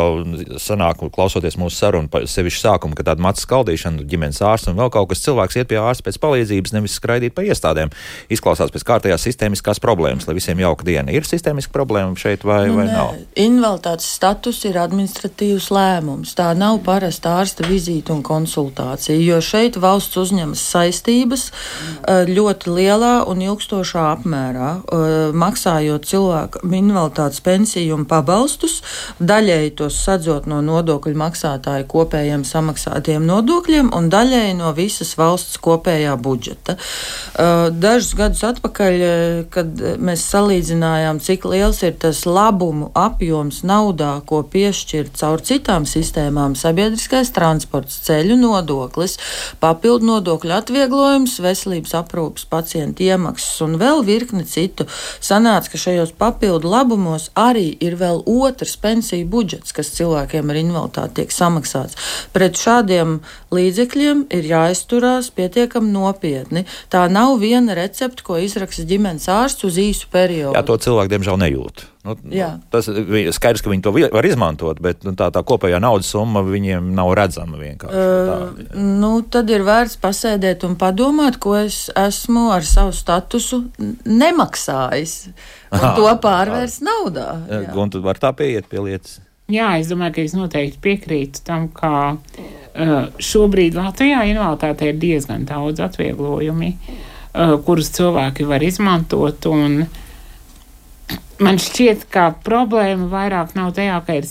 sanāk, 0.62 1.04
klausoties 1.14 1.60
mūsu 1.62 1.78
sarunu, 1.78 2.10
sevišķi 2.10 2.64
sākumu, 2.64 2.98
ka 2.98 3.06
tāda 3.12 3.22
matas 3.22 3.46
skaldīšana, 3.46 4.08
ģimenes 4.10 4.42
ārsts 4.46 4.72
un 4.72 4.80
vēl 4.80 4.90
kaut 4.94 5.12
kas 5.12 5.22
cilvēks 5.28 5.60
iet 5.62 5.70
pie 5.70 5.78
ārsta 5.82 6.08
pēc 6.08 6.18
palīdzības, 6.24 6.74
nevis 6.74 6.98
skraidīt 6.98 7.36
pa 7.38 7.46
iestādēm. 7.46 7.94
Izklausās 8.34 8.74
pēc 8.74 8.88
kārtējās 8.88 9.28
sistēmiskās 9.28 9.82
problēmas, 9.84 10.26
lai 10.30 10.38
visiem 10.38 10.62
jauka 10.64 10.88
diena. 10.88 11.14
Ir 11.14 11.28
sistēmiska 11.28 11.74
problēma 11.76 12.18
šeit 12.20 12.31
šeit, 12.32 12.44
vai, 12.44 12.68
nu, 12.68 12.76
vai 12.76 12.86
nē. 12.88 12.94
nav? 12.94 13.16
Invaliditātes 13.36 14.08
status 14.16 14.64
ir 14.68 14.78
administratīvs 14.80 15.70
lēmums. 15.74 16.34
Tā 16.38 16.52
nav 16.58 16.82
parasta 16.86 17.38
ārsta 17.42 17.66
vizīte 17.68 18.14
un 18.14 18.22
konsultācija, 18.24 19.18
jo 19.20 19.40
šeit 19.44 19.78
valsts 19.82 20.18
uzņemas 20.18 20.62
saistības 20.74 21.50
eh, 21.52 22.30
ļoti 22.30 22.72
lielā 22.72 23.14
un 23.30 23.42
ilgstošā 23.44 24.06
apmērā, 24.16 24.72
eh, 24.82 25.36
maksājot 25.36 26.08
cilvēku 26.08 26.64
invaliditātes 26.72 27.42
pensiju 27.44 27.98
un 28.00 28.06
pabalstus, 28.10 28.82
daļēji 29.20 29.76
tos 29.82 30.00
sadzot 30.06 30.48
no 30.50 30.62
nodokļu 30.66 31.16
maksātāju 31.22 31.88
kopējiem 31.92 32.46
samaksātiem 32.48 33.26
nodokļiem 33.28 33.92
un 33.98 34.10
daļēji 34.12 34.58
no 34.60 34.72
visas 34.78 35.14
valsts 35.20 35.60
kopējā 35.62 36.16
budžeta. 36.22 36.78
Eh, 36.78 37.68
dažus 37.72 38.16
gadus 38.18 38.44
atpakaļ, 38.52 39.00
kad 39.52 39.86
mēs 40.02 40.24
salīdzinājām, 40.32 41.20
cik 41.24 41.46
liels 41.50 41.82
ir 41.86 41.96
tas 42.02 42.21
labumu 42.26 42.92
apjoms 42.96 43.62
naudā, 43.68 44.22
ko 44.26 44.42
piešķir 44.44 45.12
caur 45.18 45.42
citām 45.42 45.86
sistēmām- 45.90 46.56
sabiedriskais 46.64 47.32
transports, 47.34 48.00
ceļu 48.08 48.38
nodoklis, 48.40 49.18
papildu 49.60 50.06
nodokļu 50.10 50.56
atvieglojums, 50.60 51.40
veselības 51.40 51.94
aprūpas 52.02 52.46
pacientu 52.46 53.04
iemaksas 53.04 53.62
un 53.62 53.78
vēl 53.78 54.04
virkni 54.06 54.46
citu. 54.46 54.86
Sanāca, 55.22 55.70
ka 55.72 55.78
šajos 55.78 56.12
papildu 56.18 56.70
labumos 56.70 57.30
arī 57.36 57.78
ir 57.80 57.96
vēl 57.96 58.24
otrs 58.26 58.76
pensiju 58.78 59.28
budžets, 59.28 59.72
kas 59.72 59.94
cilvēkiem 59.98 60.50
ar 60.50 60.56
invaliditāti 60.56 61.14
tiek 61.22 61.30
samaksāts. 61.30 61.96
Pret 62.34 62.54
šādiem 62.54 63.20
līdzekļiem 63.52 64.26
ir 64.32 64.44
jāizturās 64.44 65.32
pietiekami 65.36 65.92
nopietni. 65.92 66.66
Tā 66.92 67.08
nav 67.12 67.40
viena 67.40 67.76
recepte, 67.78 68.24
ko 68.24 68.40
izraksta 68.42 68.86
ģimenes 68.88 69.28
ārsts 69.32 69.68
uz 69.68 69.80
īsu 69.82 70.12
periodu. 70.12 70.56
Jā, 70.58 70.66
to 70.68 70.78
cilvēku 70.78 71.16
diemžēl 71.16 71.42
nejūt. 71.42 71.88
Nu, 72.02 72.16
Jā. 72.34 72.56
tas 72.74 72.88
ir 72.90 73.28
skaidrs, 73.30 73.62
ka 73.62 73.70
viņi 73.70 73.84
to 73.86 73.92
var 73.94 74.26
izmantot, 74.26 74.80
bet 74.82 75.04
nu, 75.06 75.14
tā, 75.18 75.28
tā 75.34 75.44
kopējā 75.46 75.78
naudas 75.84 76.10
summa 76.10 76.42
viņiem 76.42 76.88
nav 76.98 77.12
redzama 77.20 77.60
vienkārši. 77.60 78.02
Uh, 78.02 78.72
nu, 78.74 79.12
tad 79.30 79.52
ir 79.54 79.62
vērts 79.68 80.00
pasēdēt 80.02 80.66
un 80.66 80.74
padomāt, 80.82 81.38
ko 81.44 81.54
es 81.60 81.84
esmu 81.94 82.48
ar 82.56 82.66
savu 82.66 82.96
statusu 82.98 83.62
nemaksājis. 84.10 85.16
Aha, 85.70 85.94
to 86.00 86.10
pārvērst 86.26 86.82
naudā. 86.84 87.30
Un 87.78 87.94
tu 87.94 88.02
vari 88.02 88.26
tā 88.26 88.34
pieiet 88.34 88.66
pie 88.72 88.82
lietas. 88.82 89.20
Jā, 89.52 89.76
es 89.78 89.92
domāju, 89.92 90.16
ka 90.18 90.26
es 90.26 90.34
noteikti 90.34 90.82
piekrītu 90.82 91.46
tam, 91.46 91.70
ka 91.76 92.16
uh, 92.18 92.98
šobrīd 93.22 93.78
Latvijā 93.78 94.26
invaliditāte 94.32 94.90
ir 94.90 94.98
diezgan 94.98 95.46
daudz 95.46 95.84
atvieglojumu, 95.86 96.74
uh, 96.74 97.60
kurus 97.68 97.94
cilvēki 97.94 98.50
var 98.50 98.66
izmantot. 98.66 99.52
Un, 99.52 99.84
uh, 99.86 100.08
man 101.44 101.60
šķiet, 101.62 102.08
ka 102.14 102.32
problēma 102.46 103.10
vairāk 103.12 103.56
nav 103.58 103.74
tajā, 103.78 103.98
ka 104.06 104.18
ir 104.22 104.28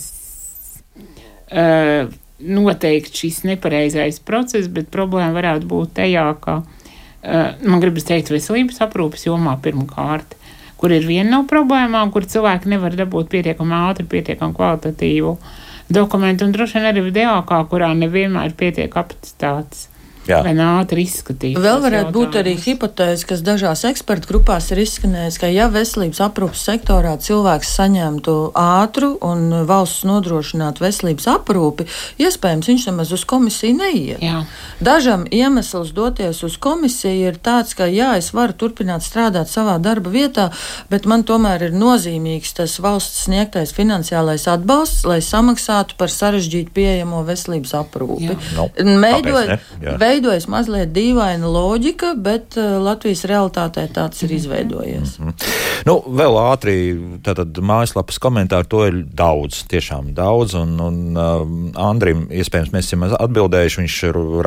uh, 1.51 2.11
noteikti 2.41 3.23
šis 3.23 3.43
nepareizais 3.49 4.21
process, 4.25 4.69
bet 4.71 4.91
problēma 4.93 5.35
varētu 5.37 5.69
būt 5.69 5.95
tajā, 5.99 6.27
ka 6.43 6.61
uh, 6.63 7.57
man 7.61 7.83
gribas 7.83 8.07
teikt 8.09 8.31
veselības 8.33 8.81
aprūpas 8.87 9.27
jomā 9.27 9.57
pirmkārt, 9.63 10.37
kur 10.81 10.93
ir 10.95 11.05
viena 11.05 11.29
no 11.35 11.43
problēmām, 11.49 12.13
kur 12.13 12.25
cilvēki 12.25 12.71
nevar 12.71 12.97
dabūt 12.97 13.29
pietiekami 13.33 13.77
ātri, 13.83 14.07
pietiekami 14.15 14.57
kvalitatīvu 14.57 15.35
dokumentu, 15.91 16.47
un 16.47 16.55
droši 16.55 16.79
vien 16.79 16.89
arī 16.89 17.05
video, 17.05 17.35
kurā 17.45 17.91
nevienmēr 17.97 18.55
pietiek 18.57 18.91
kapacitātes. 18.93 19.90
Jā. 20.29 20.41
Vai 20.45 20.53
ātri 20.53 21.01
izskatīt? 21.07 21.57
Vēl 21.57 21.79
varētu 21.81 22.11
būt 22.13 22.35
arī 22.41 22.53
hipotēze, 22.61 23.25
kas 23.29 23.41
dažās 23.45 23.81
ekspertu 23.89 24.29
grupās 24.29 24.69
ir 24.73 24.83
izskanējis, 24.83 25.39
ka 25.41 25.49
ja 25.49 25.65
veselības 25.73 26.21
aprūpas 26.27 26.61
sektorā 26.67 27.15
cilvēks 27.21 27.71
saņemtu 27.79 28.35
ātru 28.57 29.15
un 29.25 29.63
valsts 29.69 30.05
nodrošinātu 30.05 30.85
veselības 30.85 31.25
aprūpi, 31.33 31.87
iespējams, 32.21 32.69
viņš 32.69 32.85
nemaz 32.91 33.13
uz 33.17 33.25
komisiju 33.25 33.79
neiet. 33.79 34.21
Jā. 34.21 34.43
Dažam 34.83 35.25
iemesls 35.33 35.89
doties 35.97 36.43
uz 36.45 36.59
komisiju 36.61 37.31
ir 37.31 37.41
tāds, 37.41 37.73
ka 37.77 37.89
jā, 37.89 38.13
es 38.21 38.29
varu 38.37 38.53
turpināt 38.53 39.05
strādāt 39.05 39.49
savā 39.49 39.79
darba 39.81 40.13
vietā, 40.13 40.51
bet 40.93 41.09
man 41.09 41.25
tomēr 41.25 41.65
ir 41.71 41.75
nozīmīgs 41.75 42.53
tas 42.61 42.77
valsts 42.83 43.25
sniegtais 43.25 43.73
finansiālais 43.73 44.45
atbalsts, 44.53 45.01
lai 45.09 45.17
samaksātu 45.25 45.97
par 45.97 46.13
sarežģītu 46.13 46.77
pieejamo 46.77 47.25
veselības 47.25 47.73
aprūpi. 47.81 48.37
No, 48.53 48.69
nu, 48.77 48.97
Mēģinot, 49.01 49.67
veidojas 50.11 50.47
mazliet 50.51 50.91
dīvaina 50.95 51.47
loģika, 51.47 52.13
bet 52.19 52.57
uh, 52.59 52.77
Latvijas 52.83 53.23
realitātē 53.29 53.85
tāds 53.95 54.23
ir 54.25 54.33
izveidojies. 54.35 55.17
Mm 55.19 55.27
-hmm. 55.27 55.55
nu, 55.87 55.97
vēl 56.21 56.37
ātri, 56.41 56.75
tātad 57.23 57.57
mājaslapas 57.71 58.19
komentāru 58.19 58.67
to 58.67 58.83
ir 58.87 59.01
daudz, 59.23 59.63
tiešām 59.71 60.13
daudz, 60.17 60.55
un, 60.59 60.79
un 60.79 60.97
uh, 61.17 61.89
Andrim, 61.89 62.27
iespējams, 62.29 62.73
mēs 62.75 62.91
esam 62.91 63.07
atbildējuši, 63.07 63.81
viņš 63.81 63.97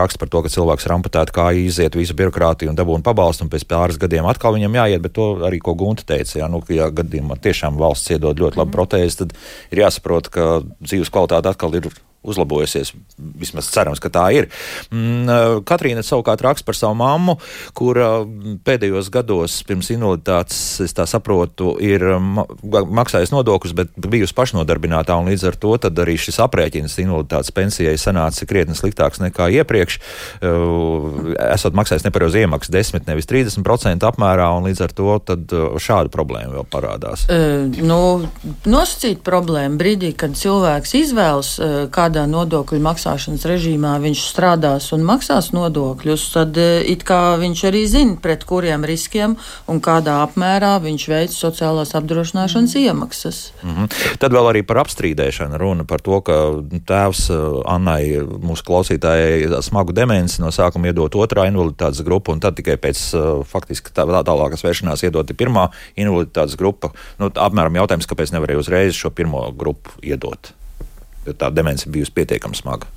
raksta 0.01 0.23
par 0.23 0.29
to, 0.29 0.43
ka 0.43 0.55
cilvēks 0.57 0.87
ir 0.87 0.97
amputēts, 0.99 1.35
kā 1.35 1.51
iziet 1.57 1.97
visu 1.97 2.15
birokrātiju 2.15 2.71
un 2.71 2.79
dabūna 2.79 3.03
pabalstu, 3.03 3.45
un 3.45 3.53
pēc 3.53 3.67
pāris 3.69 4.01
gadiem 4.01 4.27
atkal 4.27 4.55
viņam 4.55 4.81
jāiet, 4.81 5.03
bet 5.03 5.13
to 5.13 5.29
arī, 5.49 5.59
ko 5.59 5.75
Gunta 5.75 6.03
teica, 6.07 6.39
jā, 6.39 6.49
nu, 6.49 6.63
ja 6.69 6.91
gadījumā 6.91 7.39
tiešām 7.41 7.79
valsts 7.81 8.11
iedod 8.11 8.39
ļoti 8.39 8.57
labu 8.59 8.69
mm 8.69 8.73
-hmm. 8.73 8.77
protēzi, 8.77 9.19
tad 9.19 9.33
ir 9.71 9.79
jāsaprot, 9.85 10.29
ka 10.29 10.63
dzīves 10.83 11.11
kvalitāte 11.11 11.49
atkal 11.49 11.75
ir 11.75 11.89
uzlabojusies. 12.25 12.93
Vismaz 13.41 13.69
cerams, 13.73 14.01
ka 14.03 14.11
tā 14.13 14.25
ir. 14.37 14.49
Mm, 14.91 15.63
Katrīna 15.69 16.05
savukārt 16.05 16.43
raksta 16.45 16.67
par 16.67 16.79
savu 16.79 16.97
mammu, 16.99 17.37
kur 17.77 18.01
pēdējos 18.67 19.11
gados 19.15 19.61
pirms 19.69 19.91
invaliditātes, 19.95 20.61
es 20.85 20.97
tā 20.97 21.07
saprotu, 21.09 21.75
ir 21.83 22.05
maksājusi 22.65 23.35
nodokļus, 23.35 23.77
bet 23.77 23.95
bijusi 24.11 24.37
pašnodarbinātā, 24.37 25.17
līdz 25.29 25.49
ar 25.51 25.59
to 25.61 25.77
arī 25.85 26.17
šis 26.21 26.41
aprēķins 26.45 26.97
invaliditātes 27.03 27.53
pensijai 27.55 27.97
sanāca 28.01 28.49
krietni 28.49 28.77
sliktāks 28.79 29.21
nekā 29.23 29.51
iepriekš. 29.61 29.99
Esot 31.51 31.77
maksājis 31.77 32.07
nepareizi 32.07 32.45
iemaksas 32.45 32.73
10, 32.75 33.09
nevis 33.09 33.29
30% 33.31 34.09
apmērā, 34.09 34.51
un 34.57 34.69
līdz 34.69 34.85
ar 34.87 34.95
to 34.97 35.19
šāda 35.83 36.13
problēma 36.13 36.59
vēl 36.59 36.69
parādās. 36.71 37.27
Uh, 37.29 37.69
nu, 37.85 38.01
nosacīt 38.69 39.23
problēmu 39.27 39.79
brīdī, 39.81 40.13
kad 40.19 40.37
cilvēks 40.39 40.95
izvēlas 40.99 41.55
kādu 41.95 42.14
kādā 42.15 42.29
nodokļu 42.31 42.79
maksāšanas 42.79 43.43
režīmā 43.49 43.97
viņš 43.99 44.21
strādās 44.31 44.93
un 44.95 45.03
maksās 45.03 45.49
nodokļus, 45.51 46.27
tad 46.31 46.55
e, 46.63 46.85
it 46.93 47.03
kā 47.03 47.35
viņš 47.41 47.63
arī 47.67 47.81
zina, 47.91 48.15
pret 48.23 48.45
kuriem 48.47 48.87
riskiem 48.87 49.35
un 49.67 49.81
kādā 49.83 50.21
apmērā 50.23 50.77
viņš 50.85 51.07
veic 51.11 51.35
sociālās 51.35 51.97
apdrošināšanas 51.99 52.77
mm. 52.77 52.85
iemaksas. 52.87 53.41
Mm 53.65 53.75
-hmm. 53.75 54.17
Tad 54.23 54.31
vēl 54.31 54.51
arī 54.53 54.63
par 54.63 54.85
apstrīdēšanu 54.85 55.59
runa 55.59 55.85
par 55.85 56.01
to, 56.07 56.21
ka 56.21 56.39
tēvs 56.87 57.27
e, 57.35 57.43
Annai, 57.67 58.23
mūsu 58.23 58.63
klausītājai, 58.63 59.51
smagu 59.63 59.93
demenci 59.93 60.41
no 60.41 60.55
sākuma 60.55 60.87
iedot 60.87 61.15
otrā 61.15 61.49
invaliditātes 61.51 62.05
grupu, 62.07 62.33
un 62.33 62.41
tad 62.41 62.55
tikai 62.55 62.77
pēc 62.77 62.99
e, 63.11 63.45
faktiski 63.45 63.91
tā, 63.91 64.07
tā 64.07 64.23
tālākas 64.23 64.63
vēršanās 64.63 65.03
iedot 65.03 65.35
pirmā 65.35 65.71
invaliditātes 65.97 66.55
grupa. 66.57 66.95
Nu, 67.19 67.27
apmēram 67.27 67.75
jautājums, 67.75 68.07
kāpēc 68.07 68.31
nevarēja 68.31 68.63
uzreiz 68.63 68.95
šo 68.95 69.11
pirmo 69.11 69.51
grupu 69.51 69.91
iedot 70.03 70.55
jo 71.27 71.33
tā 71.33 71.51
demence 71.55 71.91
bijusi 71.91 72.13
pietiekami 72.15 72.59
smaga. 72.59 72.91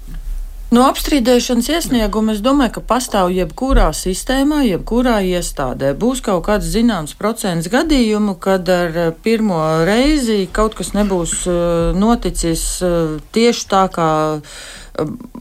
No 0.68 0.84
apstrīdēšanas 0.90 1.70
iesnieguma 1.72 2.34
es 2.34 2.42
domāju, 2.44 2.74
ka 2.78 2.82
pastāv 2.90 3.30
jebkurā 3.32 3.88
sistēmā, 3.96 4.66
jebkurā 4.68 5.22
iestādē. 5.24 5.94
Būs 5.96 6.20
kaut 6.26 6.44
kāds 6.50 6.68
zināms 6.74 7.14
procents 7.16 7.70
gadījumu, 7.72 8.36
kad 8.44 8.68
ar 8.68 8.98
eh, 9.06 9.14
pirmo 9.24 9.62
reizi 9.88 10.42
kaut 10.52 10.76
kas 10.76 10.92
nebūs 10.92 11.38
eh, 11.48 11.62
noticis 11.96 12.66
eh, 12.84 13.16
tieši 13.32 13.64
tā, 13.72 13.86
kā 13.96 14.10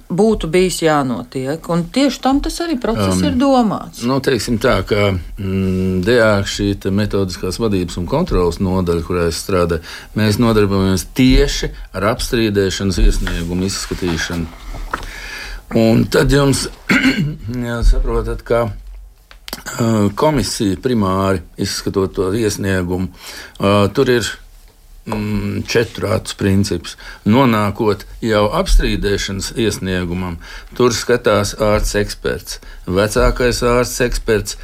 būtu 0.07 0.51
bijis 0.53 0.79
jānotiek. 0.85 1.64
Un 1.74 1.83
tieši 1.91 2.20
tam 2.22 2.39
tas 2.45 2.61
arī 2.62 2.77
process 2.79 3.18
um, 3.18 3.24
ir 3.27 3.39
domāts. 3.41 4.05
Nu, 4.07 4.20
teiksim 4.22 4.61
tā, 4.62 4.77
ka 4.87 5.09
mm, 5.16 6.05
DA 6.07 6.31
šī 6.47 6.68
metodiskās 6.95 7.59
vadības 7.62 7.99
un 7.99 8.07
kontrolas 8.11 8.61
nodaļa, 8.62 9.07
kurā 9.09 9.27
es 9.33 9.41
strādāju, 9.43 9.83
mēs 10.14 10.39
nodarbojamies 10.39 11.09
tieši 11.16 11.72
ar 11.97 12.12
apstrīdēšanas 12.12 13.01
iesniegumu 13.09 13.66
izskatīšanu. 13.66 14.66
Un 15.75 16.05
tad 16.11 16.31
jums 16.33 16.69
saprotat, 17.91 18.43
ka 18.47 18.69
komisija 20.14 20.77
primāri 20.83 21.43
izskatot 21.59 22.14
to 22.14 22.29
iesniegumu, 22.37 23.09
tur 23.97 24.11
ir 24.12 24.29
mm, 25.07 25.64
četru 25.67 26.12
acu 26.14 26.37
princips. 26.39 26.97
Nonākot 27.27 28.07
jau 28.23 28.45
apstrīdēšanas 28.61 29.53
iesniegumam, 29.59 30.39
tur 30.79 30.95
skatās 30.95 31.57
ārsts 31.59 31.99
eksperts, 32.03 32.61
vecākais 32.87 33.62
ārsts 33.67 34.05
eksperts 34.07 34.59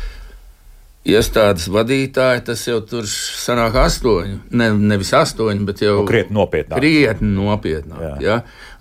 iestādes 1.09 1.66
vadītāji, 1.72 2.44
tas 2.46 2.61
jau 2.68 2.78
tur 2.86 3.07
sanāk 3.11 3.74
astoņi. 3.82 4.36
Ne, 4.55 4.68
nevis 4.78 5.11
astoņi, 5.18 5.64
bet 5.66 5.82
jau 5.82 5.96
nu, 6.00 6.07
krietni 6.07 6.36
nopietnāk. 6.36 6.78
Krietni 6.78 7.32
nopietnāk 7.34 8.05
jā. 8.05 8.12
Ja? 8.22 8.36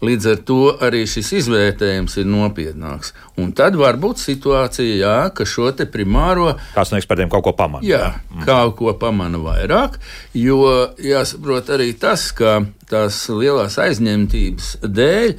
Līdz 0.05 0.27
ar 0.29 0.39
to 0.45 0.59
arī 0.81 1.01
šis 1.09 1.31
izvērtējums 1.41 2.17
ir 2.21 2.29
nopietnāks. 2.29 3.13
Un 3.41 3.51
tad 3.57 3.77
var 3.77 3.97
būt 4.01 4.21
situācija, 4.21 4.97
jā, 5.01 5.17
ka 5.33 5.45
šo 5.49 5.71
primāro. 5.93 6.51
Kāds 6.75 6.93
no 6.93 6.99
ekspertiem 7.01 7.29
kaut 7.29 7.45
ko 7.45 7.53
pamana? 7.57 7.85
Jā, 7.85 8.13
mm. 8.29 8.45
kaut 8.45 8.75
ko 8.77 8.93
pamana 9.01 9.41
vairāk, 9.41 9.97
jo 10.37 10.61
jāsaprot 11.01 11.69
arī 11.73 11.93
tas, 11.97 12.27
ka 12.37 12.59
tās 12.91 13.23
lielās 13.29 13.79
aizņemtības 13.81 14.73
dēļ 14.85 15.37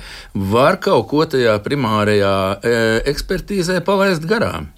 var 0.54 0.80
kaut 0.82 1.06
ko 1.10 1.26
tajā 1.30 1.58
primārajā 1.62 2.34
e, 2.62 2.78
ekspertīzē 3.12 3.82
palaist 3.86 4.26
garām 4.26 4.70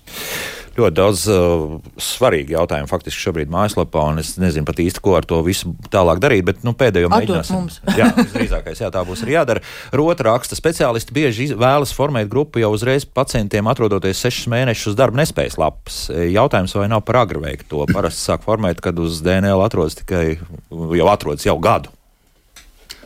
ļoti 0.78 0.96
daudz 0.96 1.24
uh, 1.30 1.76
svarīgu 2.00 2.54
jautājumu 2.56 2.90
faktiski 2.90 3.22
šobrīd 3.26 3.52
mājaslapā, 3.52 4.02
un 4.12 4.22
es 4.22 4.34
nezinu 4.40 4.66
pat 4.68 4.82
īsti, 4.84 5.02
ko 5.04 5.16
ar 5.18 5.26
to 5.28 5.40
visu 5.46 5.72
tālāk 5.92 6.20
darīt, 6.22 6.44
bet 6.48 6.62
nu, 6.66 6.74
pēdējo 6.78 7.10
mēģināsim. 7.12 7.68
jā, 8.00 8.10
visdrīzākais, 8.18 8.82
jā, 8.84 8.90
tā 8.94 9.04
būs 9.06 9.24
arī 9.26 9.36
jādara. 9.36 9.64
Rota 9.94 10.28
raksta 10.28 10.58
speciālisti 10.58 11.16
bieži 11.16 11.50
vēlas 11.54 11.94
formēt 11.96 12.30
grupu 12.32 12.62
jau 12.62 12.72
uzreiz 12.74 13.06
pacientiem, 13.06 13.68
atrodoties 13.70 14.22
sešus 14.24 14.50
mēnešus 14.52 14.92
uz 14.92 14.98
darba 14.98 15.22
nespējas 15.22 15.58
lapas. 15.60 16.00
Jautājums, 16.10 16.76
vai 16.78 16.88
nav 16.92 17.04
par 17.06 17.22
agru 17.24 17.44
veikt 17.44 17.68
to? 17.72 17.84
Parasti 17.92 18.26
sāk 18.30 18.46
formēt, 18.46 18.82
kad 18.84 18.98
uz 19.02 19.22
DNL 19.24 19.62
atrodas 19.64 19.98
tikai 20.00 20.24
jau 20.38 21.12
atrodas 21.12 21.46
jau 21.46 21.58
gadu. 21.62 21.92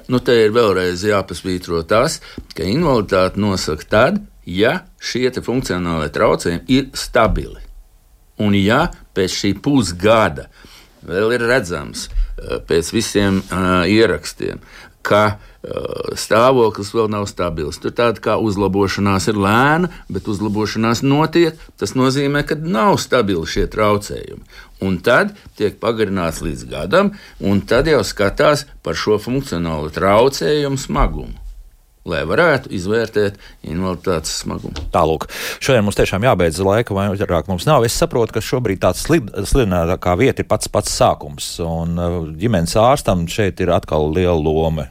Nu, 0.08 0.22
te 0.24 0.32
ir 0.46 0.54
vēlreiz 0.56 1.02
jāpasvītro 1.04 1.82
tas, 1.88 2.22
ka 2.56 2.64
invaliditāte 2.64 3.40
nosaka 3.42 3.88
tad, 3.92 4.22
ja 4.49 4.82
šie 5.01 5.30
funkcionālie 5.44 6.09
traucējumi 6.12 6.64
ir 6.72 6.88
stabili. 6.96 7.61
Un 8.40 8.55
ja 8.57 8.88
pēc 9.16 9.34
šī 9.42 9.55
pusgada 9.62 10.49
vēl 11.09 11.36
ir 11.36 11.46
redzams 11.51 12.09
eh, 12.09 12.59
pēc 12.68 12.92
visiem 12.94 13.40
uh, 13.42 13.82
ierakstiem, 13.88 14.61
ka 15.03 15.22
uh, 15.34 16.12
stāvoklis 16.18 16.92
vēl 16.94 17.09
nav 17.11 17.26
stabils. 17.30 17.80
Tur 17.82 17.94
tāda 17.96 18.22
kā 18.22 18.36
uzlabošanās 18.42 19.28
ir 19.30 19.40
lēna, 19.40 19.90
bet 20.12 20.28
uzlabošanās 20.30 21.03
notiek. 21.07 21.59
Tas 21.80 21.96
nozīmē, 21.99 22.44
ka 22.46 22.59
nav 22.61 22.99
stabili 23.03 23.46
šie 23.49 23.66
traucējumi. 23.72 24.44
Un 24.84 25.01
tad 25.03 25.34
tiek 25.59 25.80
pagarināts 25.82 26.42
līdz 26.44 26.68
gadam, 26.70 27.12
un 27.40 27.64
tad 27.66 27.90
jau 27.90 28.05
skatās 28.07 28.68
par 28.84 28.99
šo 28.99 29.18
funkcionālo 29.22 29.90
traucējumu 29.94 30.78
smagumu 30.78 31.47
lai 32.11 32.24
varētu 32.28 32.72
izvērtēt 32.74 33.38
invaliditātes 33.68 34.40
smagumu. 34.42 34.86
Tālāk, 34.94 35.28
šodien 35.64 35.86
mums 35.86 35.98
tiešām 35.98 36.26
jābeidz 36.26 36.61
laika, 36.64 36.96
vai 36.96 37.09
vairāk 37.12 37.50
mums 37.50 37.68
nav. 37.68 37.86
Es 37.86 37.96
saprotu, 37.98 38.36
ka 38.36 38.44
šobrīd 38.44 38.82
tāds 38.82 39.06
slidinātākā 39.06 40.18
vieta 40.20 40.44
ir 40.44 40.50
pats 40.50 40.70
pats 40.72 40.94
sākums, 40.98 41.54
un 41.64 41.98
ģimenes 42.38 42.76
ārstam 42.80 43.26
šeit 43.30 43.61
ir 43.64 43.74
atkal 43.74 44.11
liela 44.14 44.38
loma. 44.38 44.90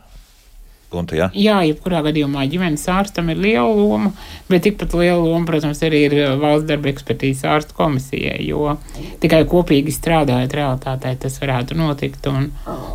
Gunta, 0.88 1.18
ja? 1.20 1.26
Jā, 1.36 1.58
jebkurā 1.68 2.00
gadījumā 2.06 2.46
ģimenes 2.48 2.86
ārstam 2.88 3.28
ir 3.34 3.42
liela 3.44 3.68
loma, 3.68 4.14
bet 4.48 4.64
tikpat 4.64 4.94
liela 4.96 5.20
loma, 5.20 5.44
protams, 5.50 5.82
arī 5.84 6.06
ir 6.06 6.14
uh, 6.16 6.36
valsts 6.40 6.68
darba 6.70 6.88
ekspertīzes 6.94 7.44
ārstu 7.44 7.76
komisijai, 7.76 8.38
jo 8.48 8.78
tikai 9.20 9.42
kopīgi 9.52 9.92
strādājot 9.92 10.56
realitātē 10.56 11.12
tas 11.20 11.36
varētu 11.42 11.76
notikt, 11.76 12.30
un, 12.32 12.48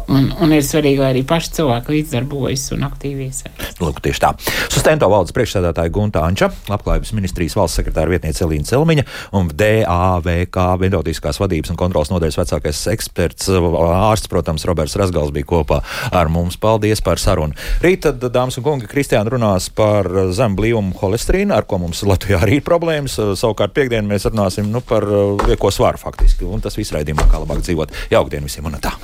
un, 0.09 0.31
un 0.33 0.55
ir 0.57 0.65
svarīgi, 0.65 1.03
lai 1.03 1.11
arī 1.13 1.25
paši 1.29 1.53
cilvēki 1.59 1.93
līdzdarbojas 1.93 2.65
un 2.79 2.87
aktīvi 2.89 3.27
iesaistās. 3.29 3.77
Lūk, 3.85 4.01
tieši 4.07 4.25
tā. 4.25 4.33
Sustento 4.73 5.11
valdes 5.13 5.37
priekšsēdētāja 5.37 5.93
Gunta 5.93 6.25
Anča, 6.25 6.49
labklājības 6.73 7.13
ministrijas 7.19 7.59
valsts 7.61 7.83
sekretāra 7.83 8.15
vietniece 8.15 8.47
Elīna 8.47 8.71
Celmiņa 8.73 9.05
un 9.37 9.53
DAVK 9.53 10.59
metodiskās 10.81 11.43
vadības 11.45 11.75
un 11.75 11.81
kontrolas 11.85 12.09
nodaļas 12.15 12.41
vecākais 12.41 12.83
eksperts 12.97 13.53
ārsts, 13.53 14.33
protams, 14.33 14.65
Roberts 14.69 14.97
Rasgals 14.97 15.37
bija 15.37 15.51
kopā 15.53 15.83
ar 16.09 16.33
mums. 16.33 16.57
Paldies 16.63 17.05
par 17.05 17.21
sarunu! 17.21 17.53
Rīt, 17.83 18.05
tad, 18.05 18.23
dāmas 18.31 18.55
un 18.61 18.63
kungi, 18.63 18.87
Kristiāna 18.87 19.33
runās 19.33 19.65
par 19.75 20.07
zemu 20.31 20.55
blīvumu 20.61 20.95
holesterīnu, 21.01 21.51
ar 21.57 21.67
ko 21.67 21.81
mums 21.83 22.05
Latvijā 22.07 22.39
arī 22.45 22.61
ir 22.61 22.67
problēmas. 22.69 23.17
Savukārt 23.41 23.75
piekdien 23.75 24.07
mēs 24.07 24.29
runāsim 24.29 24.69
nu, 24.71 24.85
par 24.87 25.03
lieko 25.49 25.73
svaru 25.75 25.99
faktiski, 25.99 26.47
un 26.47 26.63
tas 26.63 26.79
viss 26.79 26.95
raidījumā, 26.95 27.27
kā 27.33 27.43
labāk 27.43 27.65
dzīvot. 27.67 27.97
Jaukdien 28.15 28.47
visiem 28.47 28.71
un 28.71 28.79
tā! 28.79 28.95